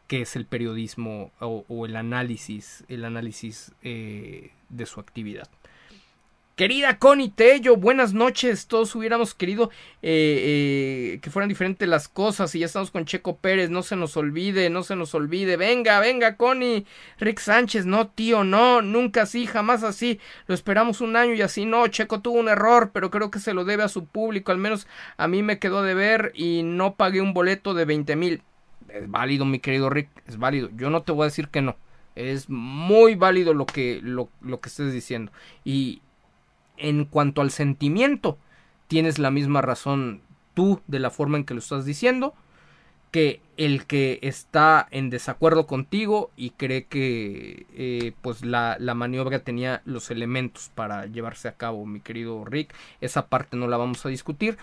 [0.08, 5.50] que es el periodismo o, el análisis, el análisis eh, de su actividad.
[6.56, 8.68] Querida Connie Tello, buenas noches.
[8.68, 9.72] Todos hubiéramos querido
[10.02, 13.70] eh, eh, que fueran diferentes las cosas y ya estamos con Checo Pérez.
[13.70, 15.58] No se nos olvide, no se nos olvide.
[15.58, 16.86] Venga, venga, Connie.
[17.20, 20.22] Rick Sánchez, no, tío, no, nunca así, jamás así.
[20.48, 21.86] Lo esperamos un año y así no.
[21.90, 24.54] Checo tuvo un error, pero creo que se lo debe a su público.
[24.54, 24.88] Al menos
[25.18, 28.42] a mí me quedó de ver y no pagué un boleto de 20 mil.
[28.88, 30.70] Es válido, mi querido Rick, es válido.
[30.78, 31.76] Yo no te voy a decir que no.
[32.16, 35.34] Es muy válido lo que, lo, lo que estés diciendo.
[35.66, 36.02] Y
[36.78, 38.38] en cuanto al sentimiento,
[38.88, 40.22] tienes la misma razón
[40.54, 42.34] tú de la forma en que lo estás diciendo
[43.12, 49.40] que el que está en desacuerdo contigo y cree que eh, pues la, la, maniobra
[49.40, 54.06] tenía los elementos para llevarse a cabo mi querido Rick esa parte no la vamos
[54.06, 54.58] a discutir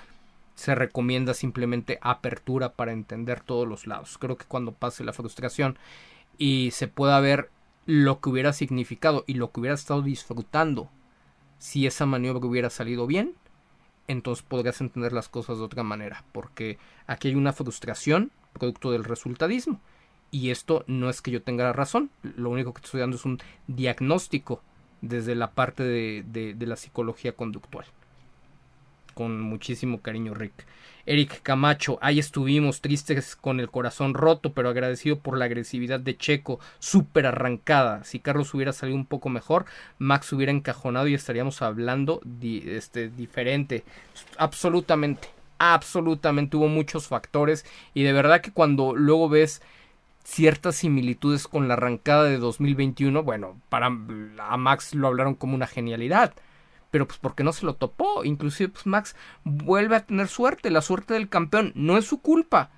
[0.54, 4.18] se recomienda simplemente apertura para entender todos los lados.
[4.18, 5.78] Creo que cuando pase la frustración
[6.38, 7.50] y se pueda ver
[7.86, 10.88] lo que hubiera significado y lo que hubiera estado disfrutando
[11.62, 13.34] si esa maniobra hubiera salido bien,
[14.08, 16.76] entonces podrías entender las cosas de otra manera, porque
[17.06, 19.80] aquí hay una frustración producto del resultadismo.
[20.32, 23.24] Y esto no es que yo tenga la razón, lo único que estoy dando es
[23.24, 24.60] un diagnóstico
[25.02, 27.86] desde la parte de, de la psicología conductual
[29.12, 30.66] con muchísimo cariño, Rick.
[31.04, 36.16] Eric Camacho, ahí estuvimos tristes con el corazón roto, pero agradecido por la agresividad de
[36.16, 38.04] Checo, súper arrancada.
[38.04, 39.64] Si Carlos hubiera salido un poco mejor,
[39.98, 43.84] Max hubiera encajonado y estaríamos hablando este, diferente.
[44.38, 45.28] Absolutamente,
[45.58, 49.60] absolutamente hubo muchos factores y de verdad que cuando luego ves
[50.22, 55.66] ciertas similitudes con la arrancada de 2021, bueno, para a Max lo hablaron como una
[55.66, 56.32] genialidad
[56.92, 58.22] pero pues porque no se lo topó.
[58.22, 61.72] Inclusive pues Max vuelve a tener suerte, la suerte del campeón.
[61.74, 62.70] No es su culpa,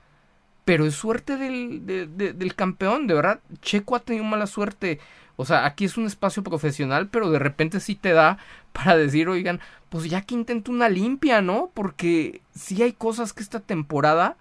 [0.64, 3.40] pero es suerte del, del campeón, de verdad.
[3.60, 5.00] Checo ha tenido mala suerte.
[5.36, 8.38] O sea, aquí es un espacio profesional, pero de repente sí te da
[8.72, 11.72] para decir, oigan, pues ya que intento una limpia, ¿no?
[11.74, 14.36] Porque sí hay cosas que esta temporada,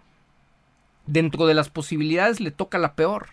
[1.08, 3.30] dentro de las posibilidades, le toca la peor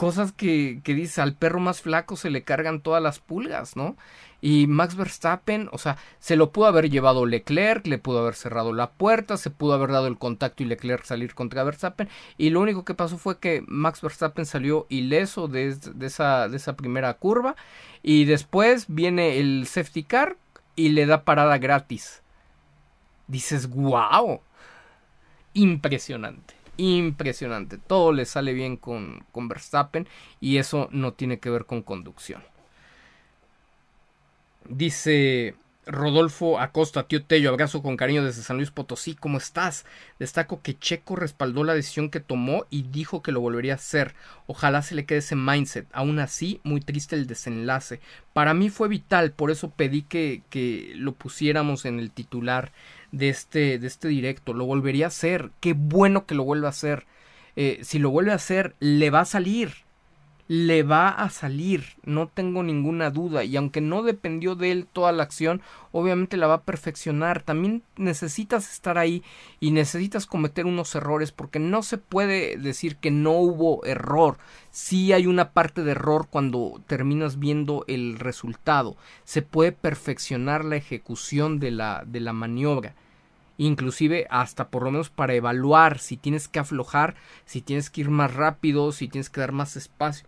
[0.00, 3.98] cosas que, que dice al perro más flaco se le cargan todas las pulgas, ¿no?
[4.40, 8.72] Y Max Verstappen, o sea, se lo pudo haber llevado Leclerc, le pudo haber cerrado
[8.72, 12.08] la puerta, se pudo haber dado el contacto y Leclerc salir contra Verstappen.
[12.38, 17.54] Y lo único que pasó fue que Max Verstappen salió ileso de, esa, primera curva.
[18.02, 20.36] Y después viene el safety car
[20.74, 22.22] y le da parada gratis.
[23.28, 24.40] Dices, wow.
[25.54, 27.76] Impresionante impresionante.
[27.76, 30.08] Todo le sale bien con, con Verstappen
[30.40, 32.42] y eso no tiene que ver con conducción.
[34.68, 35.54] Dice
[35.86, 39.86] Rodolfo Acosta, tío Tello, abrazo con cariño desde San Luis Potosí, ¿cómo estás?
[40.18, 44.14] Destaco que Checo respaldó la decisión que tomó y dijo que lo volvería a hacer.
[44.46, 45.88] Ojalá se le quede ese mindset.
[45.92, 48.00] Aún así, muy triste el desenlace.
[48.32, 52.72] Para mí fue vital, por eso pedí que, que lo pusiéramos en el titular
[53.10, 54.52] de este, de este directo.
[54.52, 55.50] Lo volvería a hacer.
[55.60, 57.06] Qué bueno que lo vuelva a hacer.
[57.56, 59.72] Eh, si lo vuelve a hacer, le va a salir.
[60.52, 63.44] Le va a salir, no tengo ninguna duda.
[63.44, 65.62] Y aunque no dependió de él toda la acción,
[65.92, 67.44] obviamente la va a perfeccionar.
[67.44, 69.22] También necesitas estar ahí
[69.60, 74.38] y necesitas cometer unos errores porque no se puede decir que no hubo error.
[74.72, 78.96] Sí hay una parte de error cuando terminas viendo el resultado.
[79.22, 82.96] Se puede perfeccionar la ejecución de la, de la maniobra
[83.56, 87.14] inclusive hasta por lo menos para evaluar si tienes que aflojar,
[87.44, 90.26] si tienes que ir más rápido, si tienes que dar más espacio,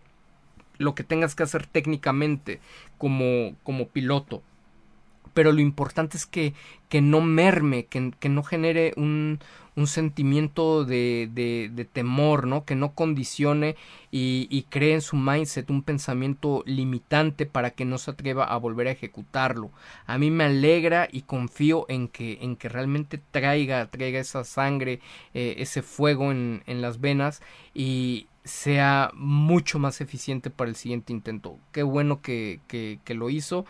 [0.77, 2.59] lo que tengas que hacer técnicamente
[2.97, 4.41] como, como piloto.
[5.33, 6.53] Pero lo importante es que,
[6.89, 9.39] que no merme, que, que no genere un,
[9.75, 12.65] un sentimiento de, de, temor, ¿no?
[12.65, 13.75] Que no condicione
[14.11, 18.57] y, y, cree en su mindset un pensamiento limitante para que no se atreva a
[18.57, 19.71] volver a ejecutarlo.
[20.05, 24.99] A mí me alegra y confío en que, en que realmente traiga, traiga esa sangre,
[25.33, 27.41] eh, ese fuego en, en las venas
[27.73, 31.57] y sea mucho más eficiente para el siguiente intento.
[31.71, 33.65] Qué bueno que, que, lo hizo.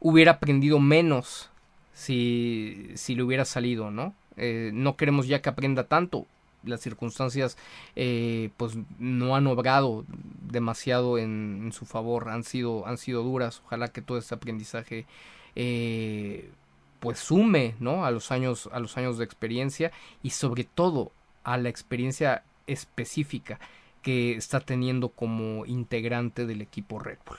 [0.00, 1.50] Hubiera aprendido menos
[1.92, 4.14] si, si le hubiera salido, ¿no?
[4.36, 6.26] Eh, no queremos ya que aprenda tanto.
[6.64, 7.56] Las circunstancias
[7.94, 10.04] eh, pues no han obrado
[10.42, 13.62] demasiado en, su favor, han sido, han sido duras.
[13.66, 15.06] Ojalá que todo este aprendizaje
[15.54, 16.50] eh,
[16.98, 18.04] pues sume ¿no?
[18.04, 19.92] a, los años, a los años de experiencia
[20.22, 21.12] y sobre todo
[21.44, 23.60] a la experiencia específica
[24.02, 27.38] que está teniendo como integrante del equipo Red Bull.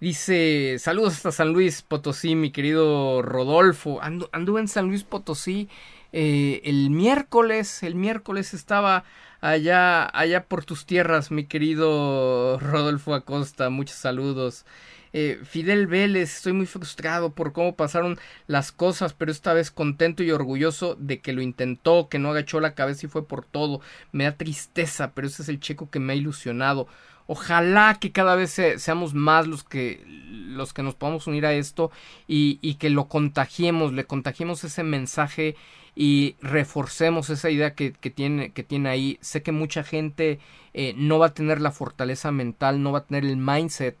[0.00, 4.00] Dice, saludos hasta San Luis Potosí, mi querido Rodolfo.
[4.02, 5.68] anduve en San Luis Potosí
[6.12, 9.04] eh, el miércoles, el miércoles estaba
[9.40, 13.70] allá, allá por tus tierras, mi querido Rodolfo Acosta.
[13.70, 14.64] Muchos saludos.
[15.12, 20.22] Eh, Fidel Vélez, estoy muy frustrado por cómo pasaron las cosas, pero esta vez contento
[20.22, 23.80] y orgulloso de que lo intentó, que no agachó la cabeza y fue por todo.
[24.12, 26.86] Me da tristeza, pero ese es el checo que me ha ilusionado.
[27.28, 31.90] Ojalá que cada vez seamos más los que, los que nos podamos unir a esto
[32.28, 35.56] y, que lo contagiemos, le contagiemos ese mensaje
[35.96, 39.18] y reforcemos esa idea que, que, tiene, que tiene ahí.
[39.22, 40.38] Sé que mucha gente
[40.72, 43.96] eh, no va a tener la fortaleza mental, no va a tener el mindset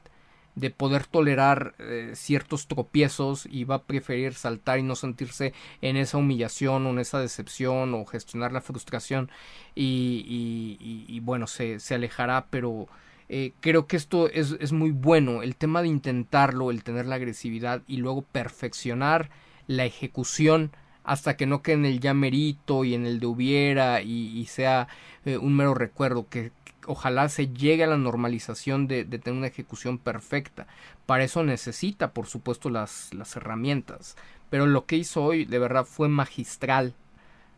[0.56, 5.52] de poder tolerar eh, ciertos tropiezos y va a preferir saltar y no sentirse
[5.82, 9.30] en esa humillación o en esa decepción o gestionar la frustración
[9.74, 12.88] y, bueno se, se alejará pero
[13.28, 17.16] eh, creo que esto es, es, muy bueno, el tema de intentarlo, el tener la
[17.16, 19.30] agresividad y luego perfeccionar
[19.66, 20.70] la ejecución
[21.06, 24.88] hasta que no quede en el ya merito y en el de hubiera y, sea
[25.24, 26.52] eh, un mero recuerdo, que,
[26.86, 30.66] ojalá se llegue a la normalización de, tener una ejecución perfecta.
[31.06, 34.16] Para eso necesita, por supuesto, las, las herramientas.
[34.50, 36.94] Pero lo que hizo hoy, de verdad, fue magistral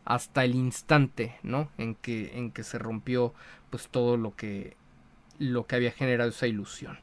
[0.05, 1.69] hasta el instante, ¿no?
[1.77, 3.33] En que, en que se rompió,
[3.69, 4.75] pues, todo lo que,
[5.37, 6.99] lo que había generado esa ilusión.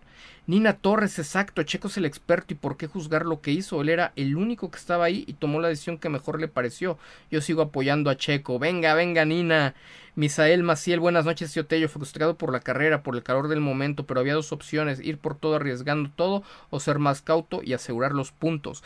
[0.47, 3.81] Nina Torres, exacto, Checo es el experto y por qué juzgar lo que hizo.
[3.81, 6.99] Él era el único que estaba ahí y tomó la decisión que mejor le pareció.
[7.31, 8.59] Yo sigo apoyando a Checo.
[8.61, 9.75] Venga, venga, Nina.
[10.17, 11.91] Misael Maciel, buenas noches, tío Tello.
[11.91, 15.37] Frustrado por la carrera, por el calor del momento, pero había dos opciones: ir por
[15.37, 18.83] todo arriesgando todo o ser más cauto y asegurar los puntos.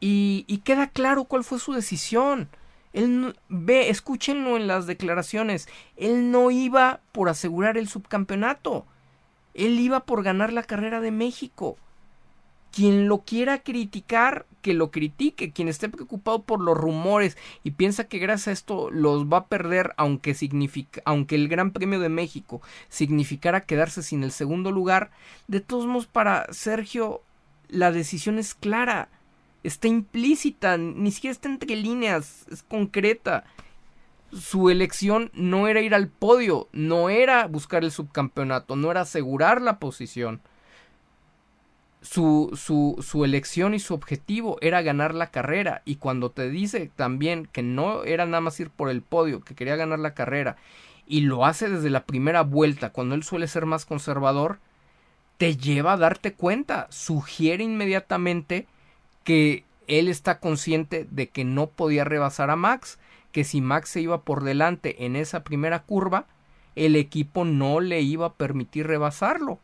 [0.00, 2.48] Y, y queda claro cuál fue su decisión.
[2.92, 5.68] Él ve, escúchenlo en las declaraciones.
[5.96, 8.84] Él no iba por asegurar el subcampeonato.
[9.54, 11.78] Él iba por ganar la carrera de México.
[12.72, 15.52] Quien lo quiera criticar, que lo critique.
[15.52, 19.46] Quien esté preocupado por los rumores y piensa que gracias a esto los va a
[19.46, 20.34] perder, aunque,
[21.04, 25.10] aunque el Gran Premio de México significara quedarse sin el segundo lugar,
[25.48, 27.22] de todos modos para Sergio
[27.68, 29.08] la decisión es clara.
[29.62, 33.44] Está implícita, ni siquiera está entre líneas, es concreta
[34.32, 39.60] su elección no era ir al podio, no era buscar el subcampeonato, no era asegurar
[39.60, 40.40] la posición.
[42.02, 45.82] Su, su, su, elección y su objetivo era ganar la carrera.
[45.84, 49.54] Y cuando te dice también que no era nada más ir por el podio, que
[49.54, 50.56] quería ganar la carrera,
[51.06, 54.58] y lo hace desde la primera vuelta, cuando él suele ser más conservador,
[55.38, 58.66] te lleva a darte cuenta, sugiere inmediatamente
[59.24, 62.98] que él está consciente de que no podía rebasar a Max
[63.32, 66.26] que si Max se iba por delante en esa primera curva,
[66.76, 69.58] el equipo no le iba a permitir rebasarlo.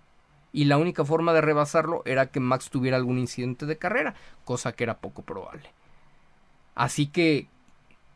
[0.52, 4.14] Y la única forma de rebasarlo era que Max tuviera algún incidente de carrera,
[4.44, 5.70] cosa que era poco probable.
[6.74, 7.48] Así que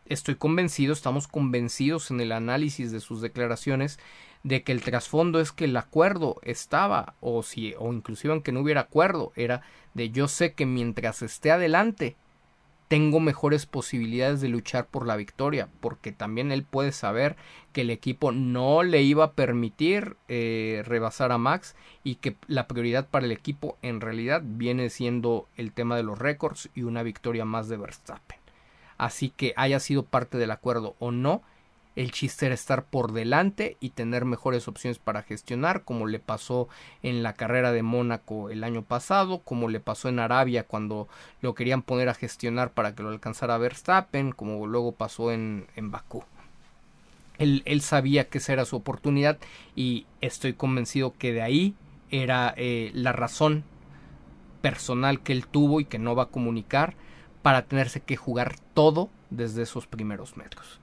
[0.07, 3.99] estoy convencido, estamos convencidos en el análisis de sus declaraciones
[4.43, 8.61] de que el trasfondo es que el acuerdo estaba o si o inclusive aunque no
[8.61, 9.63] hubiera acuerdo era
[9.95, 12.17] de yo sé que mientras esté adelante
[12.93, 17.37] tengo mejores posibilidades de luchar por la victoria, porque también él puede saber
[17.73, 21.75] que el equipo no le iba a permitir eh, rebasar a Max
[22.05, 26.19] y que la prioridad para el equipo en realidad viene siendo el tema de los
[26.19, 28.39] récords y una victoria más de Verstappen.
[28.99, 31.41] Así que haya sido parte del acuerdo o no,
[31.95, 36.69] el chiste era estar por delante y tener mejores opciones para gestionar, como le pasó
[37.03, 41.09] en la carrera de Mónaco el año pasado, como le pasó en Arabia cuando
[41.41, 45.91] lo querían poner a gestionar para que lo alcanzara Verstappen, como luego pasó en, en
[45.91, 46.25] Bakú.
[47.39, 49.39] Él, sabía que esa era su oportunidad
[49.75, 51.75] y estoy convencido que de ahí
[52.11, 53.65] era eh, la razón
[54.61, 56.95] personal que él tuvo y que no va a comunicar
[57.43, 60.82] para tenerse que jugar todo desde esos primeros metros.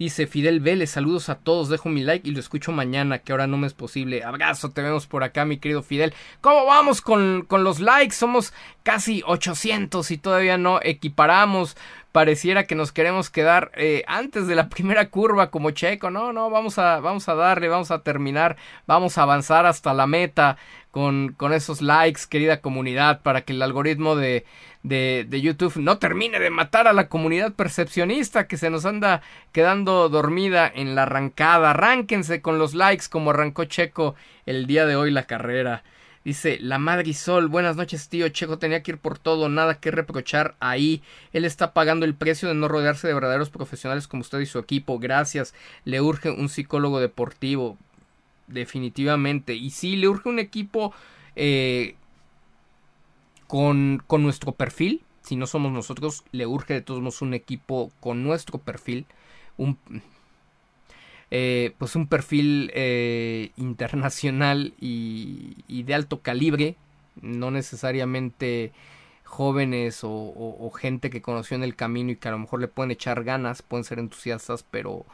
[0.00, 3.46] Dice Fidel Vélez, saludos a todos, dejo mi like y lo escucho mañana, que ahora
[3.46, 4.24] no me es posible.
[4.24, 6.14] Abrazo, te vemos por acá, mi querido Fidel.
[6.40, 8.14] ¿Cómo vamos con, con los likes?
[8.14, 11.76] Somos casi 800 y todavía no equiparamos.
[12.12, 16.08] Pareciera que nos queremos quedar eh, antes de la primera curva como Checo.
[16.08, 18.56] No, no, vamos a, vamos a darle, vamos a terminar,
[18.86, 20.56] vamos a avanzar hasta la meta
[20.90, 24.46] con, con esos likes, querida comunidad, para que el algoritmo de,
[24.82, 29.20] de, de, YouTube no termine de matar a la comunidad percepcionista que se nos anda
[29.52, 31.70] quedando dormida en la arrancada.
[31.70, 34.14] Arránquense con los likes como arrancó Checo
[34.46, 35.82] el día de hoy la carrera.
[36.24, 40.54] Dice la Madrisol, buenas noches tío, Checo tenía que ir por todo, nada que reprochar
[40.60, 41.02] ahí.
[41.32, 44.58] Él está pagando el precio de no rodearse de verdaderos profesionales como usted y su
[44.58, 44.98] equipo.
[44.98, 45.54] Gracias.
[45.84, 47.78] Le urge un psicólogo deportivo
[48.48, 49.54] definitivamente.
[49.54, 50.92] Y sí, le urge un equipo
[51.36, 51.94] eh,
[53.50, 55.02] con, con, nuestro perfil.
[55.22, 59.06] Si no somos nosotros, le urge de todos modos un equipo con nuestro perfil.
[59.56, 59.76] Un,
[61.32, 66.76] eh, pues un perfil eh, internacional y, y, de alto calibre.
[67.22, 68.70] No necesariamente
[69.24, 72.68] jóvenes o, o gente que conoció en el camino y que a lo mejor le
[72.68, 75.04] pueden echar ganas, pueden ser entusiastas, pero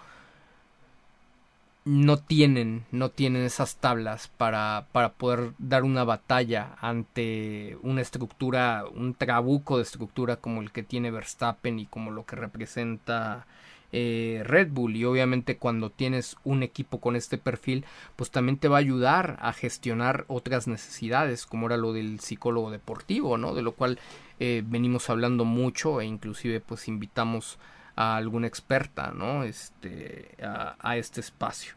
[1.87, 8.85] no tienen, no tienen esas tablas para, para poder dar una batalla ante una estructura,
[8.93, 13.47] un trabuco de estructura como el que tiene Verstappen y como lo que representa
[13.93, 14.97] eh, Red Bull.
[14.97, 17.85] Y obviamente cuando tienes un equipo con este perfil
[18.17, 22.73] pues también te va a ayudar a gestionar otras necesidades como era lo del psicólogo
[22.73, 24.01] deportivo no de lo cual
[24.41, 29.43] eh, venimos hablando mucho e inclusive pues invitamos a alguna experta, ¿no?
[29.43, 31.75] Este, a, este espacio.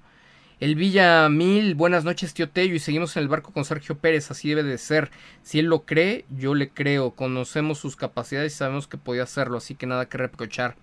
[0.59, 4.29] El Villa Mil, buenas noches, tío Tello, y seguimos en el barco con Sergio Pérez,
[4.29, 5.09] así debe de ser.
[5.41, 7.11] Si él lo cree, yo le creo.
[7.11, 10.75] Conocemos sus capacidades y sabemos que podía hacerlo, así que nada que reprochar.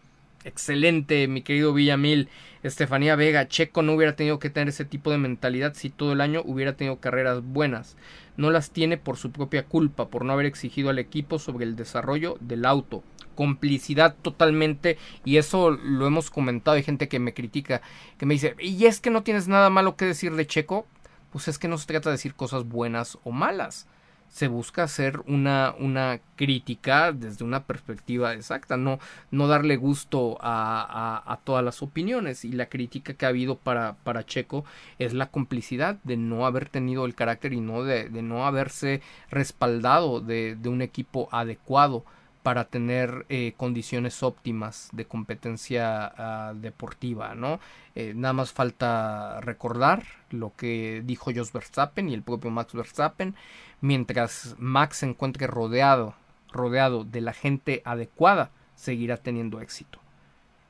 [0.45, 2.29] Excelente, mi querido Villamil.
[2.63, 6.21] Estefanía Vega, Checo no hubiera tenido que tener ese tipo de mentalidad si todo el
[6.21, 7.97] año hubiera tenido carreras buenas.
[8.37, 11.77] No las tiene por su propia culpa, por no haber exigido al equipo sobre el
[11.77, 13.03] desarrollo del auto.
[13.37, 16.77] Complicidad totalmente, y eso lo hemos comentado.
[16.77, 17.83] Hay gente que me critica,
[18.19, 20.87] que me dice, ¿y es que no tienes nada malo que decir de Checo?
[21.31, 23.87] Pues es que no se trata de decir cosas buenas o malas
[24.29, 28.99] se busca hacer una, una crítica desde una perspectiva exacta, no,
[29.31, 32.45] no darle gusto a, a, todas las opiniones.
[32.45, 34.65] Y la crítica que ha habido para, para Checo
[34.99, 39.01] es la complicidad de no haber tenido el carácter y no de, de no haberse
[39.31, 42.05] respaldado de, de un equipo adecuado
[42.47, 47.59] para tener eh, condiciones óptimas de competencia ah, deportiva, ¿no?
[47.97, 53.35] Eh, nada más falta recordar lo que dijo Jos Verstappen y el propio Max Verstappen,
[53.81, 56.15] mientras Max se encuentre rodeado,
[56.53, 59.99] rodeado de la gente adecuada, seguirá teniendo éxito.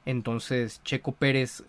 [0.07, 1.63] Entonces, Checo Pérez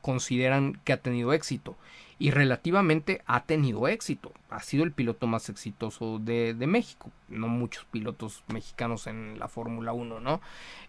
[0.00, 1.76] consideran que ha tenido éxito
[2.18, 4.32] y relativamente ha tenido éxito.
[4.50, 7.10] Ha sido el piloto más exitoso de, México.
[7.28, 10.40] No muchos pilotos mexicanos en la Fórmula 1, ¿no?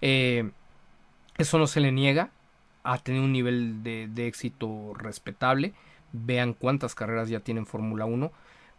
[0.02, 0.52] Eh,
[1.38, 2.32] eso no se le niega.
[2.84, 5.74] Ha tenido un nivel de, de éxito respetable.
[6.12, 8.32] Vean cuántas carreras ya tiene en Fórmula 1.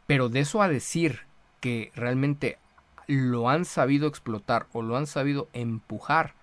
[0.07, 1.21] Pero de eso a decir
[1.61, 2.59] que realmente
[3.07, 6.35] lo han sabido explotar o lo han sabido empujar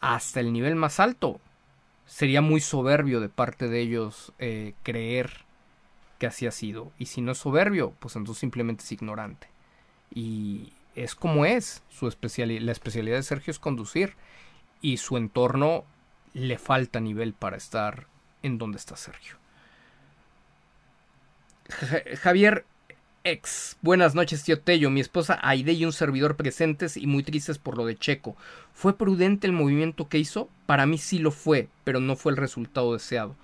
[0.00, 1.40] hasta el nivel más alto,
[2.06, 5.44] sería muy soberbio de parte de ellos eh, creer
[6.18, 6.92] que así ha sido.
[6.98, 9.48] Y si no es soberbio, pues entonces simplemente es ignorante.
[10.12, 11.82] Y es como es.
[11.88, 14.14] Su la especialidad de Sergio es conducir.
[14.80, 15.84] Y su entorno
[16.34, 18.06] le falta nivel para estar
[18.42, 19.36] en donde está Sergio.
[22.20, 22.66] Javier
[23.24, 23.78] ex.
[23.80, 24.90] Buenas noches, tío Tello.
[24.90, 28.36] Mi esposa Aide y un servidor presentes y muy tristes por lo de Checo.
[28.74, 30.48] ¿Fue prudente el movimiento que hizo?
[30.66, 33.34] Para mí sí lo fue, pero no fue el resultado deseado.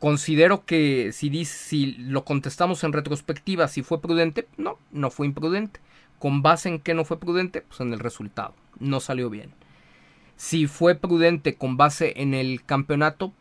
[0.00, 5.80] Considero que si, si lo contestamos en retrospectiva, si fue prudente, no, no fue imprudente.
[6.18, 7.62] ¿Con base en qué no fue prudente?
[7.62, 8.54] Pues en el resultado.
[8.80, 9.52] No salió bien.
[10.36, 13.32] Si fue prudente con base en el campeonato,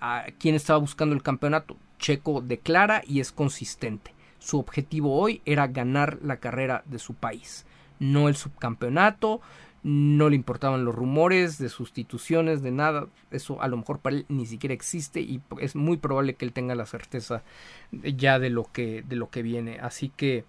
[0.00, 1.76] ¿a quién estaba buscando el campeonato?
[1.98, 4.12] Checo declara y es consistente.
[4.38, 7.66] Su objetivo hoy era ganar la carrera de su país,
[7.98, 9.40] no el subcampeonato,
[9.82, 14.26] no le importaban los rumores de sustituciones, de nada, eso a lo mejor para él
[14.28, 17.44] ni siquiera existe y es muy probable que él tenga la certeza
[17.92, 19.78] ya de lo que, de lo que viene.
[19.78, 20.44] Así que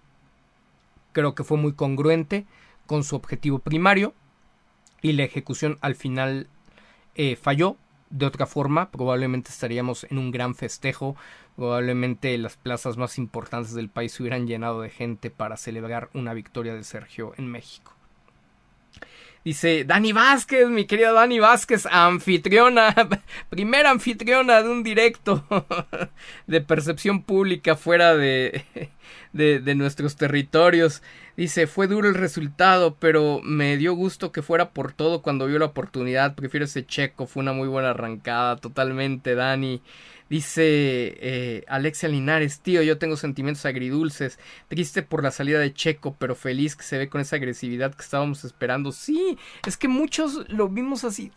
[1.12, 2.46] creo que fue muy congruente
[2.86, 4.12] con su objetivo primario
[5.02, 6.48] y la ejecución al final
[7.14, 7.76] eh, falló,
[8.10, 11.16] de otra forma, probablemente estaríamos en un gran festejo,
[11.56, 16.34] probablemente las plazas más importantes del país se hubieran llenado de gente para celebrar una
[16.34, 17.92] victoria de Sergio en México.
[19.44, 22.94] Dice Dani Vázquez, mi querida Dani Vázquez, anfitriona,
[23.50, 25.44] primera anfitriona de un directo
[26.46, 28.64] de percepción pública fuera de,
[29.32, 31.02] de, de, nuestros territorios.
[31.36, 35.60] Dice, fue duro el resultado, pero me dio gusto que fuera por todo cuando vio
[35.60, 36.34] la oportunidad.
[36.34, 39.80] Prefiero ese checo, fue una muy buena arrancada, totalmente, Dani.
[40.28, 44.38] Dice eh, Alexia Linares, tío, yo tengo sentimientos agridulces,
[44.68, 48.02] triste por la salida de Checo, pero feliz que se ve con esa agresividad que
[48.02, 48.92] estábamos esperando.
[48.92, 51.32] Sí, es que muchos lo vimos así,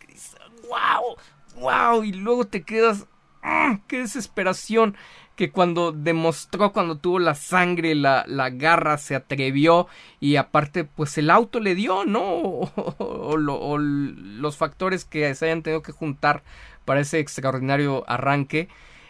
[0.68, 1.16] wow,
[1.62, 3.06] wow, y luego te quedas,
[3.42, 3.80] ¡ah!
[3.88, 4.94] qué desesperación
[5.36, 9.88] que cuando demostró, cuando tuvo la sangre, la, la garra, se atrevió
[10.20, 12.22] y aparte pues el auto le dio, ¿no?
[12.98, 16.42] o los factores que se hayan tenido que juntar
[16.84, 18.68] para ese extraordinario arranque.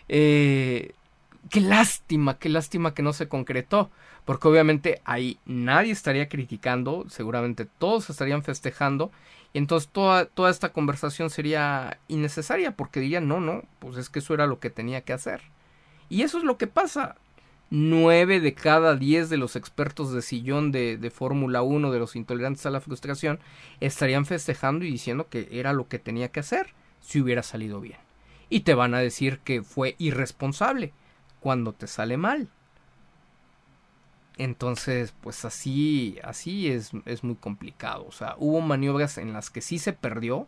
[0.09, 0.93] Eh,
[1.51, 3.90] qué lástima, qué lástima que no se concretó,
[4.24, 9.11] porque obviamente ahí nadie estaría criticando, seguramente todos estarían festejando,
[9.53, 14.20] y entonces toda, toda esta conversación sería innecesaria, porque dirían, no, no, pues es que
[14.20, 15.43] eso era lo que tenía que hacer.
[16.09, 17.16] Y eso es lo que pasa.
[17.70, 22.16] Nueve de cada diez de los expertos de sillón de, de Fórmula 1, de los
[22.16, 23.40] intolerantes a la frustración,
[23.81, 27.99] estarían festejando y diciendo que era lo que tenía que hacer si hubiera salido bien.
[28.49, 30.93] Y te van a decir que fue irresponsable
[31.41, 32.49] cuando te sale mal.
[34.39, 38.07] Entonces, pues así, así es, es muy complicado.
[38.09, 40.47] O sea, hubo maniobras en las que sí se perdió.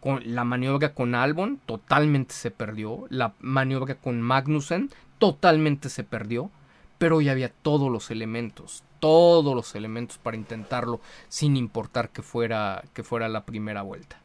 [0.00, 3.06] Con la maniobra con Albon totalmente se perdió.
[3.10, 6.50] La maniobra con Magnussen totalmente se perdió.
[6.98, 12.82] Pero ya había todos los elementos, todos los elementos para intentarlo sin importar que fuera,
[12.92, 14.20] que fuera la primera vuelta.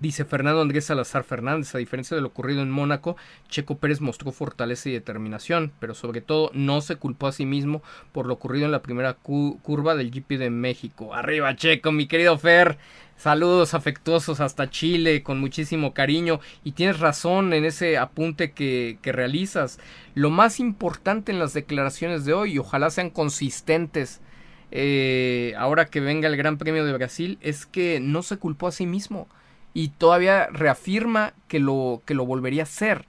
[0.00, 3.18] Dice Fernando Andrés Salazar Fernández, a diferencia de lo ocurrido en Mónaco,
[3.50, 7.82] Checo Pérez mostró fortaleza y determinación, pero sobre todo no se culpó a sí mismo
[8.12, 11.14] por lo ocurrido en la primera curva del GP de México.
[11.14, 12.78] Arriba Checo, mi querido Fer.
[13.18, 16.40] Saludos afectuosos hasta Chile, con muchísimo cariño.
[16.64, 19.78] Y tienes razón en ese apunte que, que realizas.
[20.14, 24.22] Lo más importante en las declaraciones de hoy, y ojalá sean consistentes
[24.70, 28.72] eh, ahora que venga el Gran Premio de Brasil, es que no se culpó a
[28.72, 29.28] sí mismo
[29.74, 33.06] y todavía reafirma que lo, que lo volvería a hacer.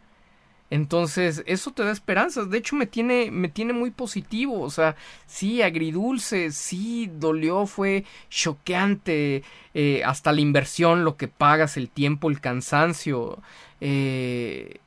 [0.72, 2.50] Entonces, eso te da esperanzas.
[2.50, 4.62] De hecho, me tiene, me tiene muy positivo.
[4.62, 4.96] O sea,
[5.28, 9.44] sí, agridulce, sí, dolió, fue choqueante.
[9.74, 13.40] Eh, hasta la inversión, lo que pagas, el tiempo, el cansancio.
[13.82, 14.80] Eh,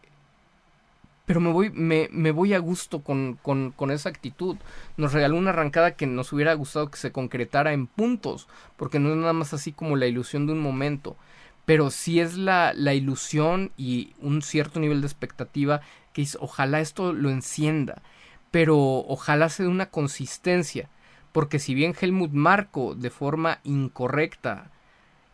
[1.26, 4.56] pero me voy, me, me voy a gusto con, con, con, esa actitud.
[4.96, 9.10] Nos regaló una arrancada que nos hubiera gustado que se concretara en puntos, porque no
[9.10, 11.16] es nada más así como la ilusión de un momento
[11.64, 15.80] pero sí es la, la ilusión y un cierto nivel de expectativa
[16.12, 18.02] que es, ojalá esto lo encienda,
[18.50, 20.88] pero ojalá se dé una consistencia,
[21.32, 24.70] porque si bien Helmut Marco de forma incorrecta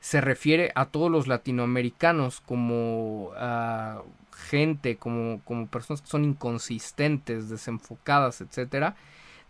[0.00, 4.00] se refiere a todos los latinoamericanos como a
[4.34, 8.96] gente, como, como personas que son inconsistentes, desenfocadas, etcétera,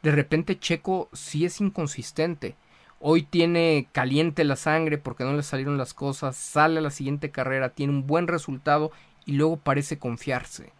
[0.02, 2.56] de repente Checo sí es inconsistente
[3.02, 7.30] Hoy tiene caliente la sangre porque no le salieron las cosas, sale a la siguiente
[7.30, 8.92] carrera, tiene un buen resultado
[9.24, 10.72] y luego parece confiarse.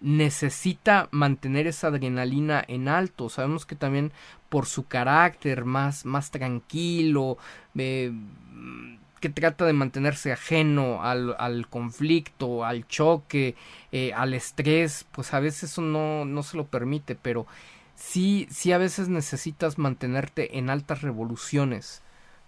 [0.00, 3.28] Necesita mantener esa adrenalina en alto.
[3.28, 4.12] Sabemos que también
[4.48, 7.36] por su carácter más, más tranquilo,
[7.76, 8.12] eh,
[9.20, 13.56] que trata de mantenerse ajeno al, al conflicto, al choque,
[13.92, 17.46] eh, al estrés, pues a veces eso no, no se lo permite, pero
[18.00, 22.02] sí, sí a veces necesitas mantenerte en altas revoluciones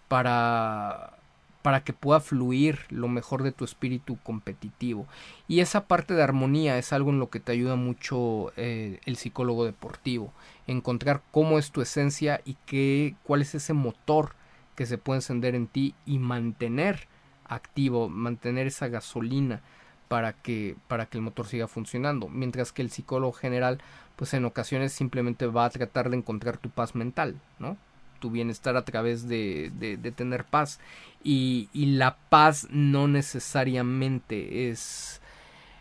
[0.08, 1.18] para
[1.62, 5.06] para que pueda fluir lo mejor de tu espíritu competitivo.
[5.48, 9.16] Y esa parte de armonía es algo en lo que te ayuda mucho eh, el
[9.16, 10.32] psicólogo deportivo.
[10.66, 14.34] Encontrar cómo es tu esencia y qué, cuál es ese motor
[14.74, 17.06] que se puede encender en ti y mantener
[17.44, 19.62] activo, mantener esa gasolina
[20.08, 22.28] para que, para que el motor siga funcionando.
[22.28, 23.80] Mientras que el psicólogo general
[24.16, 27.76] pues en ocasiones simplemente va a tratar de encontrar tu paz mental, ¿no?
[28.20, 30.78] Tu bienestar a través de, de, tener paz.
[31.24, 35.20] Y, la paz no necesariamente es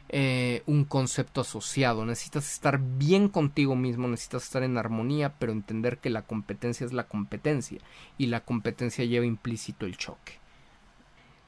[0.10, 2.06] eh, un concepto asociado.
[2.06, 6.94] Necesitas estar bien contigo mismo, necesitas estar en armonía, pero entender que la competencia es
[6.94, 7.80] la competencia.
[8.18, 10.40] Y la competencia lleva implícito el choque.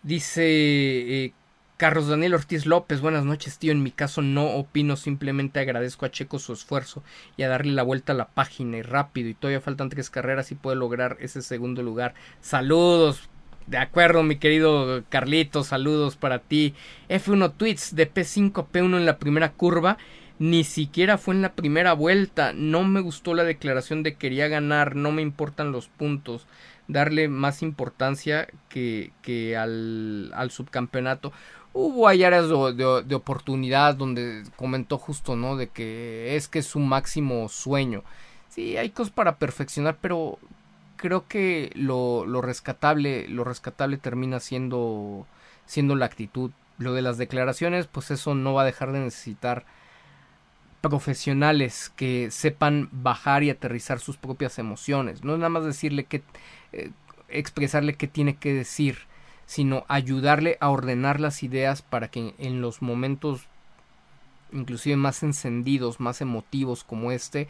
[0.04, 1.34] Dice eh,
[1.78, 3.72] Carlos Daniel Ortiz López, buenas noches, tío.
[3.72, 7.04] En mi caso no opino, simplemente agradezco a Checo su esfuerzo
[7.36, 9.30] y a darle la vuelta a la página y rápido.
[9.30, 12.14] Y todavía faltan tres carreras y puede lograr ese segundo lugar.
[12.42, 13.28] Saludos,
[13.66, 16.76] de acuerdo, mi querido Carlito, saludos para ti.
[17.10, 19.98] F1 tweets de P5P1 en la primera curva.
[20.38, 22.54] Ni siquiera fue en la primera vuelta.
[22.54, 24.96] No me gustó la declaración de quería ganar.
[24.96, 26.46] No me importan los puntos.
[26.88, 31.32] Darle más importancia que, que al, al subcampeonato
[31.74, 35.58] hubo hay áreas de, oportunidad donde comentó justo, ¿no?
[35.58, 38.04] De que es que es su máximo sueño.
[38.50, 40.38] Sí, hay cosas para perfeccionar, pero
[40.96, 45.26] creo que lo, lo rescatable, lo rescatable termina siendo,
[45.66, 46.52] siendo la actitud.
[46.78, 49.66] Lo de las declaraciones, pues eso no va a dejar de necesitar
[50.82, 55.24] profesionales que sepan bajar y aterrizar sus propias emociones.
[55.24, 56.24] No es nada más decirle que,
[56.74, 56.92] eh,
[57.30, 59.00] expresarle qué tiene que decir
[59.46, 63.48] sino ayudarle a ordenar las ideas para que en los momentos
[64.52, 67.48] inclusive más encendidos, más emotivos como este,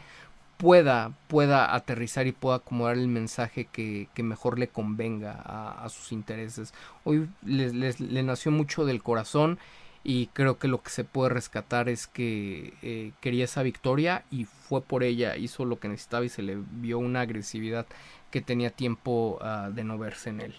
[0.56, 6.12] pueda, pueda aterrizar y pueda acomodar el mensaje que, que mejor le convenga a, sus
[6.12, 6.72] intereses.
[7.04, 9.58] Hoy les, le nació mucho del corazón
[10.02, 14.44] y creo que lo que se puede rescatar es que eh, quería esa victoria y
[14.44, 17.86] fue por ella, hizo lo que necesitaba y se le vio una agresividad
[18.30, 20.54] que tenía tiempo ah, de no verse en él.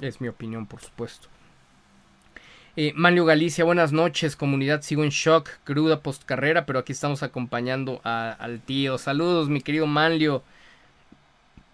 [0.00, 1.28] Es mi opinión, por supuesto.
[2.76, 4.82] Eh, Manlio Galicia, buenas noches, comunidad.
[4.82, 8.96] Sigo en shock, cruda post carrera, pero aquí estamos acompañando al tío.
[8.96, 10.42] Saludos, mi querido Manlio.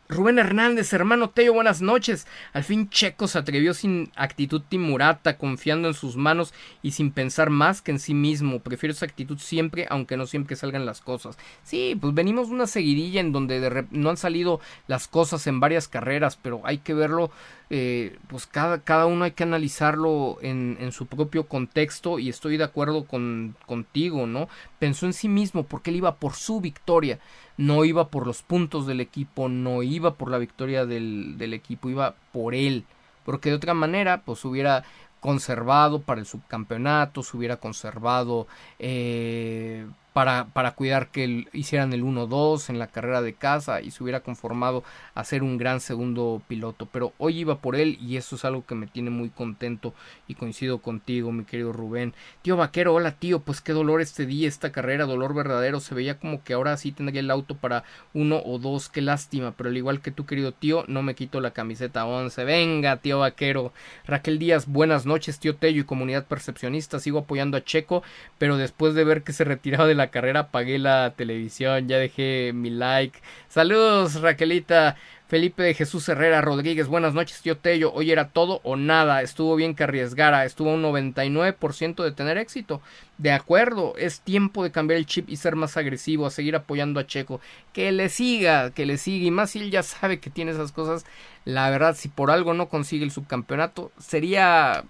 [0.08, 2.28] Rubén Hernández, hermano Teo, buenas noches.
[2.52, 7.50] Al fin Checo se atrevió sin actitud timurata, confiando en sus manos y sin pensar
[7.50, 8.60] más que en sí mismo.
[8.60, 11.36] Prefiero esa actitud siempre, aunque no siempre salgan las cosas.
[11.64, 15.88] Sí, pues venimos de una seguidilla en donde no han salido las cosas en varias
[15.88, 17.32] carreras, pero hay que verlo
[17.68, 22.56] eh, pues cada, cada, uno hay que analizarlo en, en, su propio contexto y estoy
[22.56, 24.48] de acuerdo con, contigo, ¿no?
[24.78, 27.18] Pensó en sí mismo porque él iba por su victoria,
[27.56, 31.90] no iba por los puntos del equipo, no iba por la victoria del, del equipo,
[31.90, 32.84] iba por él,
[33.24, 34.84] porque de otra manera pues hubiera
[35.20, 38.46] conservado para el subcampeonato, se hubiera conservado
[38.78, 39.86] eh,
[40.16, 44.20] para, para cuidar que hicieran el 1-2 en la carrera de casa y se hubiera
[44.20, 44.82] conformado
[45.14, 46.88] a ser un gran segundo piloto.
[46.90, 49.92] Pero hoy iba por él y eso es algo que me tiene muy contento
[50.26, 52.14] y coincido contigo, mi querido Rubén.
[52.40, 55.80] Tío Vaquero, hola tío, pues qué dolor este día, esta carrera, dolor verdadero.
[55.80, 57.84] Se veía como que ahora sí tendría el auto para
[58.14, 59.52] uno o dos, qué lástima.
[59.54, 62.42] Pero al igual que tú, querido tío, no me quito la camiseta 11.
[62.44, 63.74] Venga, tío Vaquero.
[64.06, 67.00] Raquel Díaz, buenas noches, tío Tello y comunidad percepcionista.
[67.00, 68.02] Sigo apoyando a Checo,
[68.38, 72.52] pero después de ver que se retiraba de la carrera apagué la televisión, ya dejé
[72.54, 73.18] mi like.
[73.48, 74.96] Saludos Raquelita.
[75.28, 77.92] Felipe de Jesús Herrera Rodríguez, buenas noches, tío Tello.
[77.92, 79.22] Hoy era todo o nada.
[79.22, 80.44] Estuvo bien que arriesgara.
[80.44, 82.80] Estuvo un 99% de tener éxito.
[83.18, 87.00] De acuerdo, es tiempo de cambiar el chip y ser más agresivo, a seguir apoyando
[87.00, 87.40] a Checo.
[87.72, 89.26] Que le siga, que le siga.
[89.26, 91.04] Y más si él ya sabe que tiene esas cosas.
[91.44, 94.84] La verdad, si por algo no consigue el subcampeonato, sería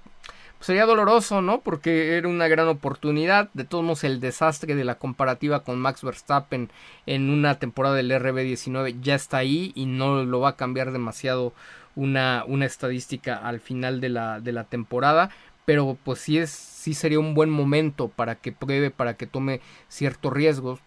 [0.66, 1.60] sería doloroso, ¿no?
[1.60, 3.50] Porque era una gran oportunidad.
[3.54, 6.70] De todos modos, el desastre de la comparativa con Max Verstappen
[7.06, 11.52] en una temporada del RB19 ya está ahí y no lo va a cambiar demasiado
[11.94, 15.30] una, una estadística al final de la, de la temporada.
[15.66, 19.60] Pero pues sí, es, sí sería un buen momento para que pruebe, para que tome
[19.88, 20.80] ciertos riesgos.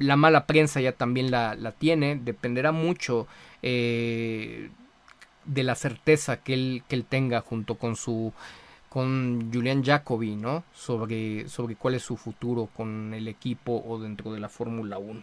[0.00, 2.16] La mala prensa ya también la, la tiene.
[2.16, 3.28] Dependerá mucho
[3.62, 4.70] eh,
[5.44, 8.32] de la certeza que él, que él tenga junto con su
[8.94, 10.62] con Julian Jacobi, ¿no?
[10.72, 15.20] Sobre, sobre cuál es su futuro con el equipo o dentro de la Fórmula 1.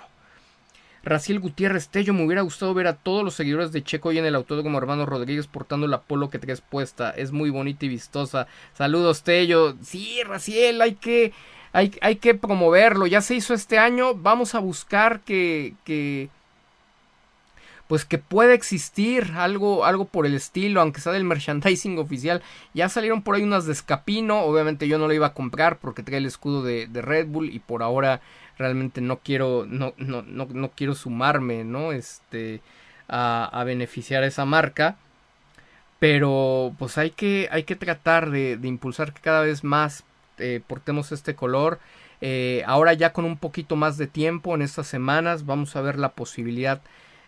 [1.06, 4.26] Raciel Gutiérrez Tello, me hubiera gustado ver a todos los seguidores de Checo y en
[4.26, 7.12] el autódromo hermano Rodríguez portando la polo que traes puesta.
[7.12, 8.46] Es muy bonita y vistosa.
[8.74, 9.78] Saludos, Tello.
[9.82, 11.32] Sí, Raciel, hay que,
[11.72, 13.08] hay, hay que promoverlo.
[13.08, 14.16] Ya se hizo este año.
[14.16, 16.28] Vamos a buscar que, que,
[17.92, 22.42] pues que puede existir algo, algo por el estilo, aunque sea del merchandising oficial.
[22.74, 26.02] Ya salieron por ahí unas de escapino, obviamente yo no lo iba a comprar porque
[26.02, 28.22] trae el escudo de, Red Bull y por ahora
[28.58, 31.92] realmente no quiero, no, no, no, no quiero sumarme, ¿no?
[31.92, 32.62] Este,
[33.10, 34.96] a, a, beneficiar a esa marca.
[36.00, 40.06] Pero pues hay que, hay que tratar de, de impulsar que cada vez más
[40.38, 41.78] eh, portemos este color.
[42.22, 46.00] Eh, ahora ya con un poquito más de tiempo en estas semanas vamos a ver
[46.00, 46.80] la posibilidad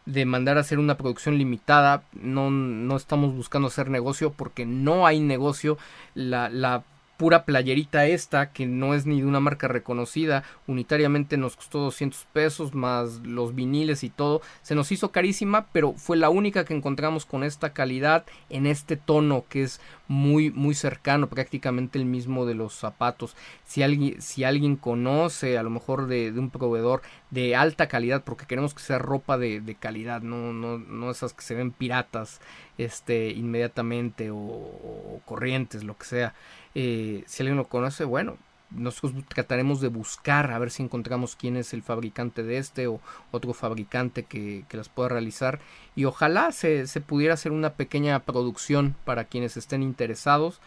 [0.06, 2.04] de mandar a hacer una producción limitada.
[2.14, 5.78] No, no estamos buscando hacer negocio porque no hay negocio.
[6.14, 6.84] La, la
[7.24, 12.28] pura playerita esta, que no es ni de una marca reconocida, unitariamente nos costó 200
[12.34, 16.76] pesos, más los viniles y todo, se nos hizo carísima, pero fue la única que
[16.76, 19.80] encontramos con esta calidad, en este tono que es
[20.10, 23.38] muy, muy cercano, prácticamente el mismo de los zapatos.
[23.64, 28.46] Si alguien, si alguien conoce a lo mejor de, un proveedor de alta calidad, porque
[28.46, 32.42] queremos que sea ropa de, calidad, no, no, no esas que se ven piratas
[32.78, 36.34] este, inmediatamente o corrientes, lo que sea.
[36.76, 38.38] Eh, si alguien lo conoce, bueno,
[38.76, 43.00] nosotros trataremos de buscar a ver si encontramos quién es el fabricante de este o
[43.32, 45.60] otro fabricante que, las pueda realizar.
[45.96, 50.60] Y ojalá se, se, pudiera hacer una pequeña producción para quienes estén interesados.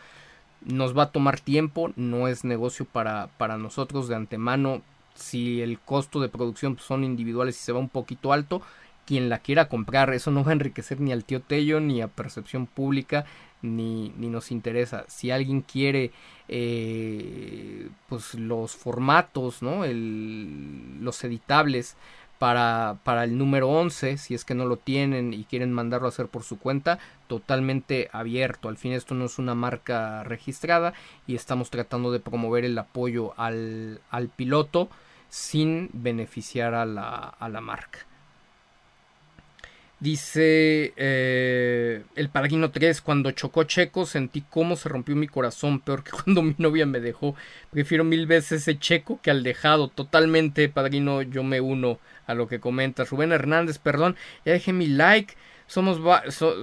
[0.65, 4.83] Nos va a tomar tiempo no es negocio para, para nosotros de antemano.
[5.15, 8.63] Si el costo de producción son individuales y se va un poquito alto
[9.07, 12.09] quien la quiera comprar eso no va a enriquecer ni al tío Tello ni a
[12.09, 13.25] percepción pública
[13.63, 15.05] ni, ni nos interesa.
[15.09, 16.13] Si alguien quiere
[16.49, 19.85] eh, pues los formatos, ¿no?
[19.85, 21.97] El, los editables
[22.39, 26.11] para, para el número 11, si es que no lo tienen y quieren mandarlo a
[26.11, 28.69] hacer por su cuenta, totalmente abierto.
[28.69, 30.93] Al fin esto no es una marca registrada
[31.27, 34.89] y estamos tratando de promover el apoyo al, al piloto
[35.29, 38.01] sin beneficiar a la, a la marca.
[39.99, 46.05] Dice eh, el Padrino 3, cuando chocó Checo sentí cómo se rompió mi corazón, peor
[46.05, 47.35] que cuando mi novia me dejó.
[47.71, 49.89] Prefiero mil veces ese Checo que al dejado.
[49.89, 53.09] Totalmente, Padrino, yo me uno a lo que comentas.
[53.09, 55.35] Rubén Hernández, perdón, ya dejé mi like.
[55.67, 55.99] Somos,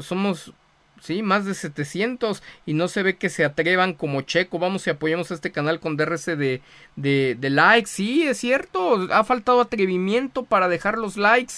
[0.02, 0.54] somos
[1.02, 4.60] sí, más de 700 y no se ve que se atrevan como Checo.
[4.60, 6.62] Vamos y apoyemos a este canal con DRC de,
[6.96, 7.90] de, de likes.
[7.90, 11.56] Sí, es cierto, ha faltado atrevimiento para dejar los likes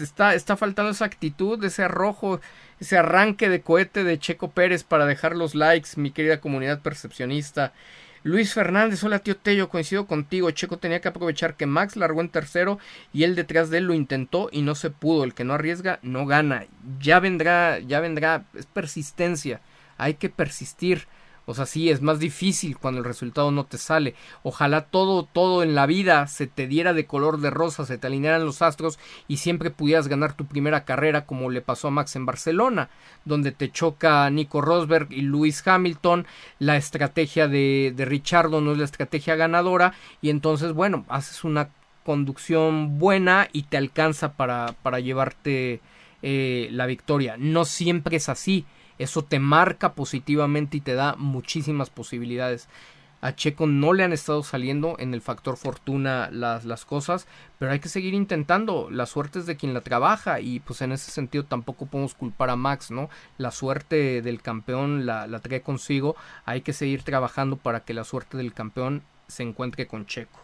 [0.00, 2.40] está, está faltando esa actitud, ese arrojo,
[2.80, 7.72] ese arranque de cohete de Checo Pérez para dejar los likes, mi querida comunidad percepcionista.
[8.24, 10.50] Luis Fernández, hola tío Tello, coincido contigo.
[10.52, 12.78] Checo tenía que aprovechar que Max largó en tercero
[13.12, 15.24] y él detrás de él lo intentó y no se pudo.
[15.24, 16.66] El que no arriesga no gana.
[17.00, 19.60] Ya vendrá, ya vendrá, es persistencia.
[19.98, 21.08] Hay que persistir.
[21.44, 24.14] O sea, sí, es más difícil cuando el resultado no te sale.
[24.42, 28.06] Ojalá todo, todo en la vida se te diera de color de rosa, se te
[28.06, 28.98] alinearan los astros
[29.28, 32.90] y siempre pudieras ganar tu primera carrera como le pasó a Max en Barcelona,
[33.24, 36.26] donde te choca Nico Rosberg y Lewis Hamilton.
[36.58, 41.70] La estrategia de, de Richardo no es la estrategia ganadora y entonces, bueno, haces una
[42.04, 45.80] conducción buena y te alcanza para, para llevarte
[46.22, 47.36] eh, la victoria.
[47.38, 48.64] No siempre es así.
[49.02, 52.68] Eso te marca positivamente y te da muchísimas posibilidades.
[53.20, 57.26] A Checo no le han estado saliendo en el factor fortuna las, las, cosas,
[57.58, 58.90] pero hay que seguir intentando.
[58.90, 62.50] La suerte es de quien la trabaja y pues en ese sentido tampoco podemos culpar
[62.50, 63.10] a Max, ¿no?
[63.38, 66.16] La suerte del campeón la, la trae consigo.
[66.44, 70.40] Hay que seguir trabajando para que la suerte del campeón se encuentre con Checo.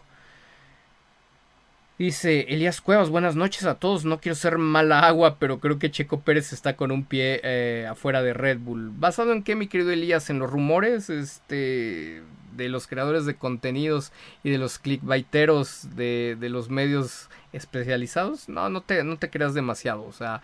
[1.99, 4.05] Dice Elías Cuevas, buenas noches a todos.
[4.05, 7.87] No quiero ser mala agua, pero creo que Checo Pérez está con un pie eh,
[7.91, 8.91] afuera de Red Bull.
[8.95, 10.29] ¿Basado en qué, mi querido Elías?
[10.29, 12.23] ¿En los rumores este,
[12.55, 14.13] de los creadores de contenidos
[14.45, 18.47] y de los clickbaiteros de, de los medios especializados?
[18.47, 20.05] No, no te, no te creas demasiado.
[20.05, 20.41] O sea,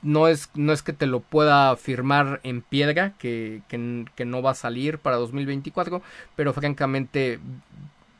[0.00, 4.40] no es, no es que te lo pueda firmar en piedra, que, que, que no
[4.40, 6.00] va a salir para 2024,
[6.36, 7.38] pero francamente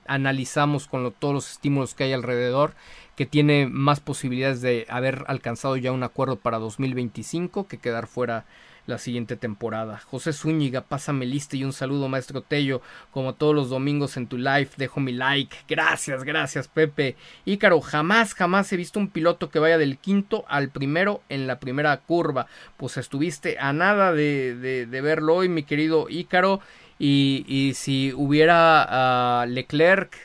[0.09, 2.74] analizamos con lo, todos los estímulos que hay alrededor,
[3.16, 8.45] que tiene más posibilidades de haber alcanzado ya un acuerdo para 2025 que quedar fuera
[8.87, 10.01] la siguiente temporada.
[10.07, 12.81] José Zúñiga, pásame lista y un saludo, maestro Tello.
[13.11, 15.57] Como todos los domingos en tu live, dejo mi like.
[15.69, 17.16] Gracias, gracias, Pepe.
[17.45, 21.59] Ícaro, jamás, jamás he visto un piloto que vaya del quinto al primero en la
[21.59, 22.47] primera curva.
[22.77, 26.61] Pues estuviste a nada de, de, de verlo hoy, mi querido Ícaro.
[26.98, 30.16] Y, y si hubiera uh, Leclerc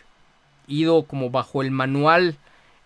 [0.67, 2.37] ido como bajo el manual,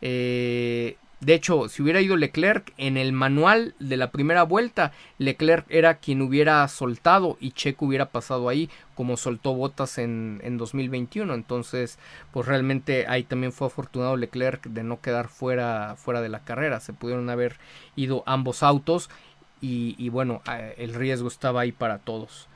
[0.02, 5.66] eh, de hecho, si hubiera ido Leclerc en el manual de la primera vuelta, Leclerc
[5.70, 11.34] era quien hubiera soltado y Checo hubiera pasado ahí, como soltó botas en, en 2021.
[11.34, 11.98] Entonces,
[12.32, 16.80] pues realmente ahí también fue afortunado Leclerc de no quedar fuera, fuera de la carrera.
[16.80, 17.58] Se pudieron haber
[17.96, 19.10] ido ambos autos
[19.62, 22.48] y, bueno, eh, el riesgo estaba ahí para todos.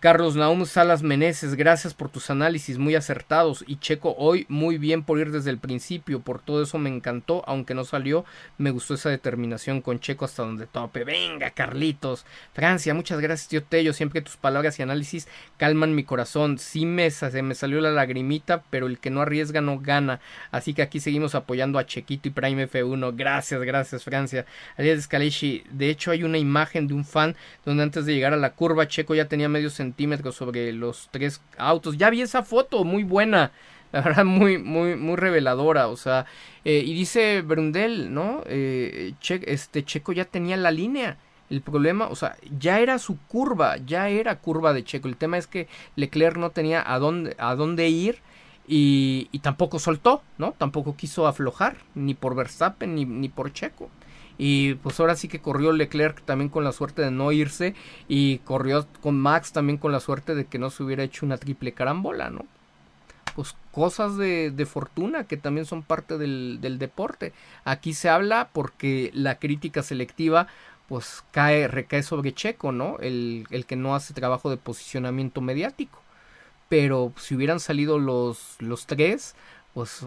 [0.00, 5.02] Carlos Naum Salas Meneses, gracias por tus análisis muy acertados y Checo hoy muy bien
[5.02, 8.24] por ir desde el principio, por todo eso me encantó, aunque no salió,
[8.58, 11.02] me gustó esa determinación con Checo hasta donde tope.
[11.02, 12.26] Venga, Carlitos.
[12.52, 15.26] Francia, muchas gracias, tío Tello, siempre tus palabras y análisis
[15.56, 16.58] calman mi corazón.
[16.58, 20.20] Sí me, se me salió la lagrimita, pero el que no arriesga no gana,
[20.52, 23.16] así que aquí seguimos apoyando a Chequito y Prime F1.
[23.16, 24.46] Gracias, gracias, Francia.
[24.76, 27.34] Alias Scalici, de hecho hay una imagen de un fan
[27.64, 31.08] donde antes de llegar a la curva Checo ya tenía medio sentido centímetros sobre los
[31.10, 31.96] tres autos.
[31.96, 33.52] Ya vi esa foto, muy buena.
[33.92, 35.88] La verdad, muy, muy, muy reveladora.
[35.88, 36.26] O sea,
[36.64, 38.42] eh, y dice Brundel, ¿no?
[38.46, 41.16] Eh, este Checo ya tenía la línea.
[41.48, 45.08] El problema, o sea, ya era su curva, ya era curva de Checo.
[45.08, 45.66] El tema es que
[45.96, 48.18] Leclerc no tenía a dónde, a dónde ir
[48.66, 50.52] y, y tampoco soltó, ¿no?
[50.58, 53.88] Tampoco quiso aflojar, ni por Verstappen ni, ni por Checo.
[54.38, 57.74] Y pues ahora sí que corrió Leclerc también con la suerte de no irse.
[58.08, 61.36] Y corrió con Max también con la suerte de que no se hubiera hecho una
[61.38, 62.46] triple carambola, ¿no?
[63.34, 67.32] Pues cosas de, de fortuna que también son parte del, del deporte.
[67.64, 70.46] Aquí se habla porque la crítica selectiva
[70.88, 72.96] pues cae, recae sobre Checo, ¿no?
[73.00, 76.00] El, el que no hace trabajo de posicionamiento mediático.
[76.68, 79.34] Pero si hubieran salido los, los tres,
[79.74, 80.04] pues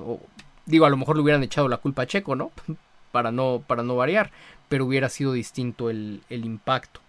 [0.66, 2.52] digo, a lo mejor le hubieran echado la culpa a Checo, ¿no?
[3.11, 4.31] para no, para no variar,
[4.69, 7.01] pero hubiera sido distinto el, el impacto.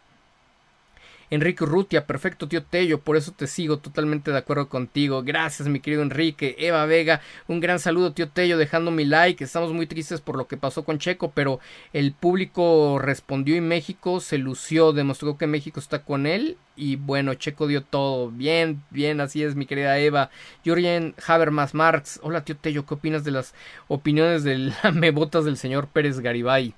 [1.33, 5.23] Enrique Urrutia, perfecto tío Tello, por eso te sigo totalmente de acuerdo contigo.
[5.23, 6.57] Gracias mi querido Enrique.
[6.59, 9.43] Eva Vega, un gran saludo tío Tello, dejando mi like.
[9.43, 11.59] Estamos muy tristes por lo que pasó con Checo, pero
[11.95, 17.33] el público respondió y México se lució, demostró que México está con él y bueno,
[17.33, 18.31] Checo dio todo.
[18.31, 20.29] Bien, bien, así es mi querida Eva.
[20.67, 23.55] Jurgen Habermas Marx, hola tío Tello, ¿qué opinas de las
[23.89, 24.75] opiniones del
[25.15, 26.75] botas del señor Pérez Garibay?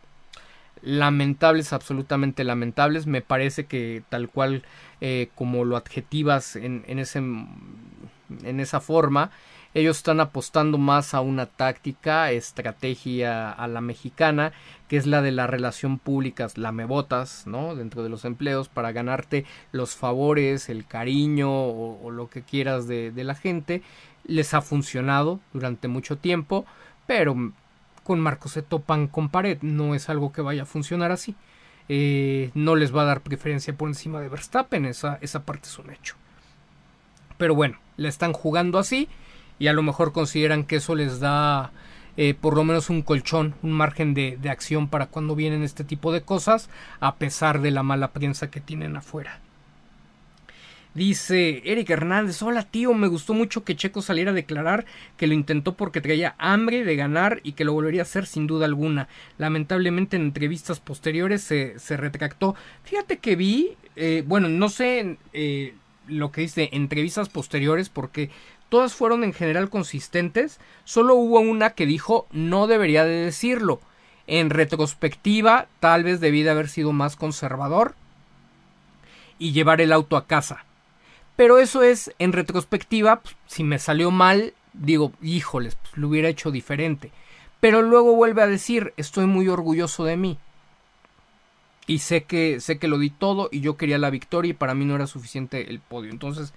[0.84, 3.06] Lamentables, absolutamente lamentables.
[3.06, 4.62] Me parece que tal cual
[5.00, 9.30] eh, como lo adjetivas en, en, ese, en esa forma,
[9.72, 14.52] ellos están apostando más a una táctica, estrategia a la mexicana,
[14.86, 17.74] que es la de la relación pública, lamebotas, ¿no?
[17.74, 22.86] Dentro de los empleos para ganarte los favores, el cariño o, o lo que quieras
[22.86, 23.82] de, de la gente.
[24.26, 26.66] Les ha funcionado durante mucho tiempo,
[27.06, 27.52] pero
[28.04, 29.58] con Marcos se topan con pared.
[29.62, 31.34] No es algo que vaya a funcionar así.
[31.88, 34.84] Eh, no les va a dar preferencia por encima de Verstappen.
[34.84, 36.14] Esa, esa parte es un hecho.
[37.36, 39.08] Pero bueno, le están jugando así.
[39.58, 41.72] Y a lo mejor consideran que eso les da
[42.16, 45.82] eh, por lo menos un colchón, un margen de, de acción para cuando vienen este
[45.82, 46.70] tipo de cosas,
[47.00, 49.40] a pesar de la mala prensa que tienen afuera.
[50.94, 55.34] Dice Eric Hernández, hola tío, me gustó mucho que Checo saliera a declarar que lo
[55.34, 59.08] intentó porque traía hambre de ganar y que lo volvería a hacer sin duda alguna.
[59.36, 62.54] Lamentablemente en entrevistas posteriores se, se retractó.
[62.84, 65.74] Fíjate que vi, eh, bueno, no sé eh,
[66.06, 68.30] lo que dice entrevistas posteriores porque
[68.68, 73.80] todas fueron en general consistentes, solo hubo una que dijo no debería de decirlo.
[74.28, 77.96] En retrospectiva, tal vez debí de haber sido más conservador
[79.40, 80.64] y llevar el auto a casa
[81.36, 86.28] pero eso es, en retrospectiva, pues, si me salió mal, digo, híjoles, pues lo hubiera
[86.28, 87.10] hecho diferente.
[87.60, 90.38] Pero luego vuelve a decir, estoy muy orgulloso de mí.
[91.86, 94.74] Y sé que, sé que lo di todo y yo quería la victoria y para
[94.74, 96.10] mí no era suficiente el podio.
[96.10, 96.54] Entonces,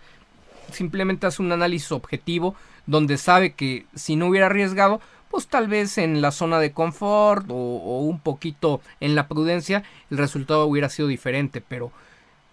[0.72, 2.56] simplemente hace un análisis objetivo
[2.86, 7.50] donde sabe que si no hubiera arriesgado, pues tal vez en la zona de confort
[7.50, 11.62] o, o un poquito en la prudencia, el resultado hubiera sido diferente.
[11.62, 11.92] Pero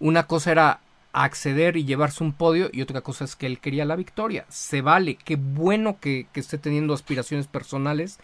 [0.00, 0.80] una cosa era
[1.14, 4.44] acceder y llevarse un podio y otra cosa es que él quería la victoria.
[4.48, 8.18] Se vale, qué bueno que, esté teniendo aspiraciones personales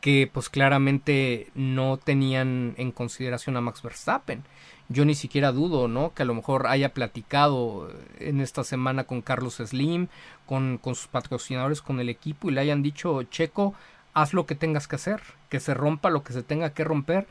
[0.00, 4.42] que pues claramente no tenían en consideración a Max Verstappen.
[4.88, 6.14] Yo ni siquiera dudo, ¿no?
[6.14, 10.08] Que a lo mejor haya platicado en esta semana con Carlos Slim,
[10.46, 13.74] con sus patrocinadores, con el equipo y le hayan dicho, Checo,
[14.14, 17.26] haz lo que tengas que hacer, que se rompa lo que se tenga que romper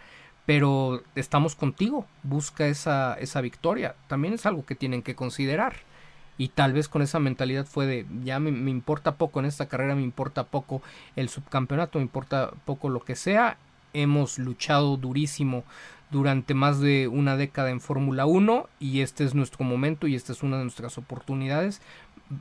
[0.50, 5.76] pero estamos contigo, busca esa, esa victoria, también es algo que tienen que considerar.
[6.40, 9.68] Y tal vez con esa mentalidad fue de, ya me, me importa poco en esta
[9.68, 10.82] carrera, me importa poco
[11.16, 13.60] el subcampeonato, me importa poco lo que sea.
[13.94, 15.66] Hemos luchado durísimo
[16.10, 20.34] durante más de una década en Fórmula 1 y este es nuestro momento y esta
[20.34, 21.80] es una de nuestras oportunidades.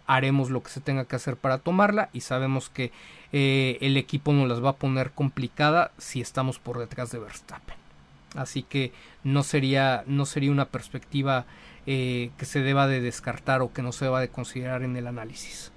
[0.06, 2.90] Haremos lo que se tenga que hacer para tomarla y sabemos que
[3.32, 7.88] eh, el equipo nos las va a poner complicada si estamos por detrás de Verstappen.
[8.34, 8.92] Así que
[9.24, 11.46] no sería, no sería una perspectiva
[11.86, 15.06] eh, que se deba de descartar o que no se deba de considerar en el
[15.06, 15.72] análisis.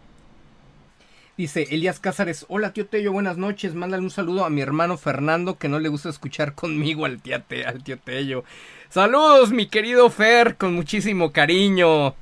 [1.38, 5.57] Dice Elías Cázares, hola tío Tello, buenas noches, mándale un saludo a mi hermano Fernando
[5.57, 8.44] que no le gusta escuchar conmigo al, tío Tello.
[8.90, 12.14] Saludos mi querido Fer, con muchísimo cariño.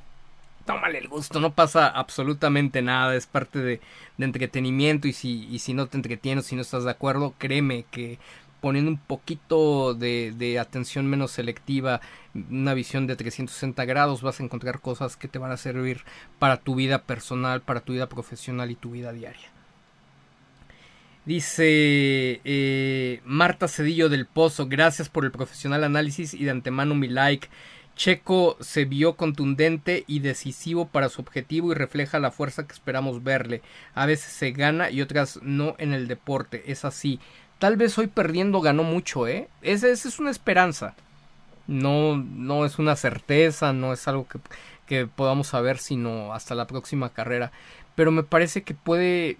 [0.64, 3.80] Tómale el gusto, no pasa absolutamente nada, es parte de,
[4.18, 7.86] de entretenimiento y si, y si no te entretienes, si no estás de acuerdo, créeme
[7.90, 8.18] que
[8.60, 12.00] poniendo un poquito de, atención menos selectiva,
[12.34, 16.04] una visión de 360 grados, vas a encontrar cosas que te van a servir
[16.38, 19.48] para tu vida personal, para tu vida profesional y tu vida diaria.
[21.26, 27.08] Dice eh, Marta Cedillo del Pozo, gracias por el profesional análisis y de antemano mi
[27.08, 27.48] like.
[28.00, 33.22] Checo se vio contundente y decisivo para su objetivo y refleja la fuerza que esperamos
[33.22, 33.60] verle.
[33.94, 36.64] A veces se gana y otras no en el deporte.
[36.72, 37.20] Es así.
[37.60, 39.48] Tal vez hoy perdiendo ganó mucho, ¿eh?
[39.62, 40.94] Esa, es una esperanza.
[41.68, 44.40] No, no es una certeza, no es algo que,
[44.86, 47.52] que podamos saber sino hasta la próxima carrera.
[47.94, 49.38] Pero me parece que puede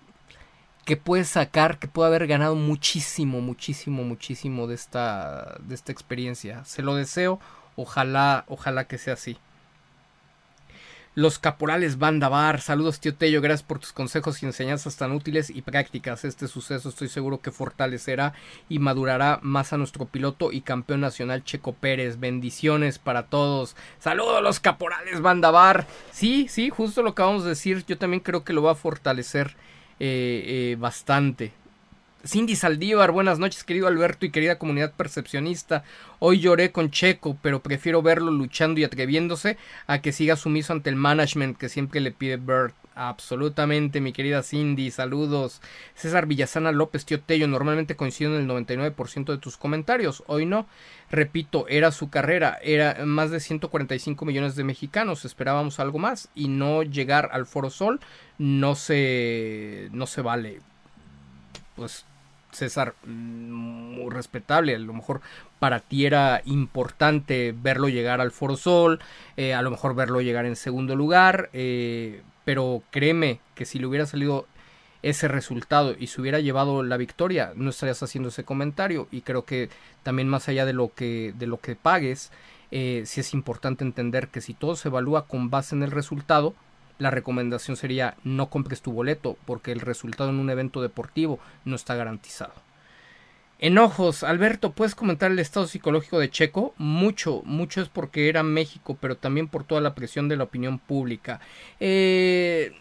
[0.84, 6.64] que puede sacar, que puede haber ganado muchísimo, muchísimo, muchísimo de esta, de esta experiencia.
[6.64, 7.40] Se lo deseo,
[7.76, 9.38] ojalá, ojalá que sea así.
[11.16, 12.56] Los caporales Banda.
[12.58, 13.40] Saludos, tío Tello.
[13.40, 16.24] Gracias por tus consejos y enseñanzas tan útiles y prácticas.
[16.24, 18.32] Este suceso estoy seguro que fortalecerá
[18.68, 22.20] y madurará más a nuestro piloto y campeón nacional Checo Pérez.
[22.20, 23.74] Bendiciones para todos.
[23.98, 25.84] Saludos, los caporales Banda.
[26.12, 27.84] Sí, sí, justo lo que vamos a decir.
[27.86, 29.56] Yo también creo que lo va a fortalecer
[29.98, 31.52] eh, eh, bastante.
[32.22, 35.84] Cindy Saldívar, buenas noches querido Alberto y querida comunidad percepcionista.
[36.18, 39.56] Hoy lloré con Checo, pero prefiero verlo luchando y atreviéndose
[39.86, 42.74] a que siga sumiso ante el management que siempre le pide Bert.
[42.94, 45.62] Absolutamente, mi querida Cindy, saludos.
[45.94, 50.66] César Villasana López, tío Tello, normalmente coincido en el 99% de tus comentarios, hoy no.
[51.10, 56.48] Repito, era su carrera, era más de 145 millones de mexicanos, esperábamos algo más y
[56.48, 57.98] no llegar al Foro Sol
[58.36, 60.60] no se no se vale.
[61.76, 62.04] Pues
[62.52, 64.74] César, mm, muy respetable.
[64.74, 65.20] A lo mejor
[65.58, 69.00] para ti era importante verlo llegar al Foro Sol,
[69.36, 73.86] eh, a lo mejor verlo llegar en segundo lugar, eh, pero créeme que si le
[73.86, 74.46] hubiera salido
[75.02, 79.08] ese resultado y se hubiera llevado la victoria, no estarías haciendo ese comentario.
[79.10, 79.70] Y creo que
[80.02, 82.30] también más allá de lo que, de lo que pagues,
[82.70, 86.54] eh, sí es importante entender que si todo se evalúa con base en el resultado,
[87.00, 91.74] la recomendación sería no compres tu boleto porque el resultado en un evento deportivo no
[91.76, 92.54] está garantizado.
[93.58, 96.74] Enojos, Alberto, ¿puedes comentar el estado psicológico de Checo?
[96.78, 100.78] Mucho, mucho es porque era México, pero también por toda la presión de la opinión
[100.78, 101.40] pública.
[101.78, 102.72] Eh,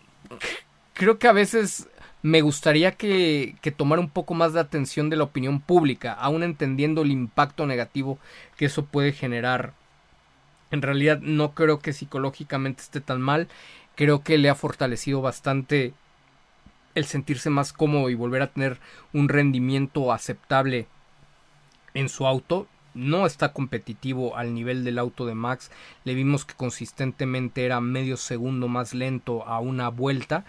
[0.94, 1.90] creo que a veces
[2.22, 6.44] me gustaría que, que tomara un poco más de atención de la opinión pública, aún
[6.44, 8.20] entendiendo el impacto negativo
[8.58, 9.74] que eso puede generar
[10.72, 13.48] En realidad no creo que psicológicamente esté tan mal.
[14.00, 15.92] Creo que le ha fortalecido bastante
[16.96, 18.80] el sentirse más cómodo y volver a tener
[19.12, 20.88] un rendimiento aceptable
[21.94, 22.66] en su auto.
[22.94, 25.70] No está competitivo al nivel del auto de Max.
[26.06, 30.46] Le vimos que consistentemente era medio segundo más lento a una vuelta.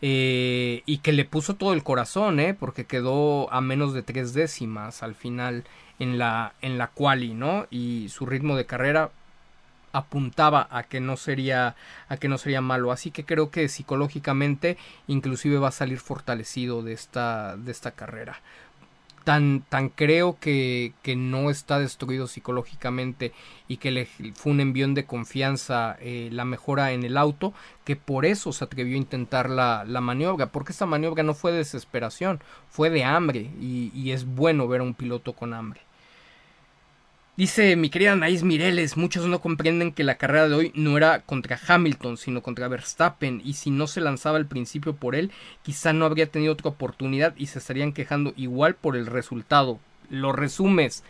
[0.00, 2.54] Eh, y que le puso todo el corazón, ¿eh?
[2.54, 5.64] porque quedó a menos de tres décimas al final
[5.98, 7.66] en la, en la quali, ¿no?
[7.68, 9.10] Y su ritmo de carrera
[9.92, 11.76] apuntaba a que no sería
[12.08, 12.92] a que no sería malo.
[12.92, 18.40] Así que creo que psicológicamente inclusive va a salir fortalecido de esta de esta carrera.
[19.24, 23.32] Tan tan creo que, que no está destruido psicológicamente
[23.68, 27.54] y que le fue un envión de confianza eh, la mejora en el auto
[27.84, 31.52] que por eso se atrevió a intentar la, la maniobra porque esta maniobra no fue
[31.52, 35.82] de desesperación fue de hambre y, y es bueno ver a un piloto con hambre
[37.34, 41.22] Dice mi querida Anaís Mireles, muchos no comprenden que la carrera de hoy no era
[41.22, 45.30] contra Hamilton, sino contra Verstappen, y si no se lanzaba al principio por él,
[45.62, 49.80] quizá no habría tenido otra oportunidad y se estarían quejando igual por el resultado.
[50.10, 51.04] Lo resumes,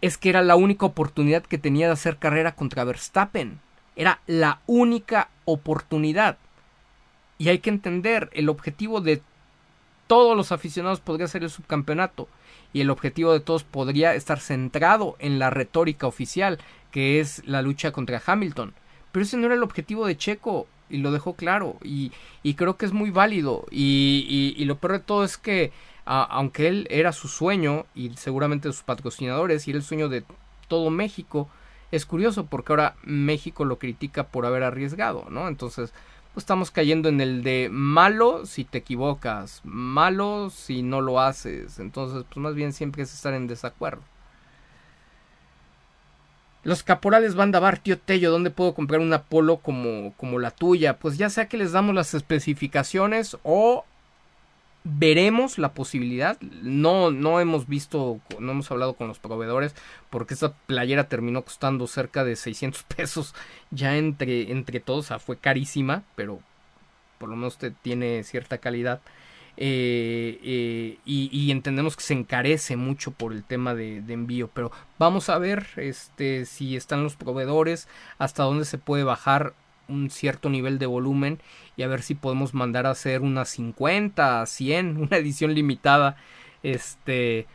[0.00, 3.58] es que era la única oportunidad que tenía de hacer carrera contra Verstappen.
[3.96, 6.38] Era la única oportunidad.
[7.36, 9.22] Y hay que entender, el objetivo de
[10.06, 12.28] todos los aficionados podría ser el subcampeonato
[12.72, 16.58] y el objetivo de todos podría estar centrado en la retórica oficial,
[16.90, 18.74] que es la lucha contra Hamilton.
[19.12, 22.12] Pero ese no era el objetivo de Checo y lo dejó claro y,
[22.42, 25.72] y creo que es muy válido y, y, lo peor de todo es que
[26.06, 30.24] aunque él era su sueño y seguramente sus patrocinadores y era el sueño de
[30.66, 31.50] todo México,
[31.90, 35.48] es curioso porque ahora México lo critica por haber arriesgado, ¿no?
[35.48, 35.92] Entonces,
[36.38, 41.78] estamos cayendo en el de malo si te equivocas, malo si no lo haces.
[41.78, 44.02] Entonces, pues más bien siempre es estar en desacuerdo.
[46.64, 50.50] Los caporales van a dar, tío Tello, ¿dónde puedo comprar una polo como, como la
[50.50, 50.98] tuya?
[50.98, 53.84] Pues ya sea que les damos las especificaciones o
[54.84, 56.40] veremos la posibilidad.
[56.40, 59.74] No, no hemos visto, no hemos hablado con los proveedores
[60.10, 63.34] porque esa playera terminó costando cerca de 600 pesos
[63.70, 65.06] ya entre, entre todos.
[65.06, 66.40] O sea, fue carísima, pero
[67.18, 69.00] por lo menos te, tiene cierta calidad.
[69.60, 74.70] Eh, eh, y, entendemos que se encarece mucho por el tema de, de, envío pero
[75.00, 77.88] vamos a ver este si están los proveedores
[78.18, 79.54] hasta dónde se puede bajar
[79.88, 81.40] un cierto nivel de volumen
[81.76, 86.16] y a ver si podemos mandar a hacer unas 50, 100, una edición limitada,
[86.62, 87.46] este,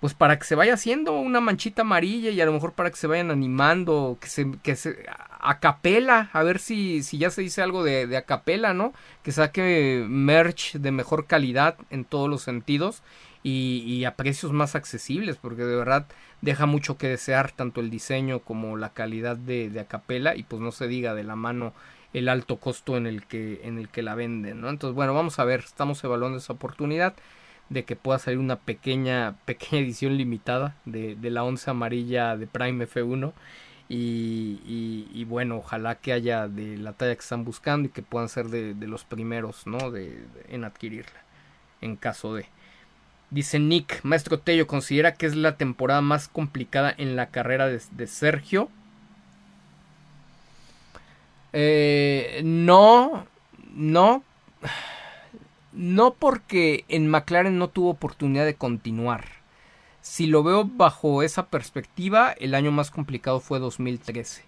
[0.00, 2.96] pues para que se vaya haciendo una manchita amarilla y a lo mejor para que
[2.96, 5.06] se vayan animando, que se, que se,
[5.40, 8.92] acapela, a ver si, si ya se dice algo de, de acapela, ¿no?
[9.22, 13.02] Que saque merch de mejor calidad en todos los sentidos
[13.46, 16.06] y, a precios más accesibles, porque de verdad
[16.40, 20.62] deja mucho que desear tanto el diseño como la calidad de, de Acapela y pues
[20.62, 21.74] no se diga de la mano
[22.14, 24.70] el alto costo en el que en el que la venden ¿no?
[24.70, 27.14] entonces bueno vamos a ver estamos evaluando esa oportunidad
[27.70, 32.86] de que pueda salir una pequeña pequeña edición limitada de, la once amarilla de Prime
[32.86, 33.32] F1
[33.88, 34.60] y,
[35.12, 38.46] y, bueno ojalá que haya de la talla que están buscando y que puedan ser
[38.48, 41.22] de, de los primeros no de, en adquirirla
[41.82, 42.46] en caso de
[43.34, 48.06] Dice Nick, Maestro Tello, ¿considera que es la temporada más complicada en la carrera de,
[48.06, 48.68] Sergio?
[51.52, 53.26] Eh, no,
[53.74, 54.22] no.
[55.72, 59.24] No porque en McLaren no tuvo oportunidad de continuar.
[60.00, 64.44] Si lo veo bajo esa perspectiva, el año más complicado fue 2013.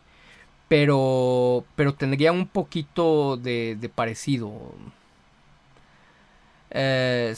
[0.68, 4.76] Pero, pero tendría un poquito de, de parecido.
[6.70, 7.34] Eh,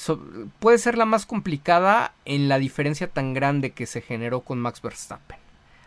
[0.58, 4.80] puede ser la más complicada en la diferencia tan grande que se generó con Max
[4.82, 5.38] Verstappen.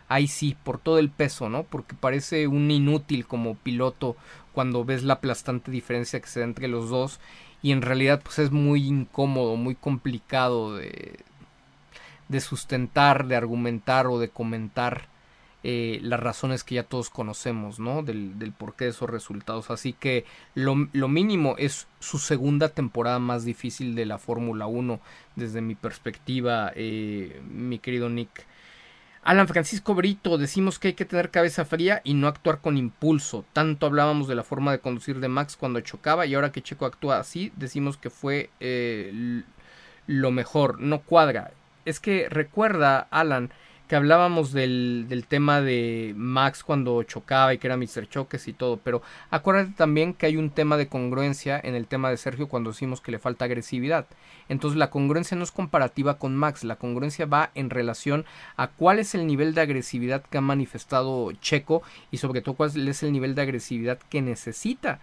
[0.08, 1.64] Ahí sí, por todo el peso, ¿no?
[1.64, 4.16] Porque parece un inútil como piloto
[4.52, 7.18] cuando ves la aplastante diferencia que se da entre los dos
[7.62, 11.20] y en realidad pues es muy incómodo, muy complicado de,
[12.28, 15.06] de sustentar, de argumentar o de comentar
[15.64, 18.02] eh, las razones que ya todos conocemos, ¿no?
[18.02, 19.70] Del, del porqué de esos resultados.
[19.70, 20.24] Así que
[20.54, 25.00] lo, lo, mínimo es su segunda temporada más difícil de la Fórmula 1,
[25.36, 28.46] desde mi perspectiva, eh, mi querido Nick.
[29.24, 33.44] Alan Francisco Brito, decimos que hay que tener cabeza fría y no actuar con impulso.
[33.52, 36.86] Tanto hablábamos de la forma de conducir de Max cuando chocaba y ahora que Checo
[36.86, 39.44] actúa así, decimos que fue eh,
[40.08, 41.52] lo mejor, no cuadra.
[41.84, 43.52] Es que recuerda, Alan,
[43.92, 48.08] que hablábamos del, del, tema de Max cuando chocaba y que era Mr.
[48.08, 52.08] Choques y todo, pero acuérdate también que hay un tema de congruencia en el tema
[52.08, 54.06] de Sergio cuando decimos que le falta agresividad.
[54.48, 58.24] Entonces la congruencia no es comparativa con Max, la congruencia va en relación
[58.56, 62.88] a cuál es el nivel de agresividad que ha manifestado Checo y sobre todo cuál
[62.88, 65.00] es el nivel de agresividad que necesita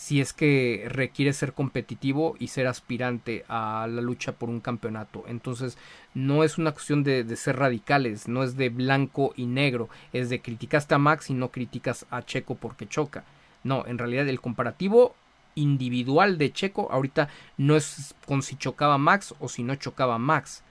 [0.00, 5.24] si es que requiere ser competitivo y ser aspirante a la lucha por un campeonato.
[5.28, 5.76] Entonces
[6.14, 10.40] no es una cuestión de, ser radicales, no es de blanco y negro, es de
[10.40, 13.24] criticaste a Max y no criticas a Checo porque choca.
[13.62, 15.14] No, en realidad el comparativo
[15.54, 17.28] individual de Checo ahorita
[17.58, 20.62] no es con si chocaba Max o si no chocaba Max.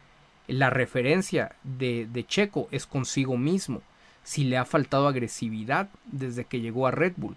[0.47, 3.83] La referencia de, de Checo es consigo mismo,
[4.23, 7.35] si le ha faltado agresividad desde que llegó a Red Bull.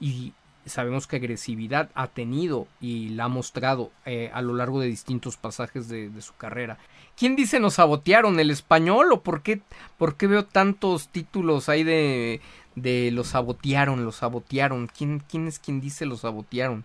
[0.00, 0.32] Y
[0.68, 5.36] sabemos que agresividad ha tenido y la ha mostrado eh, a lo largo de distintos
[5.36, 6.78] pasajes de, su carrera.
[7.16, 8.38] ¿Quién dice nos sabotearon?
[8.40, 9.12] ¿El español?
[9.12, 9.60] ¿O por qué,
[9.96, 12.40] por qué veo tantos títulos ahí de,
[12.74, 14.88] de los sabotearon, los sabotearon?
[14.88, 16.84] ¿Quién, ¿Quién es quien dice los sabotearon?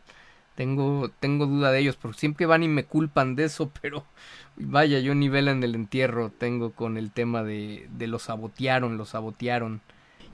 [0.55, 4.05] Tengo, tengo duda de ellos, porque siempre van y me culpan de eso, pero
[4.55, 9.09] vaya, yo nivel en el entierro tengo con el tema de, de los sabotearon, los
[9.09, 9.81] sabotearon.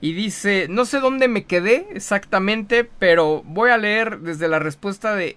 [0.00, 5.14] Y dice, no sé dónde me quedé exactamente, pero voy a leer desde la respuesta
[5.14, 5.36] de,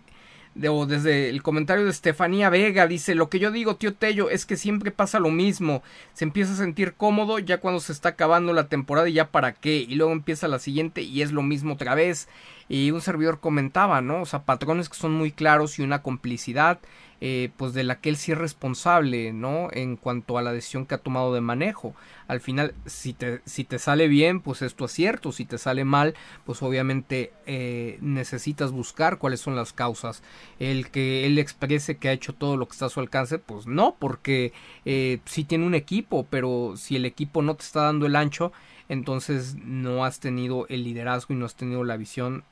[0.55, 2.87] de, o desde el comentario de Estefanía Vega.
[2.87, 5.83] Dice, lo que yo digo, tío Tello, es que siempre pasa lo mismo.
[6.13, 9.53] Se empieza a sentir cómodo ya cuando se está acabando la temporada y ya para
[9.53, 9.75] qué.
[9.75, 12.29] Y luego empieza la siguiente y es lo mismo otra vez.
[12.69, 14.21] Y un servidor comentaba, ¿no?
[14.21, 16.79] O sea, patrones que son muy claros y una complicidad
[17.25, 19.69] eh, pues de la que él sí es responsable, ¿no?
[19.71, 21.95] En cuanto a la decisión que ha tomado de manejo.
[22.27, 25.85] Al final, si te, si te sale bien, pues es tu acierto, si te sale
[25.85, 26.15] mal,
[26.45, 30.21] pues obviamente eh, necesitas buscar cuáles son las causas.
[30.59, 33.67] El que él exprese que ha hecho todo lo que está a su alcance, pues
[33.67, 34.51] no, porque
[34.83, 38.51] eh, sí tiene un equipo, pero si el equipo no te está dando el ancho,
[38.89, 42.43] entonces no has tenido el liderazgo y no has tenido la visión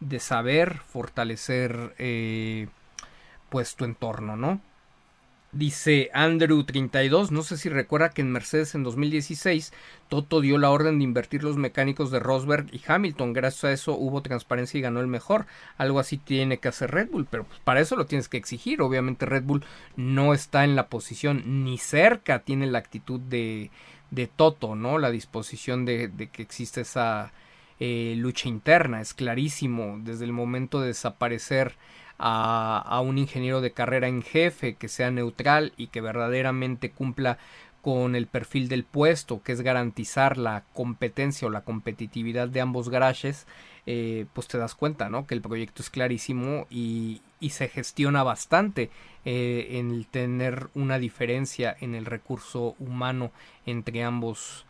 [0.00, 2.68] de saber fortalecer eh,
[3.48, 4.60] pues tu entorno, ¿no?
[5.54, 9.72] Dice Andrew32, no sé si recuerda que en Mercedes en 2016
[10.08, 13.92] Toto dio la orden de invertir los mecánicos de Rosberg y Hamilton, gracias a eso
[13.96, 15.46] hubo transparencia y ganó el mejor,
[15.78, 18.82] algo así tiene que hacer Red Bull, pero pues para eso lo tienes que exigir,
[18.82, 19.64] obviamente Red Bull
[19.94, 23.70] no está en la posición ni cerca, tiene la actitud de,
[24.10, 24.98] de Toto, ¿no?
[24.98, 27.30] La disposición de, de que existe esa
[27.86, 31.74] eh, lucha interna, es clarísimo, desde el momento de desaparecer
[32.18, 37.36] a, un ingeniero de carrera en jefe que sea neutral y que verdaderamente cumpla
[37.82, 42.88] con el perfil del puesto, que es garantizar la competencia o la competitividad de ambos
[42.88, 43.46] garajes,
[43.84, 45.26] eh, pues te das cuenta, ¿no?
[45.26, 47.20] Que el proyecto es clarísimo y,
[47.50, 48.88] se gestiona bastante
[49.26, 53.30] eh, en el tener una diferencia en el recurso humano
[53.66, 54.64] entre ambos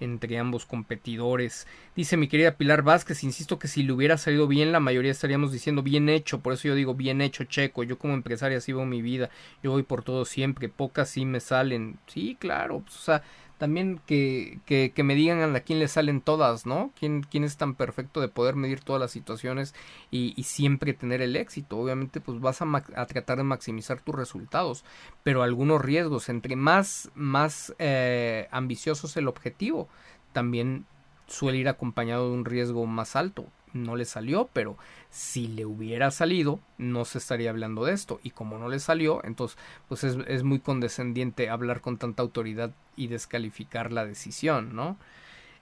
[0.00, 1.66] entre ambos competidores.
[1.94, 5.52] Dice mi querida Pilar Vázquez, insisto que si le hubiera salido bien, la mayoría estaríamos
[5.52, 7.84] diciendo bien hecho, por eso yo digo bien hecho, checo.
[7.84, 9.30] Yo como empresaria así veo mi vida,
[9.62, 11.98] yo voy por todo siempre, pocas sí me salen.
[12.06, 13.22] Sí, claro, pues, o sea,
[13.60, 16.92] también que, que, que, me digan a quién le salen todas, ¿no?
[16.98, 19.74] ¿Quién, quién es tan perfecto de poder medir todas las situaciones
[20.10, 21.76] y, siempre tener el éxito?
[21.76, 22.64] Obviamente, pues vas a,
[22.96, 24.82] a, tratar de maximizar tus resultados,
[25.22, 29.90] pero algunos riesgos, entre más, más eh, ambicioso es el objetivo,
[30.32, 30.86] también
[31.26, 34.76] suele ir acompañado de un riesgo más alto no le salió, pero
[35.10, 38.20] si le hubiera salido, no se estaría hablando de esto.
[38.22, 42.72] Y como no le salió, entonces, pues es, es muy condescendiente hablar con tanta autoridad
[42.96, 44.96] y descalificar la decisión, ¿no?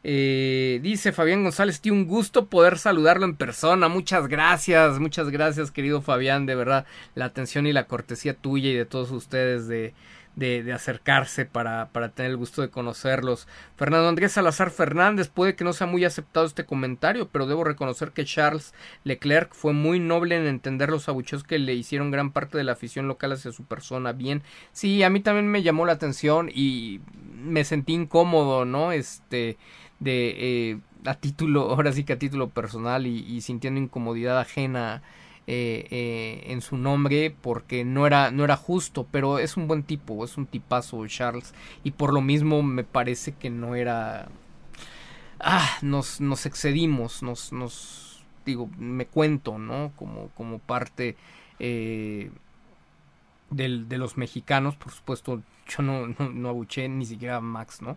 [0.05, 3.89] Eh, dice Fabián González, tío, un gusto poder saludarlo en persona.
[3.89, 8.75] Muchas gracias, muchas gracias, querido Fabián, de verdad, la atención y la cortesía tuya y
[8.75, 9.67] de todos ustedes
[10.37, 13.49] de, de, acercarse para, para, tener el gusto de conocerlos.
[13.77, 18.13] Fernando Andrés Salazar Fernández, puede que no sea muy aceptado este comentario, pero debo reconocer
[18.13, 18.73] que Charles
[19.05, 22.73] Leclerc fue muy noble en entender los abucheos que le hicieron gran parte de la
[22.73, 24.13] afición local hacia su persona.
[24.13, 24.43] Bien,
[24.73, 27.01] sí, a mí también me llamó la atención y
[27.35, 28.93] me sentí incómodo, ¿no?
[28.93, 29.59] Este,
[30.01, 35.03] de, eh, a título, ahora sí que a título personal y, y sintiendo incomodidad ajena
[35.51, 39.83] eh, eh, en su nombre porque no era, no era justo, pero es un buen
[39.83, 44.29] tipo, es un tipazo Charles y por lo mismo me parece que no era...
[45.41, 49.93] Ah, nos, nos excedimos, nos, nos, digo, me cuento, ¿no?
[49.97, 51.17] Como, como parte
[51.59, 52.31] eh,
[53.49, 57.81] del, de los mexicanos, por supuesto, yo no, no, no abuché ni siquiera a Max,
[57.81, 57.97] ¿no?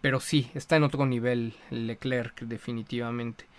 [0.00, 3.49] Pero sí, está en otro nivel Leclerc, definitivamente.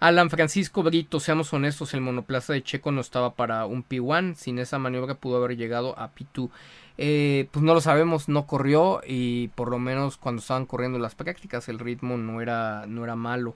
[0.00, 4.58] Alan Francisco Brito, seamos honestos, el monoplaza de Checo no estaba para un P1, sin
[4.58, 6.48] esa maniobra pudo haber llegado a P2.
[6.96, 11.14] Eh, pues no lo sabemos, no corrió y por lo menos cuando estaban corriendo las
[11.14, 13.54] prácticas el ritmo no era, no era malo.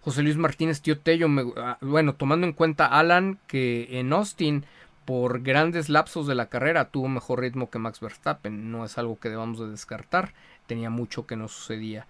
[0.00, 1.28] José Luis Martínez Tío Tello,
[1.58, 4.64] ah, bueno, tomando en cuenta Alan que en Austin
[5.04, 9.16] por grandes lapsos de la carrera tuvo mejor ritmo que Max Verstappen, no es algo
[9.16, 10.34] que debamos de descartar,
[10.66, 12.08] tenía mucho que no sucedía.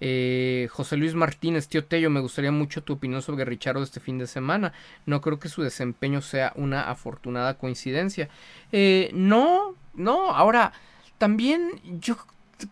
[0.00, 4.18] Eh, José Luis Martínez, tío Tello, me gustaría mucho tu opinión sobre Richardo este fin
[4.18, 4.72] de semana.
[5.06, 8.28] No creo que su desempeño sea una afortunada coincidencia.
[8.72, 10.72] Eh, no, no, ahora
[11.18, 12.16] también yo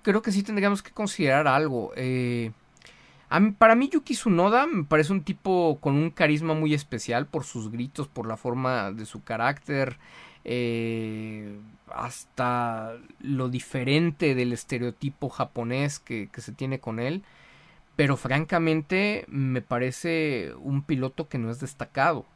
[0.03, 1.93] creo que sí tendríamos que considerar algo.
[1.97, 2.53] Eh,
[3.59, 7.71] para mí Yuki Tsunoda me parece un tipo con un carisma muy especial por sus
[7.71, 9.99] gritos, por la forma de su carácter,
[10.49, 11.59] eh,
[11.89, 17.25] hasta lo diferente del estereotipo japonés que, se tiene con él.
[17.97, 22.27] Pero francamente me parece un piloto que no es destacado.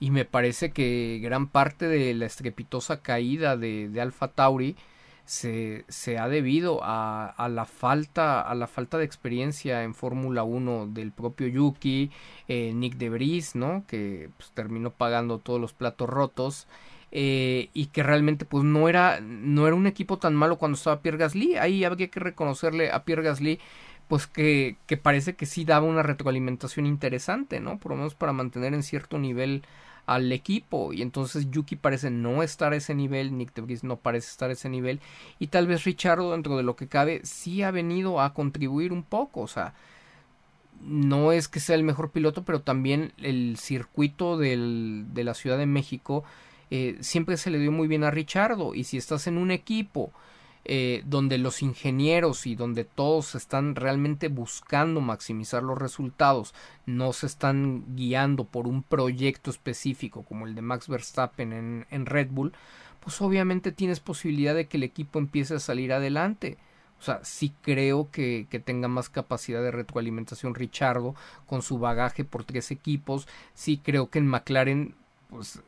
[0.00, 4.76] Y me parece que gran parte de la estrepitosa caída de, de Tauri
[5.24, 10.44] se, se ha debido a, a, la falta a la falta de experiencia en Fórmula
[10.44, 12.10] 1 del propio Yuki,
[12.46, 13.84] eh, Nick Debris, ¿no?
[13.88, 16.68] que pues, terminó pagando todos los platos rotos.
[17.10, 21.00] Eh, y que realmente pues no era no era un equipo tan malo cuando estaba
[21.00, 21.56] Pierre Gasly.
[21.56, 23.60] Ahí habría que reconocerle a Pierre Gasly
[24.08, 28.32] pues que, que parece que sí daba una retroalimentación interesante no por lo menos para
[28.32, 29.62] mantener en cierto nivel
[30.08, 30.92] al equipo.
[30.92, 33.52] Y entonces Yuki parece no estar a ese nivel, Nick
[33.82, 35.00] no parece estar a ese nivel
[35.38, 39.02] y tal vez Richardo dentro de lo que cabe sí ha venido a contribuir un
[39.02, 39.74] poco, o sea,
[40.82, 45.58] no es que sea el mejor piloto, pero también el circuito del, de la Ciudad
[45.58, 46.24] de México
[46.70, 50.12] eh, siempre se le dio muy bien a Richardo y si estás en un equipo
[50.64, 56.52] eh, donde los ingenieros y donde todos están realmente buscando maximizar los resultados,
[56.84, 62.04] no se están guiando por un proyecto específico como el de Max Verstappen en, en
[62.04, 62.52] Red Bull,
[63.00, 66.58] pues obviamente tienes posibilidad de que el equipo empiece a salir adelante.
[67.00, 71.14] O sea, sí creo que, que, tenga más capacidad de retroalimentación Richardo
[71.46, 73.26] con su bagaje por tres equipos.
[73.54, 74.94] Sí creo que en McLaren
[75.30, 75.62] pues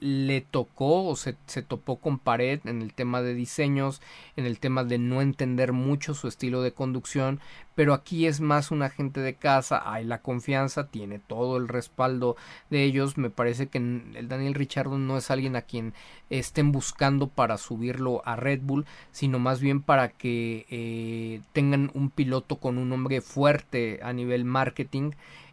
[0.00, 4.00] le tocó o se, se, topó con pared en el tema de diseños,
[4.36, 7.40] en el tema de no entender mucho su estilo de conducción,
[7.74, 12.36] pero aquí es más un agente de casa, hay la confianza, tiene todo el respaldo
[12.68, 15.94] de ellos, me parece que el Daniel Richardo no es alguien a quien
[16.30, 22.10] estén buscando para subirlo a Red Bull, sino más bien para que eh, tengan un
[22.10, 25.12] piloto con un nombre fuerte a nivel marketing,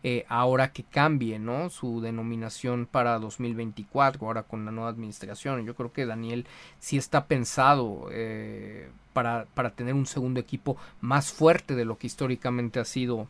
[0.09, 1.69] eh, ahora que cambie ¿no?
[1.69, 5.65] su denominación para 2024, ahora con la nueva administración.
[5.65, 6.47] Yo creo que Daniel
[6.79, 12.07] sí está pensado eh, para, para tener un segundo equipo más fuerte de lo que
[12.07, 13.27] históricamente ha sido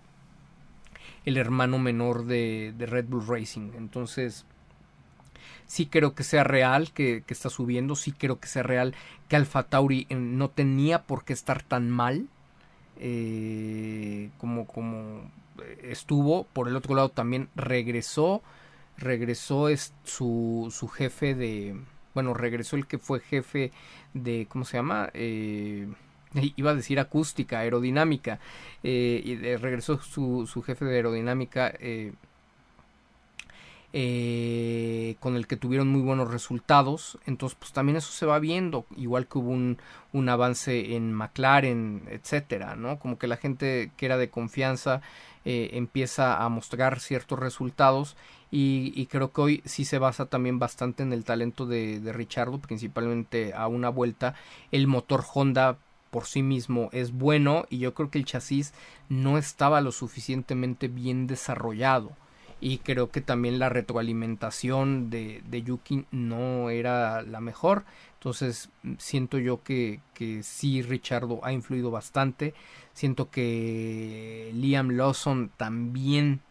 [1.25, 3.71] el hermano menor de, Red Bull Racing.
[3.75, 4.45] Entonces,
[5.65, 8.93] sí creo que sea real que, está subiendo, sí creo que sea real
[9.29, 12.27] que Alfa Tauri eh, no tenía por qué estar tan mal
[14.37, 15.31] como, como
[15.83, 16.45] estuvo.
[16.53, 18.41] Por el otro lado también regresó,
[18.97, 21.79] regresó es su, su jefe de,
[22.13, 23.71] bueno, regresó el que fue jefe
[24.13, 25.09] de, ¿cómo se llama?
[25.13, 25.87] Eh,
[26.55, 28.39] iba a decir acústica, aerodinámica,
[28.83, 32.13] eh, y regresó su, su, jefe de aerodinámica, eh,
[33.93, 37.17] eh, con el que tuvieron muy buenos resultados.
[37.25, 39.77] Entonces, pues también eso se va viendo, igual que hubo un,
[40.13, 42.99] un avance en McLaren, etcétera, ¿no?
[42.99, 45.01] Como que la gente que era de confianza
[45.49, 48.17] eh, empieza a mostrar ciertos resultados
[48.51, 52.59] y, creo que hoy sí se basa también bastante en el talento de, de Richardo,
[52.59, 54.35] principalmente a una vuelta.
[54.73, 55.77] El motor Honda
[56.11, 58.73] por sí mismo es bueno y yo creo que el chasis
[59.07, 62.11] no estaba lo suficientemente bien desarrollado
[62.59, 67.85] y creo que también la retroalimentación de, de Yuki no era la mejor.
[68.15, 72.53] Entonces siento yo que, que sí Richardo ha influido bastante.
[72.93, 76.41] Siento que Liam Lawson también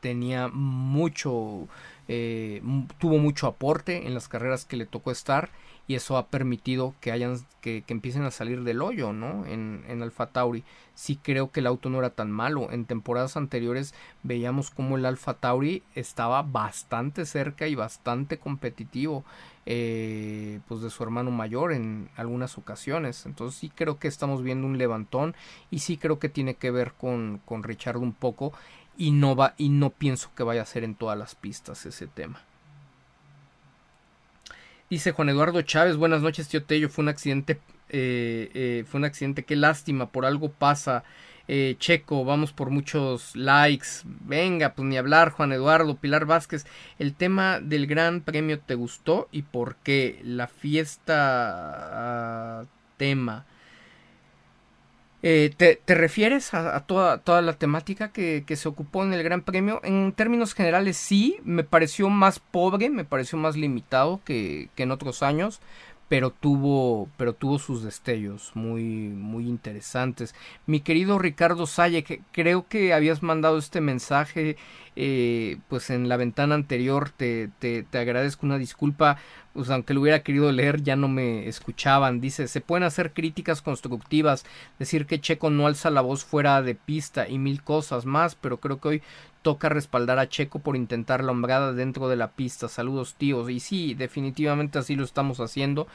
[0.00, 1.66] tenía mucho,
[2.06, 2.62] eh,
[2.98, 5.50] tuvo mucho aporte en las carreras que le tocó estar
[5.88, 9.84] y eso ha permitido que hayan que, que empiecen a salir del hoyo no en,
[9.88, 10.64] en Alfa Tauri.
[10.94, 12.72] Sí creo que el auto no era tan malo.
[12.72, 19.24] En temporadas anteriores veíamos como el Alfa Tauri estaba bastante cerca y bastante competitivo
[19.66, 23.26] eh, pues de su hermano mayor en algunas ocasiones.
[23.26, 25.34] Entonces sí creo que estamos viendo un levantón
[25.70, 28.52] y sí creo que tiene que ver con, con Richard un poco
[28.96, 32.06] y no va y no pienso que vaya a ser en todas las pistas ese
[32.06, 32.40] tema
[34.88, 36.88] Dice Juan Eduardo Chávez, buenas noches, tío Tello.
[36.88, 37.58] Fue un accidente,
[37.88, 41.04] eh, eh, fue un accidente, qué lástima, por algo pasa
[41.48, 43.88] Eh, Checo, vamos por muchos likes.
[44.04, 46.66] Venga, pues ni hablar, Juan Eduardo, Pilar Vázquez.
[46.98, 51.14] El tema del Gran Premio te gustó y por qué la fiesta
[52.64, 53.46] uh, tema.
[55.28, 59.12] Eh, ¿te, ¿te, refieres a, a toda, toda, la temática que, que, se ocupó en
[59.12, 59.80] el Gran Premio?
[59.82, 64.92] En términos generales sí, me pareció más pobre, me pareció más limitado que, que en
[64.92, 65.60] otros años,
[66.08, 70.34] pero tuvo, pero tuvo sus destellos muy, muy interesantes.
[70.66, 74.56] Mi querido Ricardo Salle, que creo que habías mandado este mensaje
[74.94, 79.18] eh, pues en la ventana anterior, te, te, te agradezco una disculpa,
[79.52, 82.20] pues aunque lo hubiera querido leer ya no me escuchaban.
[82.20, 84.44] Dice, se pueden hacer críticas constructivas,
[84.78, 88.58] decir que Checo no alza la voz fuera de pista y mil cosas más, pero
[88.58, 89.02] creo que hoy
[89.46, 92.66] toca respaldar a Checo por intentar la hombrada dentro de la pista.
[92.66, 93.48] Saludos tíos.
[93.48, 95.86] Y sí, definitivamente así lo estamos haciendo.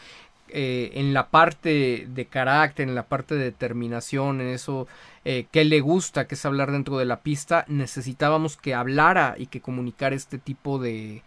[0.48, 4.88] Eh, en la parte de carácter, en la parte de determinación, en eso
[5.26, 9.48] eh, que le gusta, que es hablar dentro de la pista, necesitábamos que hablara y
[9.48, 11.22] que comunicara este tipo de,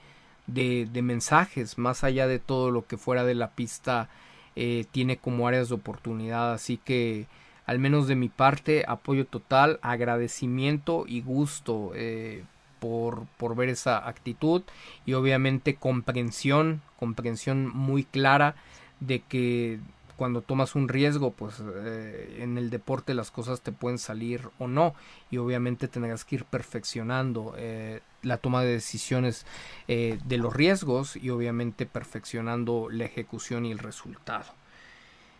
[0.46, 4.08] de, de mensajes, más allá de todo lo que fuera de la pista
[4.56, 6.54] eh, tiene como áreas de oportunidad.
[6.54, 7.26] Así que
[7.66, 12.44] al menos de mi parte, apoyo total, agradecimiento y gusto eh,
[12.78, 14.62] por, por, ver esa actitud
[15.06, 18.54] y obviamente comprensión, comprensión muy clara
[19.00, 19.80] de que
[20.16, 24.68] cuando tomas un riesgo, pues eh, en el deporte las cosas te pueden salir o
[24.68, 24.94] no
[25.30, 29.44] y obviamente tendrás que ir perfeccionando eh, la toma de decisiones
[29.88, 34.46] de los riesgos y obviamente perfeccionando la ejecución y el resultado.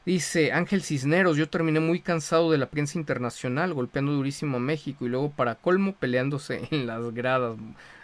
[0.06, 5.06] Dice Ángel Cisneros, yo terminé muy cansado de la prensa internacional, golpeando durísimo a México
[5.06, 7.56] y luego para colmo peleándose en las gradas.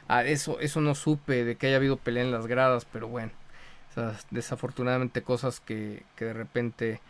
[0.09, 3.32] Ah, eso, eso no supe de que haya habido pelea en las gradas, pero bueno,
[4.31, 7.01] desafortunadamente cosas que, que de repente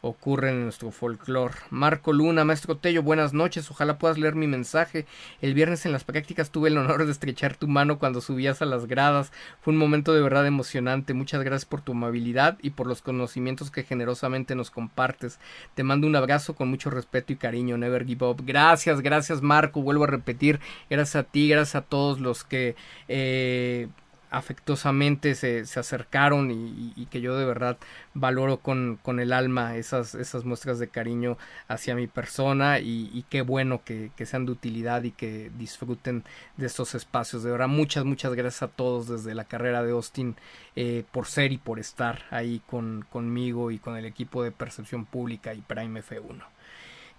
[0.00, 1.54] ocurren en nuestro folclore.
[1.70, 3.70] Marco Luna, maestro Tello, buenas noches.
[3.70, 5.06] Ojalá puedas leer mi mensaje.
[5.40, 8.66] El viernes en las prácticas tuve el honor de estrechar tu mano cuando subías a
[8.66, 9.32] las gradas.
[9.60, 11.14] Fue un momento de verdad emocionante.
[11.14, 15.38] Muchas gracias por tu amabilidad y por los conocimientos que generosamente nos compartes.
[15.74, 17.76] Te mando un abrazo con mucho respeto y cariño.
[17.76, 18.42] Never give up.
[18.44, 19.82] Gracias, gracias Marco.
[19.82, 20.60] Vuelvo a repetir.
[20.88, 22.76] Gracias a ti, gracias a todos los que
[23.08, 23.88] eh,
[24.30, 27.78] afectuosamente se, se acercaron y, que yo de verdad
[28.12, 31.38] valoro con, con, el alma esas, esas muestras de cariño
[31.68, 36.24] hacia mi persona y, qué bueno que, que, sean de utilidad y que disfruten
[36.56, 37.42] de estos espacios.
[37.42, 40.36] De verdad, muchas, muchas gracias a todos desde la carrera de Austin
[40.76, 45.06] eh, por ser y por estar ahí con, conmigo y con el equipo de Percepción
[45.06, 46.42] Pública y Prime F1.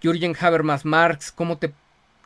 [0.02, 1.74] Jürgen Habermas Marx, ¿cómo te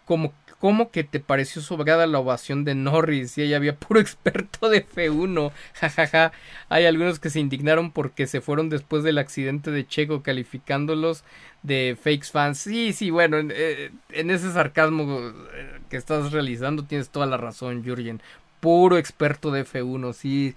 [0.05, 3.37] como, ¿Cómo que te pareció sobrada la ovación de Norris?
[3.37, 5.51] Y ahí había puro experto de F1.
[5.73, 6.07] Jajaja.
[6.07, 6.31] Ja, ja.
[6.69, 11.25] Hay algunos que se indignaron porque se fueron después del accidente de Checo, calificándolos
[11.63, 12.59] de fakes fans.
[12.59, 17.83] Sí, sí, bueno, en, eh, ese sarcasmo eh, que estás realizando tienes toda la razón,
[17.83, 18.21] Jürgen.
[18.61, 20.55] Puro experto de F1, sí.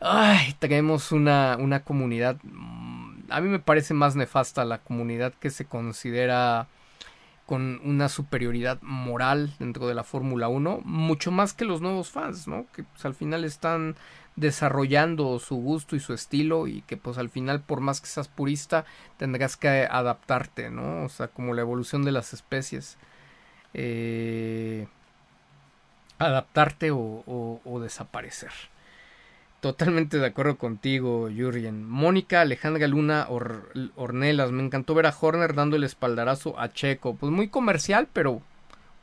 [0.00, 2.36] Ay, tenemos una, una comunidad.
[2.42, 6.68] Mm, a mí me parece más nefasta la comunidad que se considera
[7.46, 12.48] con una superioridad moral dentro de la Fórmula 1, mucho más que los nuevos fans,
[12.48, 12.66] ¿no?
[12.72, 13.96] Que pues, al final están
[14.36, 18.26] desarrollando su gusto y su estilo y que pues al final por más que seas
[18.26, 18.84] purista
[19.16, 21.04] tendrás que adaptarte, ¿no?
[21.04, 22.96] O sea, como la evolución de las especies.
[23.74, 24.86] Eh,
[26.18, 28.52] adaptarte o, desaparecer.
[29.64, 31.88] Totalmente de acuerdo contigo, Jurgen.
[31.88, 34.52] Mónica Alejandra Luna Or Ornelas.
[34.52, 37.14] Me encantó ver a Horner dando el espaldarazo a Checo.
[37.14, 38.42] Pues muy comercial, pero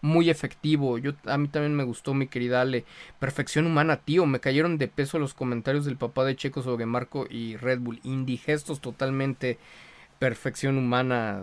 [0.01, 0.99] muy efectivo.
[0.99, 2.85] Yo, a mí también me gustó, mi querida Ale.
[3.17, 4.27] Perfección humana, tío.
[4.27, 7.99] Me cayeron de peso los comentarios del papá de Checo sobre Marco y Red Bull.
[8.03, 9.57] Indigestos totalmente.
[10.19, 11.41] Perfección humana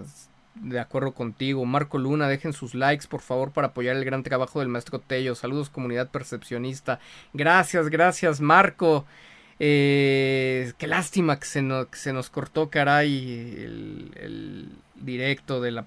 [0.60, 1.64] de acuerdo contigo.
[1.64, 5.34] Marco Luna, dejen sus likes por favor para apoyar el gran trabajo del maestro Tello.
[5.34, 7.00] Saludos comunidad percepcionista.
[7.32, 9.06] Gracias, gracias Marco.
[9.60, 15.86] Eh, qué lástima que se, que se, nos cortó, caray, el, el directo de la,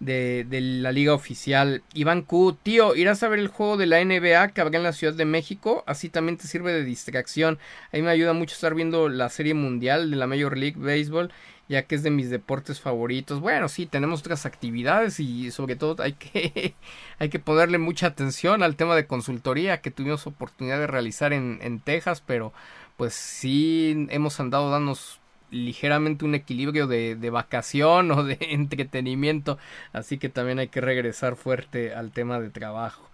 [0.00, 1.82] de, de, la liga oficial.
[1.94, 4.92] Iván Q, tío, irás a ver el juego de la NBA que habrá en la
[4.92, 5.84] Ciudad de México.
[5.86, 7.58] Así también te sirve de distracción.
[7.92, 11.32] A mí me ayuda mucho estar viendo la serie mundial de la Major League Baseball
[11.68, 13.40] ya que es de mis deportes favoritos.
[13.40, 16.74] Bueno, sí, tenemos otras actividades y sobre todo hay que,
[17.18, 21.58] hay que ponerle mucha atención al tema de consultoría que tuvimos oportunidad de realizar en,
[21.62, 22.52] en Texas, pero
[22.96, 25.20] pues sí hemos andado dándonos
[25.50, 29.58] ligeramente un equilibrio de, de, vacación o de entretenimiento,
[29.92, 33.08] así que también hay que regresar fuerte al tema de trabajo.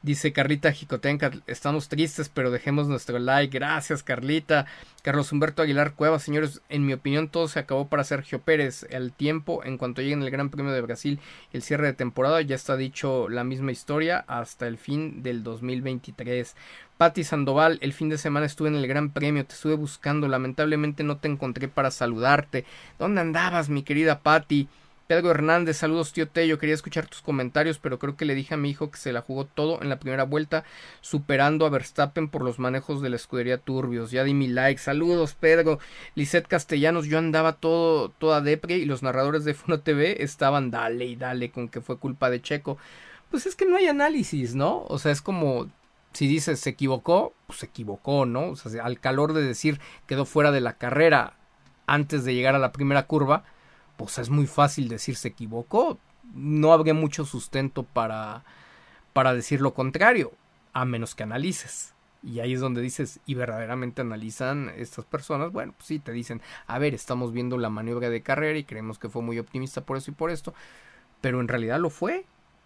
[0.00, 3.58] Dice Carlita Jicotenca, estamos tristes, pero dejemos nuestro like.
[3.58, 4.66] Gracias, Carlita.
[5.02, 8.86] Carlos Humberto Aguilar Cueva, señores, en mi opinión todo se acabó para Sergio Pérez.
[8.90, 11.18] El tiempo, en cuanto llegue el Gran Premio de Brasil
[11.52, 16.54] el cierre de temporada, ya está dicho la misma historia hasta el fin del 2023.
[16.96, 21.02] Patti Sandoval, el fin de semana estuve en el Gran Premio, te estuve buscando, lamentablemente
[21.02, 22.64] no te encontré para saludarte.
[23.00, 24.68] ¿Dónde andabas, mi querida Patti?
[25.08, 28.58] Pedro Hernández, saludos tío Tello, quería escuchar tus comentarios, pero creo que le dije a
[28.58, 30.64] mi hijo que se la jugó todo en la primera vuelta,
[31.00, 34.10] superando a Verstappen por los manejos de la escudería turbios.
[34.10, 35.78] Ya di mi like, saludos Pedro.
[36.14, 41.06] Lisette Castellanos, yo andaba todo, toda depre y los narradores de Funo TV estaban dale
[41.06, 42.76] y dale con que fue culpa de Checo.
[43.30, 44.84] Pues es que no hay análisis, ¿no?
[44.88, 45.70] O sea, es como
[46.12, 48.50] si dices se equivocó, pues se equivocó, ¿no?
[48.50, 51.38] O sea, al calor de decir quedó fuera de la carrera
[51.86, 53.44] antes de llegar a la primera curva,
[53.98, 55.98] pues es muy fácil decir se equivocó.
[56.34, 58.44] No habría mucho sustento para,
[59.12, 60.32] para decir lo contrario,
[60.72, 61.94] a menos que analices.
[62.22, 66.40] Y ahí es donde dices, y verdaderamente analizan estas personas, bueno, pues sí, te dicen,
[66.66, 69.96] a ver, estamos viendo la maniobra de carrera y creemos que fue muy optimista por
[69.96, 70.54] eso y por esto,
[71.20, 72.24] pero en realidad lo fue,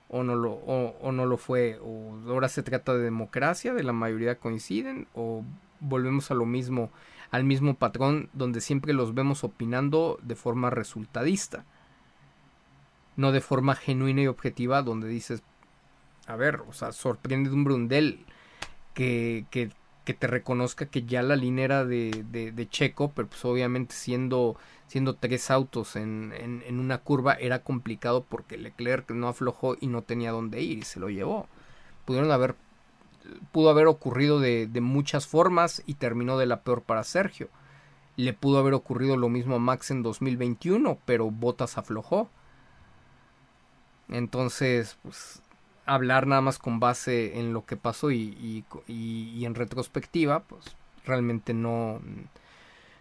[0.09, 3.93] o no lo, o no lo fue, o ahora se trata de democracia, de la
[3.93, 5.44] mayoría coinciden, o
[5.81, 6.91] volvemos a lo mismo
[7.33, 11.65] al mismo patrón donde siempre los vemos opinando de forma resultadista,
[13.17, 15.43] no de forma genuina y objetiva donde dices,
[16.27, 18.27] a ver, o sea, sorprende de un Brundel
[18.93, 19.70] que, que,
[20.05, 24.57] que te reconozca que ya la línea era de, de, Checo, pero pues obviamente siendo,
[24.86, 29.86] siendo tres autos en, en, en, una curva era complicado porque Leclerc no aflojó y
[29.86, 31.49] no tenía dónde ir y se lo llevó.
[32.05, 32.57] Pudieron haber
[33.52, 37.49] pudo haber ocurrido de, de, muchas formas y terminó de la peor para Sergio.
[38.17, 42.28] Le pudo haber ocurrido lo mismo a Max en 2021, pero Bottas aflojó.
[44.09, 45.42] Entonces, pues,
[45.86, 50.76] hablar nada más con base en lo que pasó y, y, y en retrospectiva, pues
[51.05, 52.01] realmente no,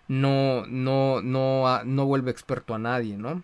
[0.07, 3.43] no, no, no, no vuelve experto a nadie, ¿no?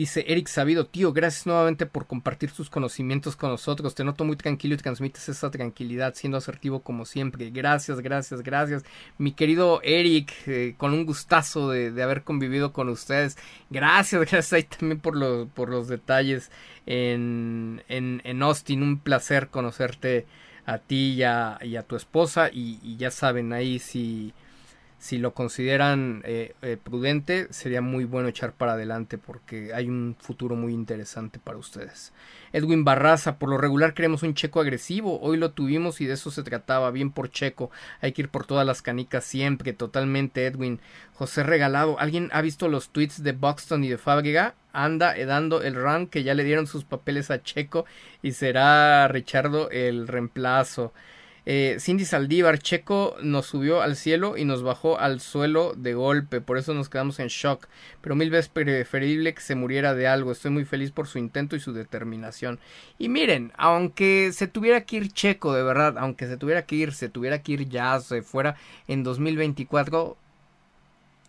[0.00, 3.94] Dice Eric Sabido, tío, gracias nuevamente por compartir tus conocimientos con nosotros.
[3.94, 7.50] Te noto muy tranquilo y transmites esa tranquilidad, siendo asertivo como siempre.
[7.50, 8.82] Gracias, gracias, gracias.
[9.18, 13.36] Mi querido Eric, eh, con un gustazo de, haber convivido con ustedes.
[13.68, 16.50] Gracias, gracias ahí también por, los por los detalles
[16.86, 18.82] en, en, en, Austin.
[18.82, 20.24] Un placer conocerte
[20.64, 22.48] a ti y a, y a tu esposa.
[22.50, 24.32] Y, ya saben, ahí si
[25.00, 30.14] si lo consideran eh, eh, prudente, sería muy bueno echar para adelante porque hay un
[30.20, 32.12] futuro muy interesante para ustedes.
[32.52, 36.30] Edwin Barraza, por lo regular queremos un checo agresivo, hoy lo tuvimos y de eso
[36.30, 37.70] se trataba, bien por checo,
[38.02, 40.80] hay que ir por todas las canicas siempre, totalmente Edwin.
[41.14, 44.54] José Regalado, ¿alguien ha visto los tweets de Buxton y de Fábrega?
[44.74, 47.86] Anda dando el run que ya le dieron sus papeles a Checo
[48.22, 50.92] y será Richardo el reemplazo.
[51.52, 56.40] Eh, Cindy Saldívar, Checo nos subió al cielo y nos bajó al suelo de golpe,
[56.40, 57.66] por eso nos quedamos en shock,
[58.00, 61.56] pero mil veces preferible que se muriera de algo, estoy muy feliz por su intento
[61.56, 62.60] y su determinación.
[63.00, 66.92] Y miren, aunque se tuviera que ir Checo, de verdad, aunque se tuviera que ir,
[66.92, 68.54] se tuviera que ir ya, se fuera
[68.86, 70.16] en 2024,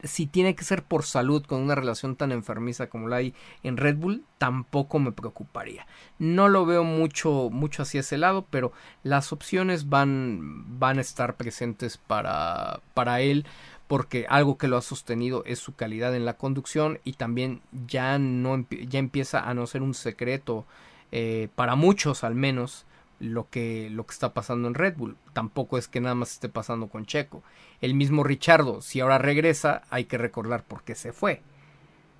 [0.04, 3.78] si tiene que ser por salud con una relación tan enfermiza como la hay en
[3.78, 5.86] Red Bull, tampoco me preocuparía.
[6.20, 8.72] No lo veo mucho, mucho hacia ese lado, pero
[9.04, 13.46] las opciones van, van a estar presentes para, para él,
[13.88, 18.18] porque algo que lo ha sostenido es su calidad en la conducción y también ya
[18.20, 20.66] no ya empieza a no ser un secreto
[21.12, 22.86] eh, para muchos al menos
[23.22, 25.16] lo que, lo que está pasando en Red Bull.
[25.34, 27.44] Tampoco es que nada más esté pasando con Checo.
[27.80, 31.42] El mismo Richardo, si ahora regresa, hay que recordar por qué se fue.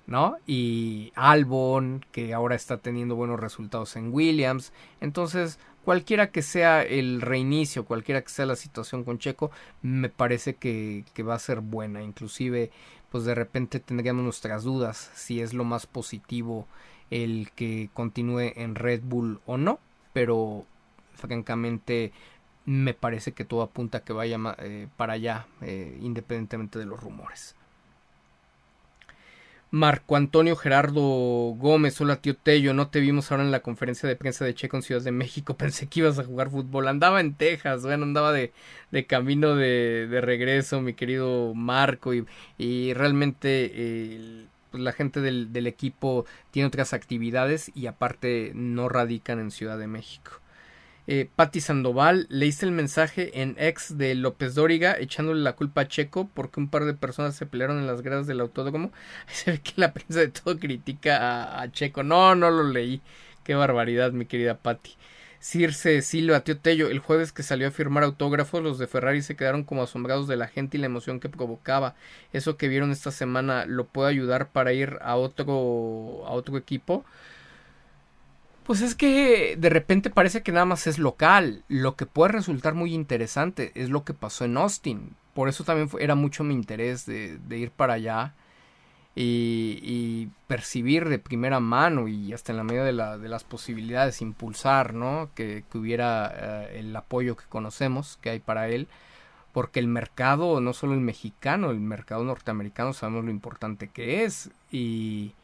[0.06, 0.36] ¿No?
[0.46, 4.72] Y Albon, que ahora está teniendo buenos resultados en Williams.
[5.00, 9.50] Entonces, cualquiera que sea el reinicio, cualquiera que sea la situación con Checo,
[9.80, 12.02] me parece que, que va a ser buena.
[12.02, 12.70] Inclusive,
[13.10, 16.66] pues de repente tendríamos nuestras dudas si es lo más positivo
[17.10, 19.78] el que continúe en Red Bull o no.
[20.12, 20.66] Pero
[21.14, 22.12] francamente
[22.64, 27.00] me parece que todo apunta a que vaya eh, para allá, eh, independientemente de los
[27.00, 27.56] rumores.
[29.70, 34.16] Marco Antonio Gerardo Gómez, hola tío Tello, no te vimos ahora en la conferencia de
[34.16, 37.34] prensa de Checo en Ciudad de México, pensé que ibas a jugar fútbol, andaba en
[37.34, 38.52] Texas, bueno, andaba de,
[39.06, 46.92] camino de, regreso, mi querido Marco, y, realmente pues, la gente del equipo tiene otras
[46.92, 50.41] actividades y aparte no radican en Ciudad de México.
[51.08, 55.88] Eh, Patti Sandoval, leíste el mensaje en ex de López Dóriga echándole la culpa a
[55.88, 58.92] Checo porque un par de personas se pelearon en las gradas del autódromo.
[59.26, 62.02] Se ve que la prensa de todo critica a, Checo.
[62.04, 63.00] No, no lo leí.
[63.44, 64.96] Qué barbaridad, mi querida Patti.
[65.40, 69.34] Circe Silva, tío Tello, el jueves que salió a firmar autógrafos, los de Ferrari se
[69.34, 71.96] quedaron como asombrados de la gente y la emoción que provocaba.
[72.32, 77.04] Eso que vieron esta semana lo puede ayudar para ir a otro a otro equipo.
[78.72, 81.62] Pues es que de repente parece que nada más es local.
[81.68, 85.14] Lo que puede resultar muy interesante es lo que pasó en Austin.
[85.34, 88.32] Por eso también era mucho mi interés de, de ir para allá
[89.14, 94.22] y, percibir de primera mano y hasta en la medida de, la, de las posibilidades
[94.22, 95.28] impulsar, ¿no?
[95.34, 98.88] Que, hubiera eh, el apoyo que conocemos que hay para él,
[99.52, 104.50] porque el mercado, no solo el mexicano, el mercado norteamericano sabemos lo importante que es
[104.70, 105.34] y,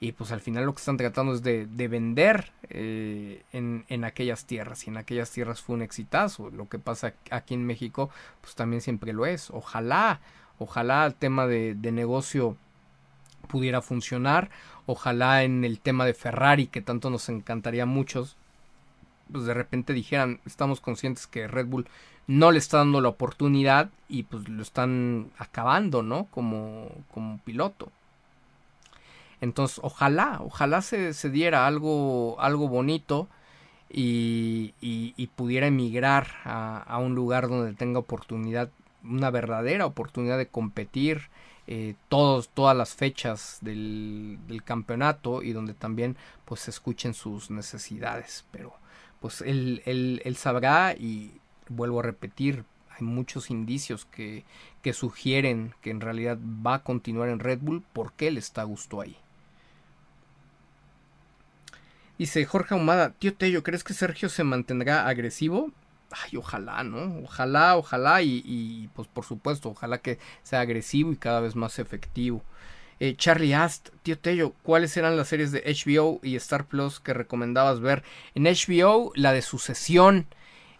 [0.00, 4.04] y pues al final lo que están tratando es de, de vender eh, en, en,
[4.04, 8.10] aquellas tierras y en aquellas tierras fue un exitazo lo que pasa aquí en México
[8.40, 10.20] pues también siempre lo es ojalá
[10.58, 12.56] ojalá el tema de, de negocio
[13.48, 14.50] pudiera funcionar.
[14.86, 18.36] Ojalá en el tema de Ferrari, que tanto nos encantaría a muchos,
[19.32, 21.88] pues de repente dijeran, estamos conscientes que Red Bull
[22.26, 26.26] no le está dando la oportunidad y pues lo están acabando, ¿no?
[26.30, 27.90] Como, como piloto.
[29.40, 33.28] Entonces, ojalá, ojalá se, se diera algo, algo bonito
[33.90, 38.70] y, y, pudiera emigrar a, a, un lugar donde tenga oportunidad,
[39.02, 41.30] una verdadera oportunidad de competir
[41.66, 47.50] eh, todos, todas las fechas del, del, campeonato y donde también pues se escuchen sus
[47.50, 48.44] necesidades.
[48.50, 48.74] Pero
[49.20, 54.44] pues él, él, él sabrá y vuelvo a repetir, hay muchos indicios que,
[54.82, 58.64] que sugieren que en realidad va a continuar en Red Bull porque él está a
[58.64, 59.16] gusto ahí.
[62.18, 65.72] Dice Jorge Ahumada, tío Tello, ¿crees que Sergio se mantendrá agresivo?
[66.10, 67.20] ay, ojalá, ¿no?
[67.24, 72.42] Ojalá, ojalá y, pues por supuesto, ojalá que sea agresivo y cada vez más efectivo.
[73.00, 77.14] Eh, Charlie Ast, tío Tello, ¿cuáles eran las series de HBO y Star Plus que
[77.14, 78.02] recomendabas ver?
[78.34, 80.26] En HBO, la de Sucesión.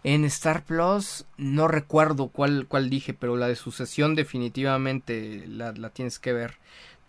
[0.03, 5.89] En Star Plus, no recuerdo cuál, cuál dije, pero la de Sucesión definitivamente la, la
[5.89, 6.57] tienes que ver.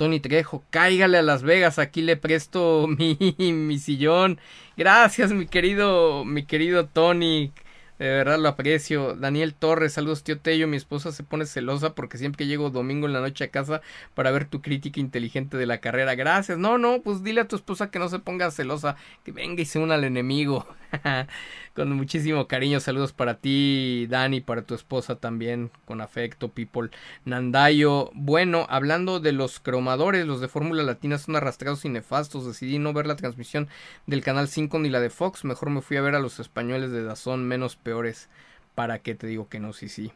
[0.01, 3.19] Tony Trejo, cáigale a Las Vegas, aquí le presto mi,
[3.53, 4.41] mi sillón.
[4.75, 7.53] Gracias, mi querido, mi querido Tony.
[7.99, 9.15] De verdad lo aprecio.
[9.15, 10.67] Daniel Torres, saludos tío Tello.
[10.67, 13.83] Mi esposa se pone celosa porque siempre llego domingo en la noche a casa
[14.15, 16.15] para ver tu crítica inteligente de la carrera.
[16.15, 16.57] Gracias.
[16.57, 19.67] No, no, pues dile a tu esposa que no se ponga celosa, que venga y
[19.67, 20.67] se una al enemigo.
[21.75, 22.81] con muchísimo cariño.
[22.81, 26.91] Saludos para ti, Dani, para tu esposa también, con afecto, people.
[27.25, 32.47] Nandayo, bueno, hablando de los cromadores, los de Fórmula Latina son arrastrados y nefastos.
[32.47, 33.69] Decidí no ver la transmisión
[34.07, 35.45] del canal 5 ni la de Fox.
[35.45, 38.29] Mejor me fui a ver a los españoles de Dazón, menos peores.
[38.75, 39.73] ¿Para qué te digo que no?
[39.73, 40.13] Sí, sí.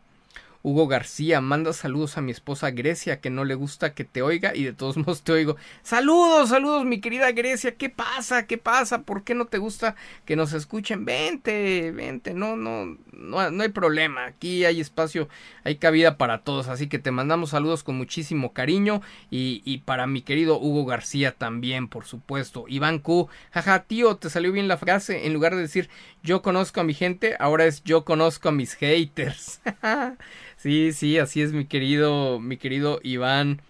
[0.66, 4.56] Hugo García, manda saludos a mi esposa Grecia, que no le gusta que te oiga
[4.56, 5.56] y de todos modos te oigo.
[5.82, 8.46] Saludos, saludos, mi querida Grecia, ¿qué pasa?
[8.46, 9.02] ¿Qué pasa?
[9.02, 9.94] ¿Por qué no te gusta
[10.24, 11.04] que nos escuchen?
[11.04, 14.24] Vente, vente, no, no, no, no hay problema.
[14.24, 15.28] Aquí hay espacio,
[15.64, 20.06] hay cabida para todos, así que te mandamos saludos con muchísimo cariño y, y para
[20.06, 22.64] mi querido Hugo García también, por supuesto.
[22.68, 25.26] Iván Q, jaja, tío, te salió bien la frase.
[25.26, 25.90] En lugar de decir
[26.22, 29.60] yo conozco a mi gente, ahora es yo conozco a mis haters.
[30.64, 33.60] Sí, sí, así es mi querido, mi querido Iván.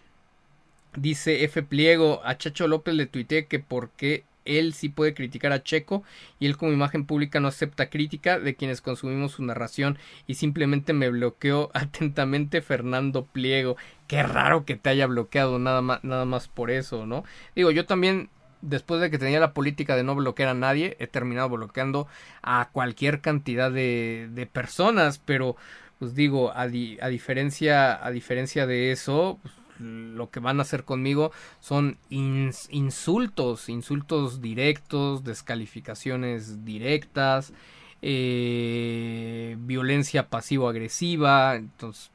[0.96, 1.64] Dice F.
[1.64, 6.04] Pliego, a Chacho López le tuiteé que porque él sí puede criticar a Checo
[6.38, 9.98] y él como imagen pública no acepta crítica de quienes consumimos su narración
[10.28, 13.76] y simplemente me bloqueó atentamente Fernando Pliego.
[14.06, 17.24] Qué raro que te haya bloqueado nada más, nada más por eso, ¿no?
[17.56, 18.30] Digo, yo también
[18.62, 22.06] después de que tenía la política de no bloquear a nadie, he terminado bloqueando
[22.40, 25.56] a cualquier cantidad de, de personas, pero
[26.04, 31.32] pues digo, a, diferencia, a diferencia de eso, pues, lo que van a hacer conmigo
[31.60, 37.54] son insultos, insultos directos, descalificaciones directas,
[38.02, 42.10] eh, violencia pasivo-agresiva, entonces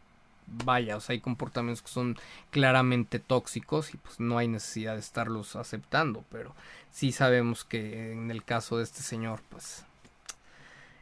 [0.46, 2.16] vaya, o sea, hay comportamientos que son
[2.52, 6.54] claramente tóxicos y pues no hay necesidad de estarlos aceptando, pero
[6.92, 9.84] sí sabemos que en el caso de este señor, pues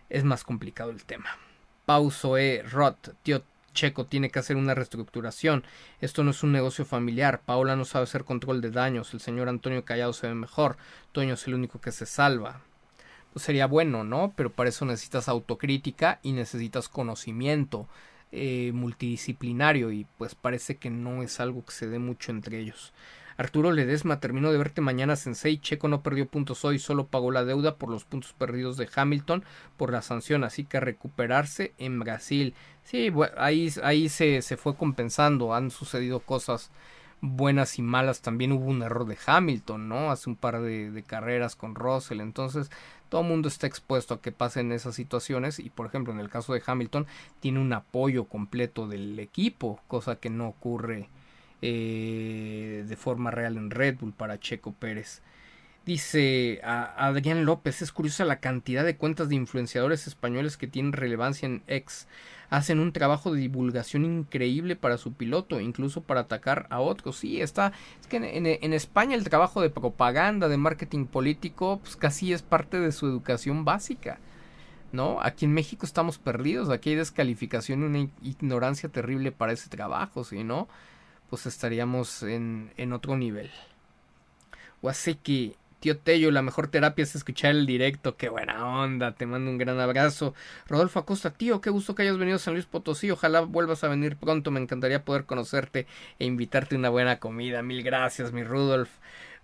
[0.09, 1.37] es más complicado el tema.
[1.87, 2.63] Pauso E.
[2.63, 3.43] Roth, tío
[3.73, 5.63] Checo tiene que hacer una reestructuración.
[6.01, 7.39] Esto no es un negocio familiar.
[7.45, 9.13] Paula no sabe hacer control de daños.
[9.13, 10.75] El señor Antonio Callado se ve mejor.
[11.13, 12.59] Toño es el único que se salva.
[13.31, 14.33] Pues sería bueno, ¿no?
[14.35, 17.87] Pero para eso necesitas autocrítica y necesitas conocimiento
[18.33, 22.91] eh, multidisciplinario y pues parece que no es algo que se dé mucho entre ellos.
[23.37, 25.59] Arturo Ledesma terminó de verte mañana Sensei.
[25.59, 29.43] Checo no perdió puntos hoy, solo pagó la deuda por los puntos perdidos de Hamilton
[29.77, 32.55] por la sanción, así que recuperarse en Brasil.
[32.83, 36.71] Sí, ahí, ahí se, se fue compensando, han sucedido cosas
[37.21, 38.21] buenas y malas.
[38.21, 40.09] También hubo un error de Hamilton, ¿no?
[40.09, 42.21] Hace un par de, de, carreras con Russell.
[42.21, 42.71] Entonces,
[43.09, 46.29] todo el mundo está expuesto a que pasen esas situaciones y por ejemplo en el
[46.29, 47.05] caso de Hamilton
[47.39, 51.07] tiene un apoyo completo del equipo, cosa que no ocurre
[51.61, 55.21] eh, de forma real en Red Bull para Checo Pérez.
[55.87, 61.45] Dice Adrián López, es curiosa la cantidad de cuentas de influenciadores españoles que tienen relevancia
[61.45, 62.09] en X.
[62.49, 67.15] Hacen un trabajo de divulgación increíble para su piloto, incluso para atacar a otros.
[67.19, 67.71] Sí, está.
[68.01, 72.81] Es que en, España el trabajo de propaganda, de marketing político, pues casi es parte
[72.81, 74.19] de su educación básica.
[74.91, 75.21] ¿No?
[75.21, 80.25] Aquí en México estamos perdidos, aquí hay descalificación y una ignorancia terrible para ese trabajo,
[80.25, 80.67] si no,
[81.29, 83.51] pues estaríamos en, en otro nivel.
[85.23, 88.17] Que Tío Tello, la mejor terapia es escuchar el directo.
[88.17, 90.33] Qué buena onda, te mando un gran abrazo.
[90.67, 93.11] Rodolfo Acosta, tío, qué gusto que hayas venido a San Luis Potosí.
[93.11, 94.49] Ojalá vuelvas a venir pronto.
[94.49, 95.85] Me encantaría poder conocerte
[96.17, 97.61] e invitarte a una buena comida.
[97.61, 98.89] Mil gracias, mi Rudolf.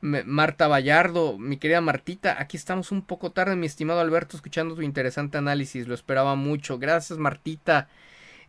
[0.01, 4.81] Marta Vallardo, mi querida Martita, aquí estamos un poco tarde, mi estimado Alberto, escuchando tu
[4.81, 5.87] interesante análisis.
[5.87, 6.79] Lo esperaba mucho.
[6.79, 7.87] Gracias, Martita.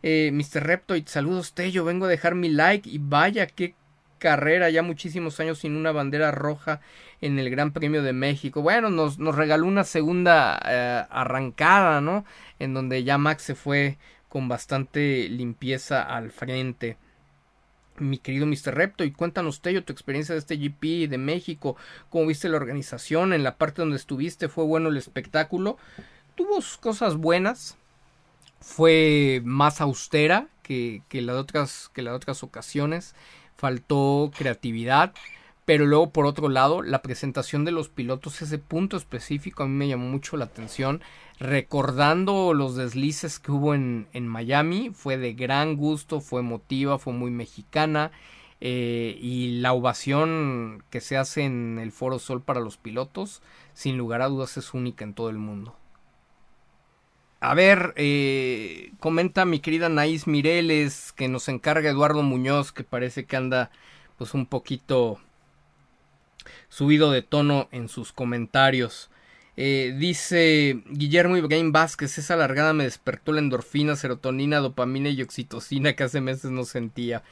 [0.07, 0.63] Eh, Mr.
[0.63, 1.83] Reptoid, saludos, Tello.
[1.83, 3.73] Vengo a dejar mi like y vaya, qué
[4.19, 6.79] carrera, ya muchísimos años sin una bandera roja
[7.21, 8.61] en el Gran Premio de México.
[8.61, 12.23] Bueno, nos, nos regaló una segunda eh, arrancada, ¿no?
[12.59, 13.97] En donde ya Max se fue
[14.29, 16.97] con bastante limpieza al frente.
[17.97, 18.75] Mi querido Mr.
[18.75, 21.77] Repto, y cuéntanos, Tello, tu experiencia de este GP de México,
[22.11, 25.79] cómo viste la organización, en la parte donde estuviste, fue bueno el espectáculo,
[26.35, 27.79] tuvo cosas buenas,
[28.65, 33.13] fue más austera que, que, la otras, que las otras ocasiones,
[33.55, 35.13] faltó creatividad,
[35.65, 39.73] pero luego por otro lado la presentación de los pilotos, ese punto específico a mí
[39.73, 41.01] me llamó mucho la atención,
[41.39, 47.13] recordando los deslices que hubo en, en Miami, fue de gran gusto, fue emotiva, fue
[47.13, 48.11] muy mexicana.
[48.61, 53.97] Eh, y la ovación que se hace en el Foro Sol para los pilotos, sin
[53.97, 55.75] lugar a dudas, es única en todo el mundo.
[57.39, 63.25] A ver, eh, comenta mi querida Naís Mireles que nos encarga Eduardo Muñoz, que parece
[63.25, 63.71] que anda
[64.17, 65.19] pues un poquito
[66.69, 69.09] subido de tono en sus comentarios.
[69.57, 75.93] Eh, dice Guillermo Ibrahim Vázquez, esa alargada me despertó la endorfina, serotonina, dopamina y oxitocina
[75.93, 77.23] que hace meses no sentía.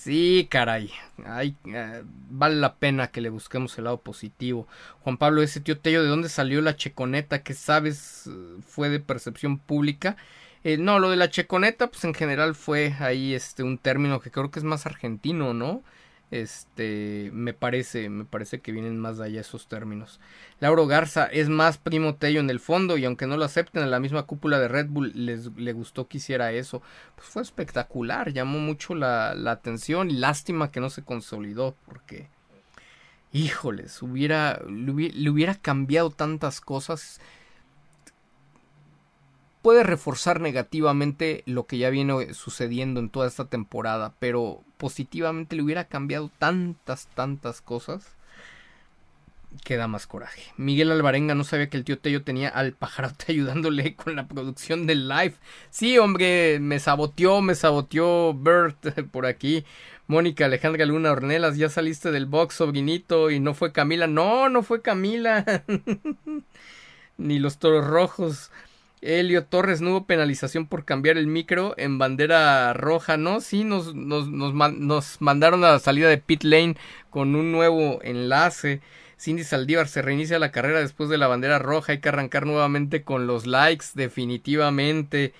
[0.00, 0.92] Sí, caray.
[1.26, 4.68] Ay, eh, vale la pena que le busquemos el lado positivo.
[5.00, 7.42] Juan Pablo, ese tío Tello, ¿de dónde salió la checoneta?
[7.42, 8.30] ¿Qué sabes?
[8.64, 10.16] ¿Fue de percepción pública?
[10.62, 14.30] Eh, no, lo de la checoneta, pues en general fue ahí este un término que
[14.30, 15.82] creo que es más argentino, ¿no?
[16.30, 20.20] Este, me parece, me parece que vienen más allá esos términos.
[20.60, 23.90] Lauro Garza es más primo Tello en el fondo y aunque no lo acepten en
[23.90, 26.82] la misma cúpula de Red Bull les le gustó que hiciera eso.
[27.16, 32.28] Pues fue espectacular, llamó mucho la, la atención y lástima que no se consolidó porque
[33.32, 37.20] híjoles, hubiera, le hubiera cambiado tantas cosas
[39.62, 45.62] puede reforzar negativamente lo que ya viene sucediendo en toda esta temporada, pero positivamente le
[45.62, 48.18] hubiera cambiado tantas, tantas cosas
[49.64, 50.42] que da más coraje.
[50.56, 54.86] Miguel Alvarenga no sabía que el tío Tello tenía al pajarote ayudándole con la producción
[54.86, 55.34] del live.
[55.70, 59.64] Sí, hombre, me saboteó, me saboteó Bert por aquí.
[60.06, 64.06] Mónica Alejandra Luna Ornelas, ya saliste del box, sobrinito, y no fue Camila.
[64.06, 65.44] No, no fue Camila.
[67.18, 68.50] Ni los toros rojos.
[69.02, 73.40] Elio Torres, no hubo penalización por cambiar el micro en bandera roja, ¿no?
[73.40, 76.76] Sí, nos, nos, nos, nos mandaron a la salida de pit lane
[77.10, 78.80] con un nuevo enlace.
[79.20, 81.92] Cindy Saldívar se reinicia la carrera después de la bandera roja.
[81.92, 85.32] Hay que arrancar nuevamente con los likes, definitivamente.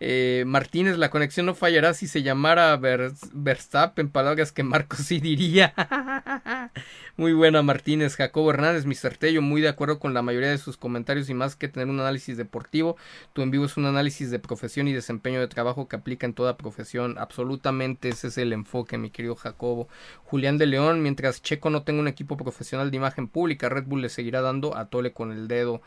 [0.00, 5.72] Eh, Martínez, la conexión no fallará si se llamara Verstappen, palabras que Marcos sí diría.
[7.16, 9.16] muy buena Martínez, Jacobo Hernández, Mr.
[9.16, 12.00] Tello, muy de acuerdo con la mayoría de sus comentarios y más que tener un
[12.00, 12.96] análisis deportivo,
[13.32, 16.34] tu en vivo es un análisis de profesión y desempeño de trabajo que aplica en
[16.34, 17.16] toda profesión.
[17.18, 19.88] Absolutamente ese es el enfoque, mi querido Jacobo.
[20.24, 24.02] Julián de León, mientras Checo no tenga un equipo profesional de imagen pública, Red Bull
[24.02, 25.82] le seguirá dando a tole con el dedo.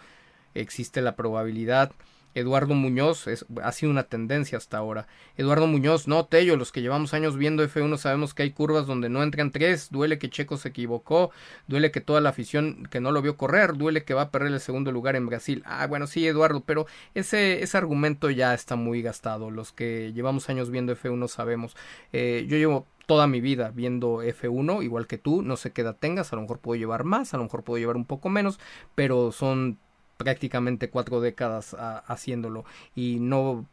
[0.53, 1.91] Existe la probabilidad.
[2.39, 3.25] Eduardo Muñoz,
[3.63, 5.07] ha sido una tendencia hasta ahora.
[5.37, 9.09] Eduardo Muñoz, no, Tello, los que llevamos años viendo F1 sabemos que hay curvas donde
[9.09, 11.31] no entran tres, duele que Checo se equivocó,
[11.67, 14.53] duele que toda la afición que no lo vio correr, duele que va a perder
[14.53, 15.63] el segundo lugar en Brasil.
[15.65, 16.85] Ah, bueno, sí, Eduardo, pero
[17.15, 19.49] ese, ese argumento ya está muy gastado.
[19.49, 21.75] Los que llevamos años viendo F1 sabemos.
[22.13, 25.95] Eh, yo llevo toda mi vida viendo F1, igual que tú, no sé qué edad
[25.97, 28.59] tengas, a lo mejor puedo llevar más, a lo mejor puedo llevar un poco menos,
[28.95, 29.79] pero son
[30.17, 31.75] prácticamente cuatro décadas
[32.07, 32.65] haciéndolo.
[32.95, 33.65] Y no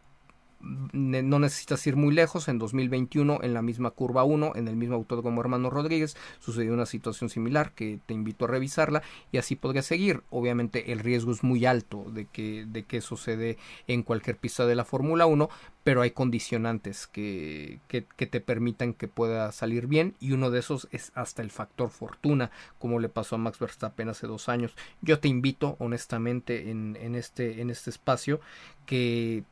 [0.92, 4.96] no necesitas ir muy lejos, en 2021 en la misma curva 1, en el mismo
[4.96, 9.02] autódromo Hermano Rodríguez, sucedió una situación similar que te invito a revisarla
[9.32, 10.22] y así podría seguir.
[10.30, 14.74] Obviamente el riesgo es muy alto de que, de que sucede en cualquier pista de
[14.74, 15.48] la Fórmula 1,
[15.82, 20.88] pero hay condicionantes que, que, te permitan que pueda salir bien y uno de esos
[20.92, 24.74] es hasta el factor fortuna, como le pasó a Max Verstappen hace dos años.
[25.02, 28.40] Yo te invito honestamente en, en, este, en este espacio
[28.86, 29.44] que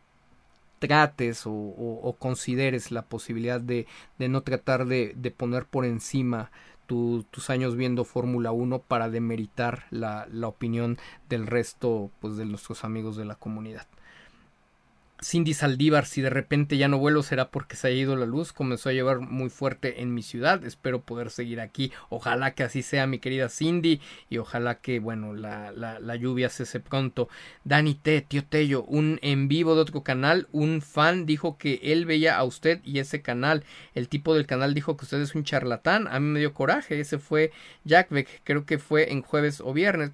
[0.83, 3.87] trates o, consideres la posibilidad de,
[4.19, 6.51] no tratar de, poner por encima
[6.87, 12.83] tus años viendo Fórmula 1 para demeritar la, la opinión del resto pues, de nuestros
[12.83, 13.87] amigos de la comunidad.
[15.23, 18.53] Cindy Saldívar, si de repente ya no vuelo será porque se ha ido la luz,
[18.53, 22.83] comenzó a llevar muy fuerte en mi ciudad, espero poder seguir aquí, ojalá que así
[22.83, 27.29] sea mi querida Cindy y ojalá que bueno la, la, la lluvia cese pronto.
[27.65, 32.05] Dani T, tío Tello, un en vivo de otro canal, un fan dijo que él
[32.05, 35.45] veía a usted y ese canal, el tipo del canal dijo que usted es un
[35.45, 37.53] charlatán, a mí me dio coraje, ese fue
[37.85, 40.11] Jack Beck, creo que fue en jueves o viernes.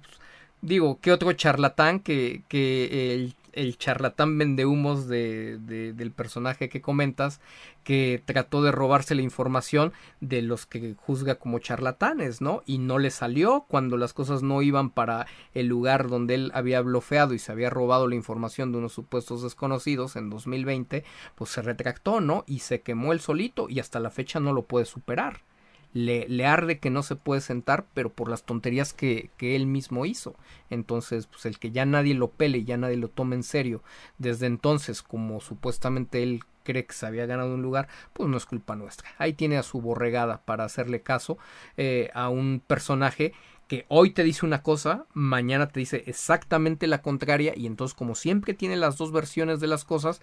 [0.61, 6.81] digo, ¿qué otro charlatán que, que el el charlatán vendehumos de, de, del personaje que
[6.81, 7.39] comentas
[7.83, 12.61] que trató de robarse la información de los que juzga como charlatanes, ¿no?
[12.65, 16.81] Y no le salió cuando las cosas no iban para el lugar donde él había
[16.81, 21.03] blofeado y se había robado la información de unos supuestos desconocidos en 2020,
[21.35, 22.43] pues se retractó, ¿no?
[22.47, 25.48] Y se quemó el solito y hasta la fecha no lo puede superar
[25.93, 30.05] le, arde que no se puede sentar, pero por las tonterías que, que, él mismo
[30.05, 30.35] hizo.
[30.69, 33.83] Entonces, pues el que ya nadie lo pele ya nadie lo tome en serio,
[34.17, 38.45] desde entonces, como supuestamente él cree que se había ganado un lugar, pues no es
[38.45, 39.09] culpa nuestra.
[39.17, 41.37] Ahí tiene a su borregada para hacerle caso
[41.77, 43.33] eh, a un personaje
[43.67, 48.15] que hoy te dice una cosa, mañana te dice exactamente la contraria y entonces como
[48.15, 50.21] siempre tiene las dos versiones de las cosas,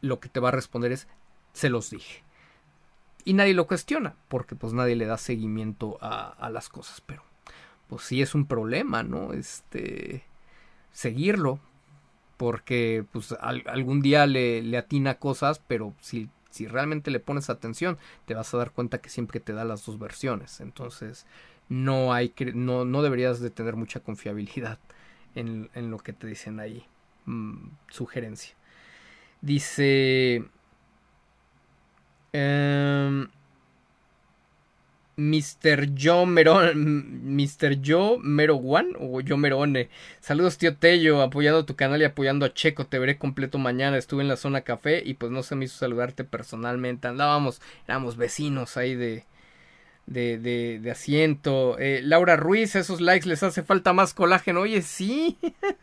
[0.00, 1.08] lo que te va a responder es
[1.52, 2.23] se los dije
[3.24, 7.22] y nadie lo cuestiona porque pues nadie le da seguimiento a, las cosas pero
[7.88, 10.24] pues sí es un problema no este
[10.92, 11.60] seguirlo
[12.36, 17.98] porque pues algún día le, le, atina cosas pero si, si realmente le pones atención
[18.26, 20.60] te vas a dar cuenta que siempre te da las dos versiones.
[20.60, 21.26] Entonces
[21.68, 24.78] no hay no, no deberías de tener mucha confiabilidad
[25.34, 26.86] en, en lo que te dicen ahí
[27.26, 28.54] mm, sugerencia.
[29.40, 30.44] Dice
[32.34, 33.28] Em,
[35.16, 35.94] Mr.
[35.96, 36.74] Joe Meron,
[37.36, 37.78] Mr.
[37.80, 39.88] Joe Mero One o Yo Merone.
[40.20, 42.86] Saludos, tío Tello, apoyando tu canal y apoyando a Checo.
[42.86, 43.96] Te veré completo mañana.
[43.96, 47.06] Estuve en la zona café y pues no se me hizo saludarte personalmente.
[47.06, 49.24] Andábamos, éramos vecinos ahí de,
[50.06, 51.78] de, de, de asiento.
[51.78, 54.60] Eh, Laura Ruiz, esos likes les hace falta más colágeno.
[54.60, 55.38] Oye, sí.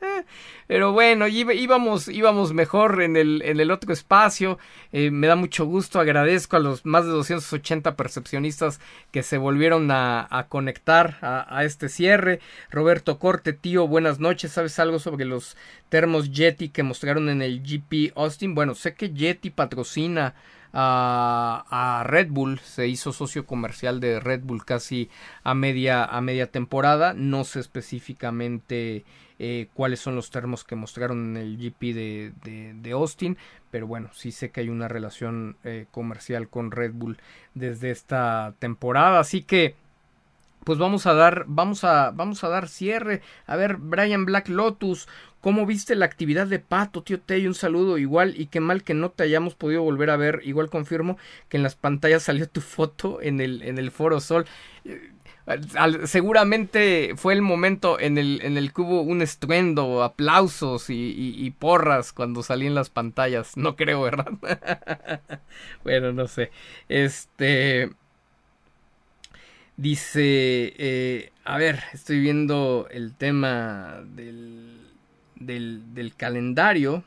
[0.67, 4.59] Pero bueno, íbamos, íbamos mejor en el, en el otro espacio.
[4.91, 8.79] Eh, me da mucho gusto, agradezco a los más de 280 percepcionistas
[9.11, 12.39] que se volvieron a, conectar a, a, este cierre.
[12.69, 14.51] Roberto Corte, tío, buenas noches.
[14.51, 15.57] ¿Sabes algo sobre los
[15.89, 18.55] termos Yeti que mostraron en el GP Austin?
[18.55, 20.35] Bueno, sé que Yeti patrocina
[20.73, 25.09] a, Red Bull, se hizo socio comercial de Red Bull casi
[25.43, 29.03] a media, a media temporada, no sé específicamente
[29.39, 33.37] eh, cuáles son los termos que mostraron en el GP de, de, Austin,
[33.71, 37.17] pero bueno, sí sé que hay una relación eh, comercial con Red Bull
[37.53, 39.75] desde esta temporada, así que
[40.63, 43.21] pues vamos a dar, vamos a, vamos a dar cierre.
[43.47, 45.07] A ver, Brian Black Lotus,
[45.41, 47.47] ¿cómo viste la actividad de Pato, tío Tey?
[47.47, 50.41] Un saludo igual y qué mal que no te hayamos podido volver a ver.
[50.43, 51.17] Igual confirmo
[51.49, 54.45] que en las pantallas salió tu foto en el, en el Foro Sol.
[54.85, 55.11] Eh,
[56.05, 62.13] seguramente fue el momento en el, en el que hubo un estruendo, aplausos y, porras
[62.13, 63.57] cuando salí en las pantallas.
[63.57, 64.31] No creo, ¿verdad?
[65.83, 66.51] bueno, no sé.
[66.89, 67.89] Este
[69.77, 74.90] Dice, eh, a ver, estoy viendo el tema del,
[75.45, 77.03] del, calendario.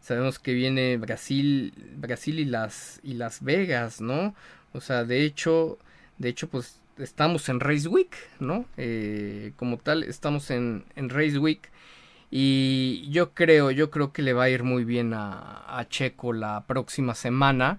[0.00, 4.34] Sabemos que viene Brasil, Brasil y las, y Las Vegas, ¿no?
[4.72, 5.78] O sea, de hecho,
[6.18, 8.66] de hecho, pues estamos en Race Week, ¿no?
[8.76, 11.70] Eh, como tal, estamos en, en Race Week.
[12.30, 16.32] Y yo creo, yo creo que le va a ir muy bien a, a Checo
[16.32, 17.78] la próxima semana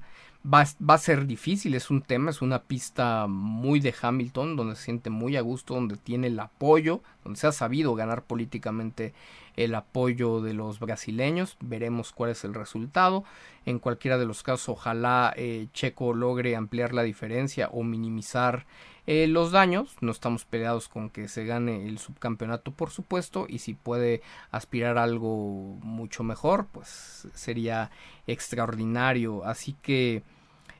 [0.54, 4.84] va, a ser difícil, es un tema, es una pista muy de Hamilton, donde se
[4.84, 9.14] siente muy a gusto, donde tiene el apoyo, donde se ha sabido ganar políticamente
[9.56, 13.24] el apoyo de los brasileños, veremos cuál es el resultado,
[13.66, 18.66] en cualquiera de los casos ojalá eh, Checo logre ampliar la diferencia o minimizar
[19.08, 19.96] eh, los daños.
[20.02, 24.98] No estamos peleados con que se gane el subcampeonato, por supuesto, y si puede aspirar
[24.98, 27.92] a algo mucho mejor, pues sería
[28.28, 29.44] extraordinario.
[29.46, 30.24] Así que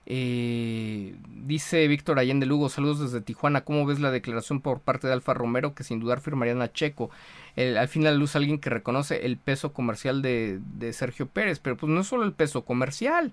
[0.06, 3.62] eh, dice Víctor Allende Lugo, saludos desde Tijuana.
[3.62, 7.10] ¿Cómo ves la declaración por parte de Alfa Romero que sin dudar firmarían a Checo?
[7.56, 11.90] al final luz alguien que reconoce el peso comercial de, de Sergio Pérez, pero pues
[11.90, 13.32] no solo el peso comercial.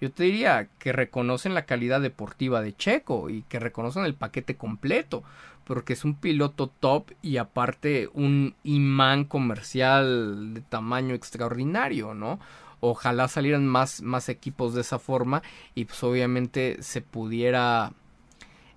[0.00, 4.56] Yo te diría que reconocen la calidad deportiva de Checo y que reconocen el paquete
[4.56, 5.24] completo,
[5.64, 12.38] porque es un piloto top y aparte un imán comercial de tamaño extraordinario, ¿no?
[12.80, 15.42] Ojalá salieran más, más equipos de esa forma
[15.74, 17.92] y pues obviamente se pudiera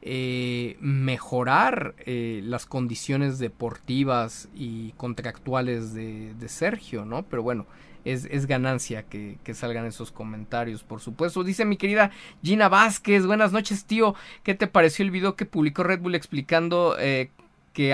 [0.01, 7.23] eh, mejorar eh, las condiciones deportivas y contractuales de, Sergio, ¿no?
[7.23, 7.65] Pero bueno,
[8.05, 11.43] es, ganancia que, salgan esos comentarios, por supuesto.
[11.43, 12.11] Dice mi querida
[12.41, 16.95] Gina Vázquez, buenas noches tío, ¿qué te pareció el video que publicó Red Bull explicando
[16.97, 17.31] eh,
[17.73, 17.93] que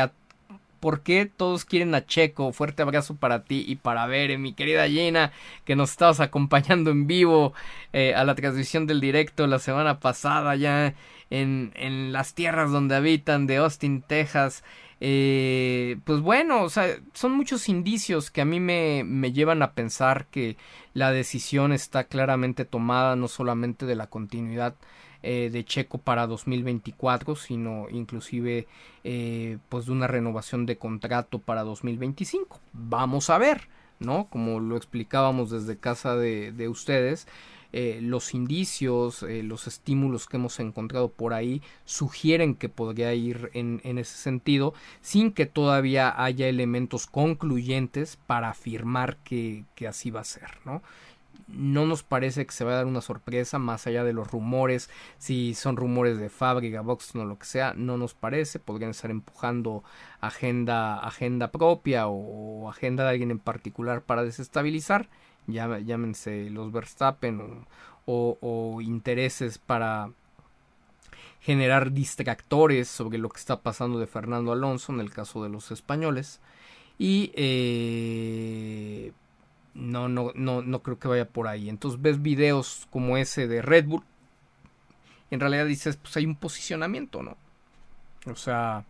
[0.79, 2.51] por qué todos quieren a Checo?
[2.51, 5.31] Fuerte abrazo para ti y para ver, mi querida Gina,
[5.65, 7.53] que nos estabas acompañando en vivo
[7.93, 10.93] eh, a la transmisión del directo la semana pasada ya
[11.29, 14.63] en, en las tierras donde habitan de Austin, Texas.
[15.01, 19.73] Eh, pues bueno, o sea, son muchos indicios que a mí me, me llevan a
[19.73, 20.57] pensar que
[20.93, 24.75] la decisión está claramente tomada no solamente de la continuidad
[25.27, 28.67] eh, de Checo para 2024, sino inclusive
[29.03, 32.59] eh, pues de una renovación de contrato para 2025.
[32.73, 33.67] Vamos a ver,
[33.99, 34.27] ¿no?
[34.29, 37.27] Como lo explicábamos desde casa de, de ustedes,
[37.73, 43.81] eh, los indicios, los estímulos que hemos encontrado por ahí sugieren que podría ir en,
[43.83, 50.59] ese sentido sin que todavía haya elementos concluyentes para afirmar que, así va a ser,
[50.63, 50.83] ¿no?
[51.47, 54.89] No nos parece que se va a dar una sorpresa más allá de los rumores,
[55.17, 59.11] si son rumores de fábrica, box o lo que sea, no nos parece, podrían estar
[59.11, 59.83] empujando
[60.21, 65.07] agenda, agenda propia o agenda de alguien en particular para desestabilizar.
[65.47, 67.65] Llámense los Verstappen
[68.05, 70.11] o, intereses para
[71.41, 75.71] generar distractores sobre lo que está pasando de Fernando Alonso en el caso de los
[75.71, 76.39] españoles.
[76.97, 79.11] Y eh,
[79.75, 81.69] no, no, no, no creo que vaya por ahí.
[81.69, 84.03] Entonces ves videos como ese de Red Bull
[85.31, 87.37] en realidad dices, pues hay un posicionamiento, ¿no?
[88.25, 88.85] O sea,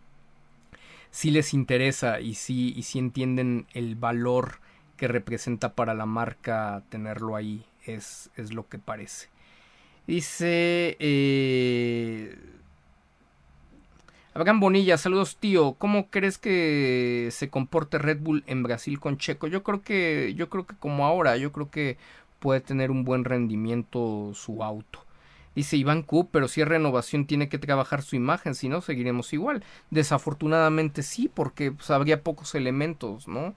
[1.10, 4.60] si les interesa y si, y entienden el valor
[4.96, 9.28] que representa para la marca tenerlo ahí, es, es lo que parece.
[10.06, 10.96] Dice...
[11.00, 12.38] Eh,
[14.36, 15.76] Abraham Bonilla, saludos tío.
[15.78, 19.46] ¿Cómo crees que se comporte Red Bull en Brasil con Checo?
[19.46, 21.96] Yo creo que, yo creo que como ahora, yo creo que
[22.38, 25.06] puede tener un buen rendimiento su auto.
[25.54, 29.32] Dice Iván Q, pero si es renovación tiene que trabajar su imagen, si no seguiremos
[29.32, 29.64] igual.
[29.88, 33.54] Desafortunadamente sí, porque pues, habría pocos elementos, ¿no?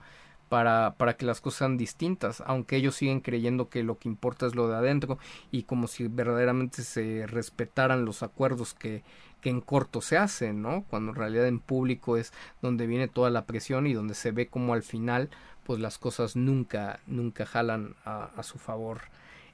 [0.48, 4.46] para, para que las cosas sean distintas, aunque ellos siguen creyendo que lo que importa
[4.46, 5.18] es lo de adentro
[5.52, 9.04] y como si verdaderamente se respetaran los acuerdos que,
[9.40, 10.84] que en corto se hacen, ¿no?
[10.88, 14.46] Cuando en realidad en público es donde viene toda la presión y donde se ve
[14.48, 15.30] como al final
[15.64, 19.02] pues las cosas nunca, nunca jalan a, su favor.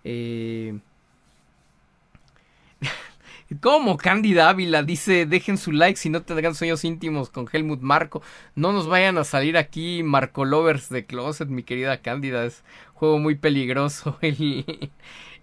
[0.04, 0.78] Eh...
[3.60, 3.96] ¿Cómo?
[3.96, 8.22] Cándida Ávila dice, dejen su like si no tendrán sueños íntimos con Helmut Marco.
[8.54, 12.44] No nos vayan a salir aquí Marco Lovers de Closet, mi querida Cándida.
[12.44, 14.90] Es juego muy peligroso el,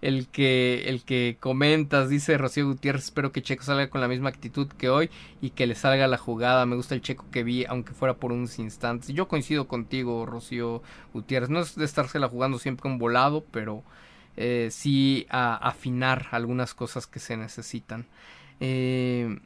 [0.04, 2.10] el, que, el que comentas.
[2.10, 5.10] Dice Rocío Gutiérrez, espero que Checo salga con la misma actitud que hoy
[5.40, 6.66] y que le salga la jugada.
[6.66, 9.08] Me gusta el Checo que vi, aunque fuera por unos instantes.
[9.08, 10.82] Yo coincido contigo, Rocío
[11.14, 11.48] Gutiérrez.
[11.48, 13.82] No es de estársela jugando siempre un volado, pero
[14.36, 18.04] eh, sí a afinar algunas cosas que se necesitan.
[18.60, 19.38] Eh,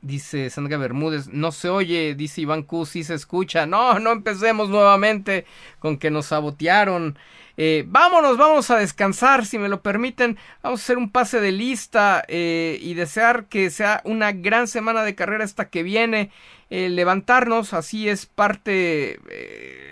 [0.00, 3.66] dice Sandra Bermúdez, no se oye, dice Iván Q, sí se escucha.
[3.66, 5.44] No, no empecemos nuevamente
[5.78, 7.18] con que nos sabotearon.
[7.56, 10.38] Eh, vámonos, vamos a descansar, si me lo permiten.
[10.62, 15.04] Vamos a hacer un pase de lista eh, y desear que sea una gran semana
[15.04, 16.30] de carrera esta que viene.
[16.68, 19.20] Eh, levantarnos, así es parte,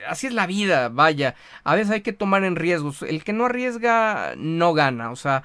[0.08, 1.36] así es la vida, vaya.
[1.62, 3.02] A veces hay que tomar en riesgos.
[3.02, 5.44] El que no arriesga no gana, o sea.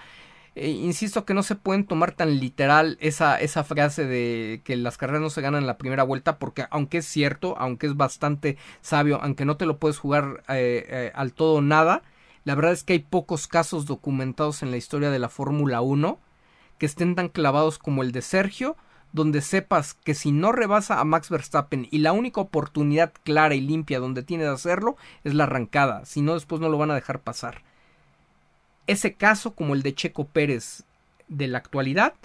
[0.68, 5.22] Insisto que no se pueden tomar tan literal esa, esa frase de que las carreras
[5.22, 9.20] no se ganan en la primera vuelta porque aunque es cierto, aunque es bastante sabio,
[9.22, 12.04] aunque no te lo puedes jugar al todo nada,
[12.44, 16.20] la verdad es que hay pocos casos documentados en la historia de la Fórmula 1
[16.80, 18.76] que estén tan clavados como el de Sergio,
[19.12, 23.62] donde sepas que si no rebasa a Max Verstappen y la única oportunidad clara y
[23.62, 26.96] limpia donde tiene de hacerlo es la arrancada, si no después no lo van a
[26.96, 27.64] dejar pasar.
[28.90, 30.84] Ese caso como el de Checo Pérez
[31.28, 32.16] de la actualidad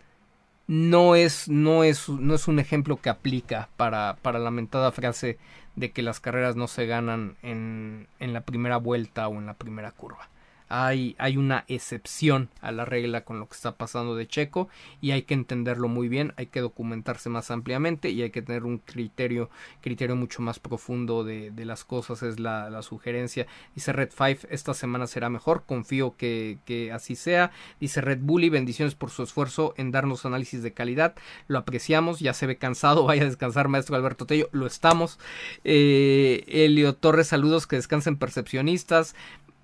[0.67, 5.37] no es, no es, no es un ejemplo que aplica para, para la lamentada frase
[5.77, 9.53] de que las carreras no se ganan en, en la primera vuelta o en la
[9.53, 10.31] primera curva
[10.69, 14.69] hay, una excepción a la regla con lo que está pasando de Checo
[15.01, 18.65] y hay que entenderlo muy bien, hay que documentarse más ampliamente y hay que tener
[18.65, 23.47] un criterio, criterio mucho más profundo de, las cosas, es la, sugerencia.
[23.75, 27.53] Dice Red 5, esta semana será mejor, confío que, que así sea.
[27.81, 31.15] Dice Red Bully, bendiciones por su esfuerzo en darnos análisis de calidad,
[31.49, 35.19] lo apreciamos, ya se ve cansado, vaya a descansar maestro Alberto Tello, lo estamos.
[35.63, 39.15] Eh, Elio Torres, saludos, que descansen percepcionistas.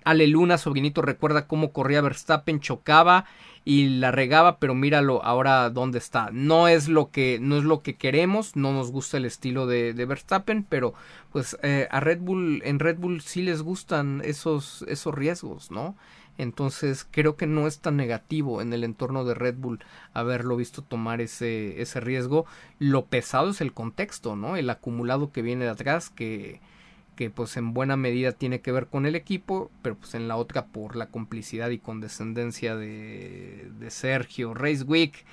[0.03, 3.25] Ale Luna, sobrinito, recuerda cómo corría Verstappen, chocaba
[3.63, 6.29] y la regaba, pero míralo ahora dónde está.
[6.31, 9.93] No es lo que, no es lo que queremos, no nos gusta el estilo de,
[9.93, 10.93] de Verstappen, pero
[11.31, 15.95] pues eh, a Red Bull, en Red Bull sí les gustan esos, esos riesgos, ¿no?
[16.37, 19.79] Entonces creo que no es tan negativo en el entorno de Red Bull
[20.13, 22.45] haberlo visto tomar ese, ese riesgo.
[22.79, 24.55] Lo pesado es el contexto, ¿no?
[24.55, 26.61] El acumulado que viene de atrás, que,
[27.15, 30.37] que pues en buena medida tiene que ver con el equipo, pero pues en la
[30.37, 35.25] otra por la complicidad y condescendencia de, de Sergio Reiswick.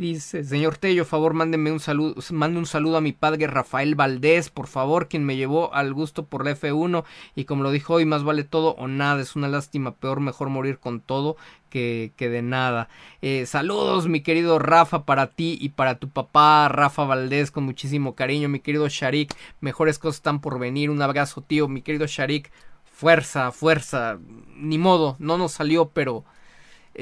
[0.00, 4.48] Dice, señor Tello, favor, mándeme un saludo, mande un saludo a mi padre Rafael Valdés,
[4.48, 7.04] por favor, quien me llevó al gusto por la F1
[7.34, 10.48] y como lo dijo hoy, más vale todo o nada, es una lástima, peor mejor
[10.48, 11.36] morir con todo
[11.68, 12.88] que, que de nada.
[13.20, 18.14] Eh, saludos, mi querido Rafa, para ti y para tu papá, Rafa Valdés, con muchísimo
[18.14, 22.50] cariño, mi querido Sharik, mejores cosas están por venir, un abrazo, tío, mi querido Sharik,
[22.90, 24.18] fuerza, fuerza,
[24.56, 26.24] ni modo, no nos salió, pero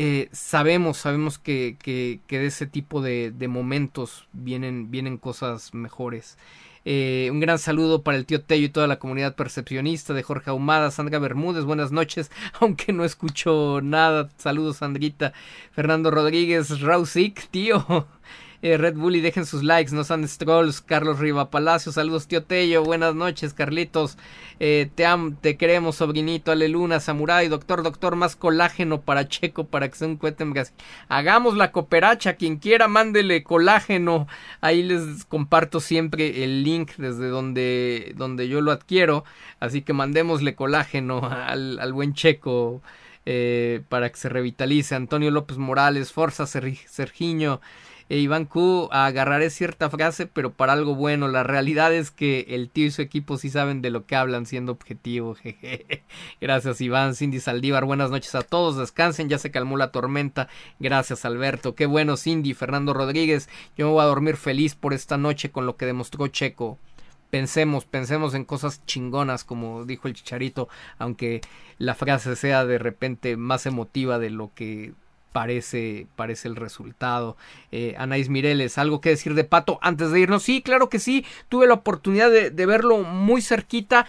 [0.01, 6.39] eh, sabemos, sabemos que, que, que, de ese tipo de, momentos vienen, vienen cosas mejores.
[6.85, 10.51] Eh, un gran saludo para el tío Tello y toda la comunidad percepcionista de Jorge
[10.51, 14.29] Ahumada, Sandra Bermúdez, buenas noches, aunque no escucho nada.
[14.37, 15.33] Saludos, Sandrita.
[15.73, 18.07] Fernando Rodríguez, Rausik, tío.
[18.61, 20.81] Eh, Red Bull y dejen sus likes, no sean strolls.
[20.81, 24.19] Carlos Riva Palacio, saludos tío Tello, buenas noches Carlitos.
[24.59, 29.89] Eh, te am, te queremos sobrinito, Aleluna, Samurai, doctor, doctor, más colágeno para Checo para
[29.89, 30.45] que sea un cohete
[31.09, 34.27] Hagamos la cooperacha, quien quiera mándele colágeno.
[34.61, 39.25] Ahí les comparto siempre el link desde donde, donde yo lo adquiero.
[39.61, 42.83] Así que mandémosle colágeno al, al buen Checo.
[43.31, 44.95] Eh, para que se revitalice.
[44.95, 47.61] Antonio López Morales, Forza Sergiño,
[48.09, 51.29] e Iván Q, agarraré cierta frase, pero para algo bueno.
[51.29, 54.47] La realidad es que el tío y su equipo sí saben de lo que hablan,
[54.47, 55.37] siendo objetivo.
[56.41, 57.15] Gracias, Iván.
[57.15, 58.77] Cindy Saldívar, buenas noches a todos.
[58.77, 60.49] Descansen, ya se calmó la tormenta.
[60.79, 61.75] Gracias, Alberto.
[61.75, 62.55] Qué bueno, Cindy.
[62.55, 66.27] Fernando Rodríguez, yo me voy a dormir feliz por esta noche con lo que demostró
[66.29, 66.79] Checo
[67.31, 71.41] pensemos, pensemos en cosas chingonas, como dijo el chicharito, aunque
[71.79, 74.95] la frase sea de repente más emotiva de lo que
[75.39, 77.37] parece, parece el resultado.
[77.71, 80.43] Eh, Anaís Mireles, ¿algo que decir de Pato antes de irnos?
[80.43, 84.09] Sí, claro que sí, tuve la oportunidad de, de verlo muy cerquita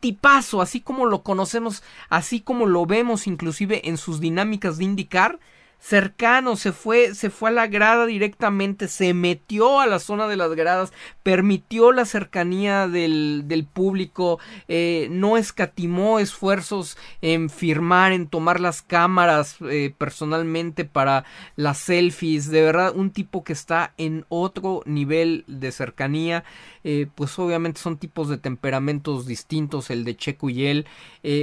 [0.00, 5.38] tipazo, así como lo conocemos, así como lo vemos inclusive en sus dinámicas de indicar,
[5.84, 10.36] cercano, se fue, se fue a la grada directamente, se metió a la zona de
[10.36, 18.28] las gradas, permitió la cercanía del, del público, eh, no escatimó esfuerzos en firmar, en
[18.28, 24.24] tomar las cámaras eh, personalmente para las selfies, de verdad un tipo que está en
[24.30, 26.44] otro nivel de cercanía,
[26.82, 30.86] eh, pues obviamente son tipos de temperamentos distintos, el de Checo y él,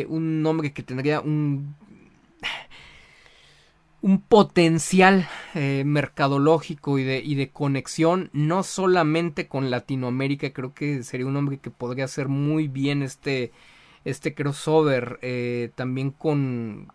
[0.10, 1.76] un hombre que tendría un
[4.02, 11.04] un potencial eh, mercadológico y de, y de conexión, no solamente con Latinoamérica, creo que
[11.04, 13.52] sería un hombre que podría hacer muy bien este,
[14.04, 16.92] este crossover, eh, también con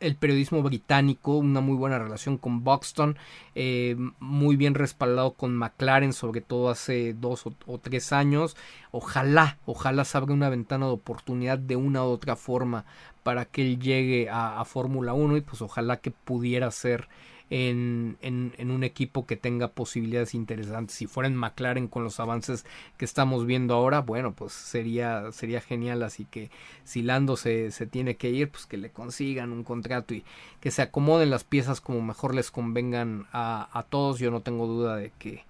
[0.00, 3.16] el periodismo británico, una muy buena relación con Buxton,
[3.54, 8.56] eh, muy bien respaldado con McLaren, sobre todo hace dos o, tres años.
[8.90, 12.84] Ojalá, ojalá se abra una ventana de oportunidad de una u otra forma
[13.22, 17.08] para que él llegue a, a Fórmula 1 y pues ojalá que pudiera ser
[17.50, 20.96] en, en, en, un equipo que tenga posibilidades interesantes.
[20.96, 22.64] Si fuera en McLaren con los avances
[22.96, 26.02] que estamos viendo ahora, bueno, pues sería, sería genial.
[26.02, 26.50] Así que
[26.84, 30.24] si Lando se, se tiene que ir, pues que le consigan un contrato y
[30.60, 34.18] que se acomoden las piezas como mejor les convengan a, a todos.
[34.18, 35.44] Yo no tengo duda de que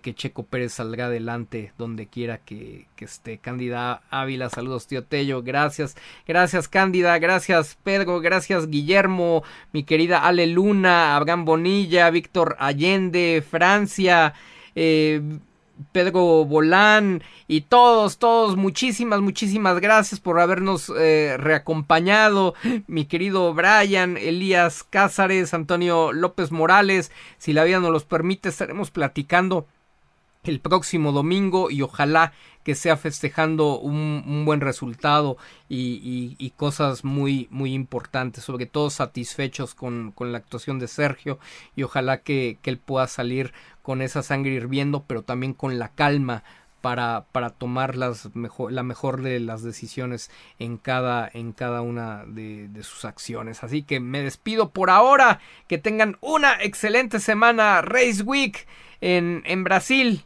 [0.00, 3.38] que Checo Pérez salga adelante donde quiera que, que esté.
[3.38, 5.96] Cándida Ávila, saludos tío Tello, gracias,
[6.26, 14.34] gracias Cándida, gracias Pedro, gracias Guillermo, mi querida Ale Luna, Abraham Bonilla, Víctor Allende, Francia,
[14.74, 15.20] eh,
[15.90, 22.54] Pedro Bolán y todos, todos, muchísimas, muchísimas gracias por habernos eh, reacompañado.
[22.86, 28.90] Mi querido Brian, Elías Cázares, Antonio López Morales, si la vida nos los permite, estaremos
[28.90, 29.66] platicando
[30.44, 32.32] el próximo domingo y ojalá
[32.64, 35.36] que sea festejando un, buen resultado
[35.68, 41.38] y, cosas muy muy importantes sobre todo satisfechos con, la actuación de Sergio
[41.76, 46.42] y ojalá que, él pueda salir con esa sangre hirviendo pero también con la calma
[46.80, 52.24] para, para tomar las mejor, la mejor de las decisiones en cada, en cada una
[52.26, 53.62] de, de, sus acciones.
[53.62, 55.38] Así que me despido por ahora.
[55.68, 58.66] Que tengan una excelente semana Race Week
[59.00, 60.24] en, en Brasil.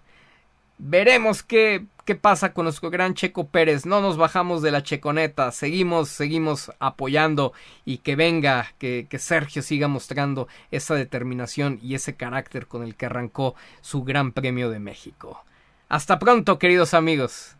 [0.79, 3.87] Veremos qué, qué pasa con nuestro gran Checo Pérez.
[3.87, 5.51] No nos bajamos de la checoneta.
[5.53, 7.53] Seguimos, seguimos apoyando
[7.85, 12.95] y que venga, que, que Sergio siga mostrando esa determinación y ese carácter con el
[12.95, 15.45] que arrancó su Gran Premio de México.
[15.89, 17.56] Hasta pronto, queridos amigos.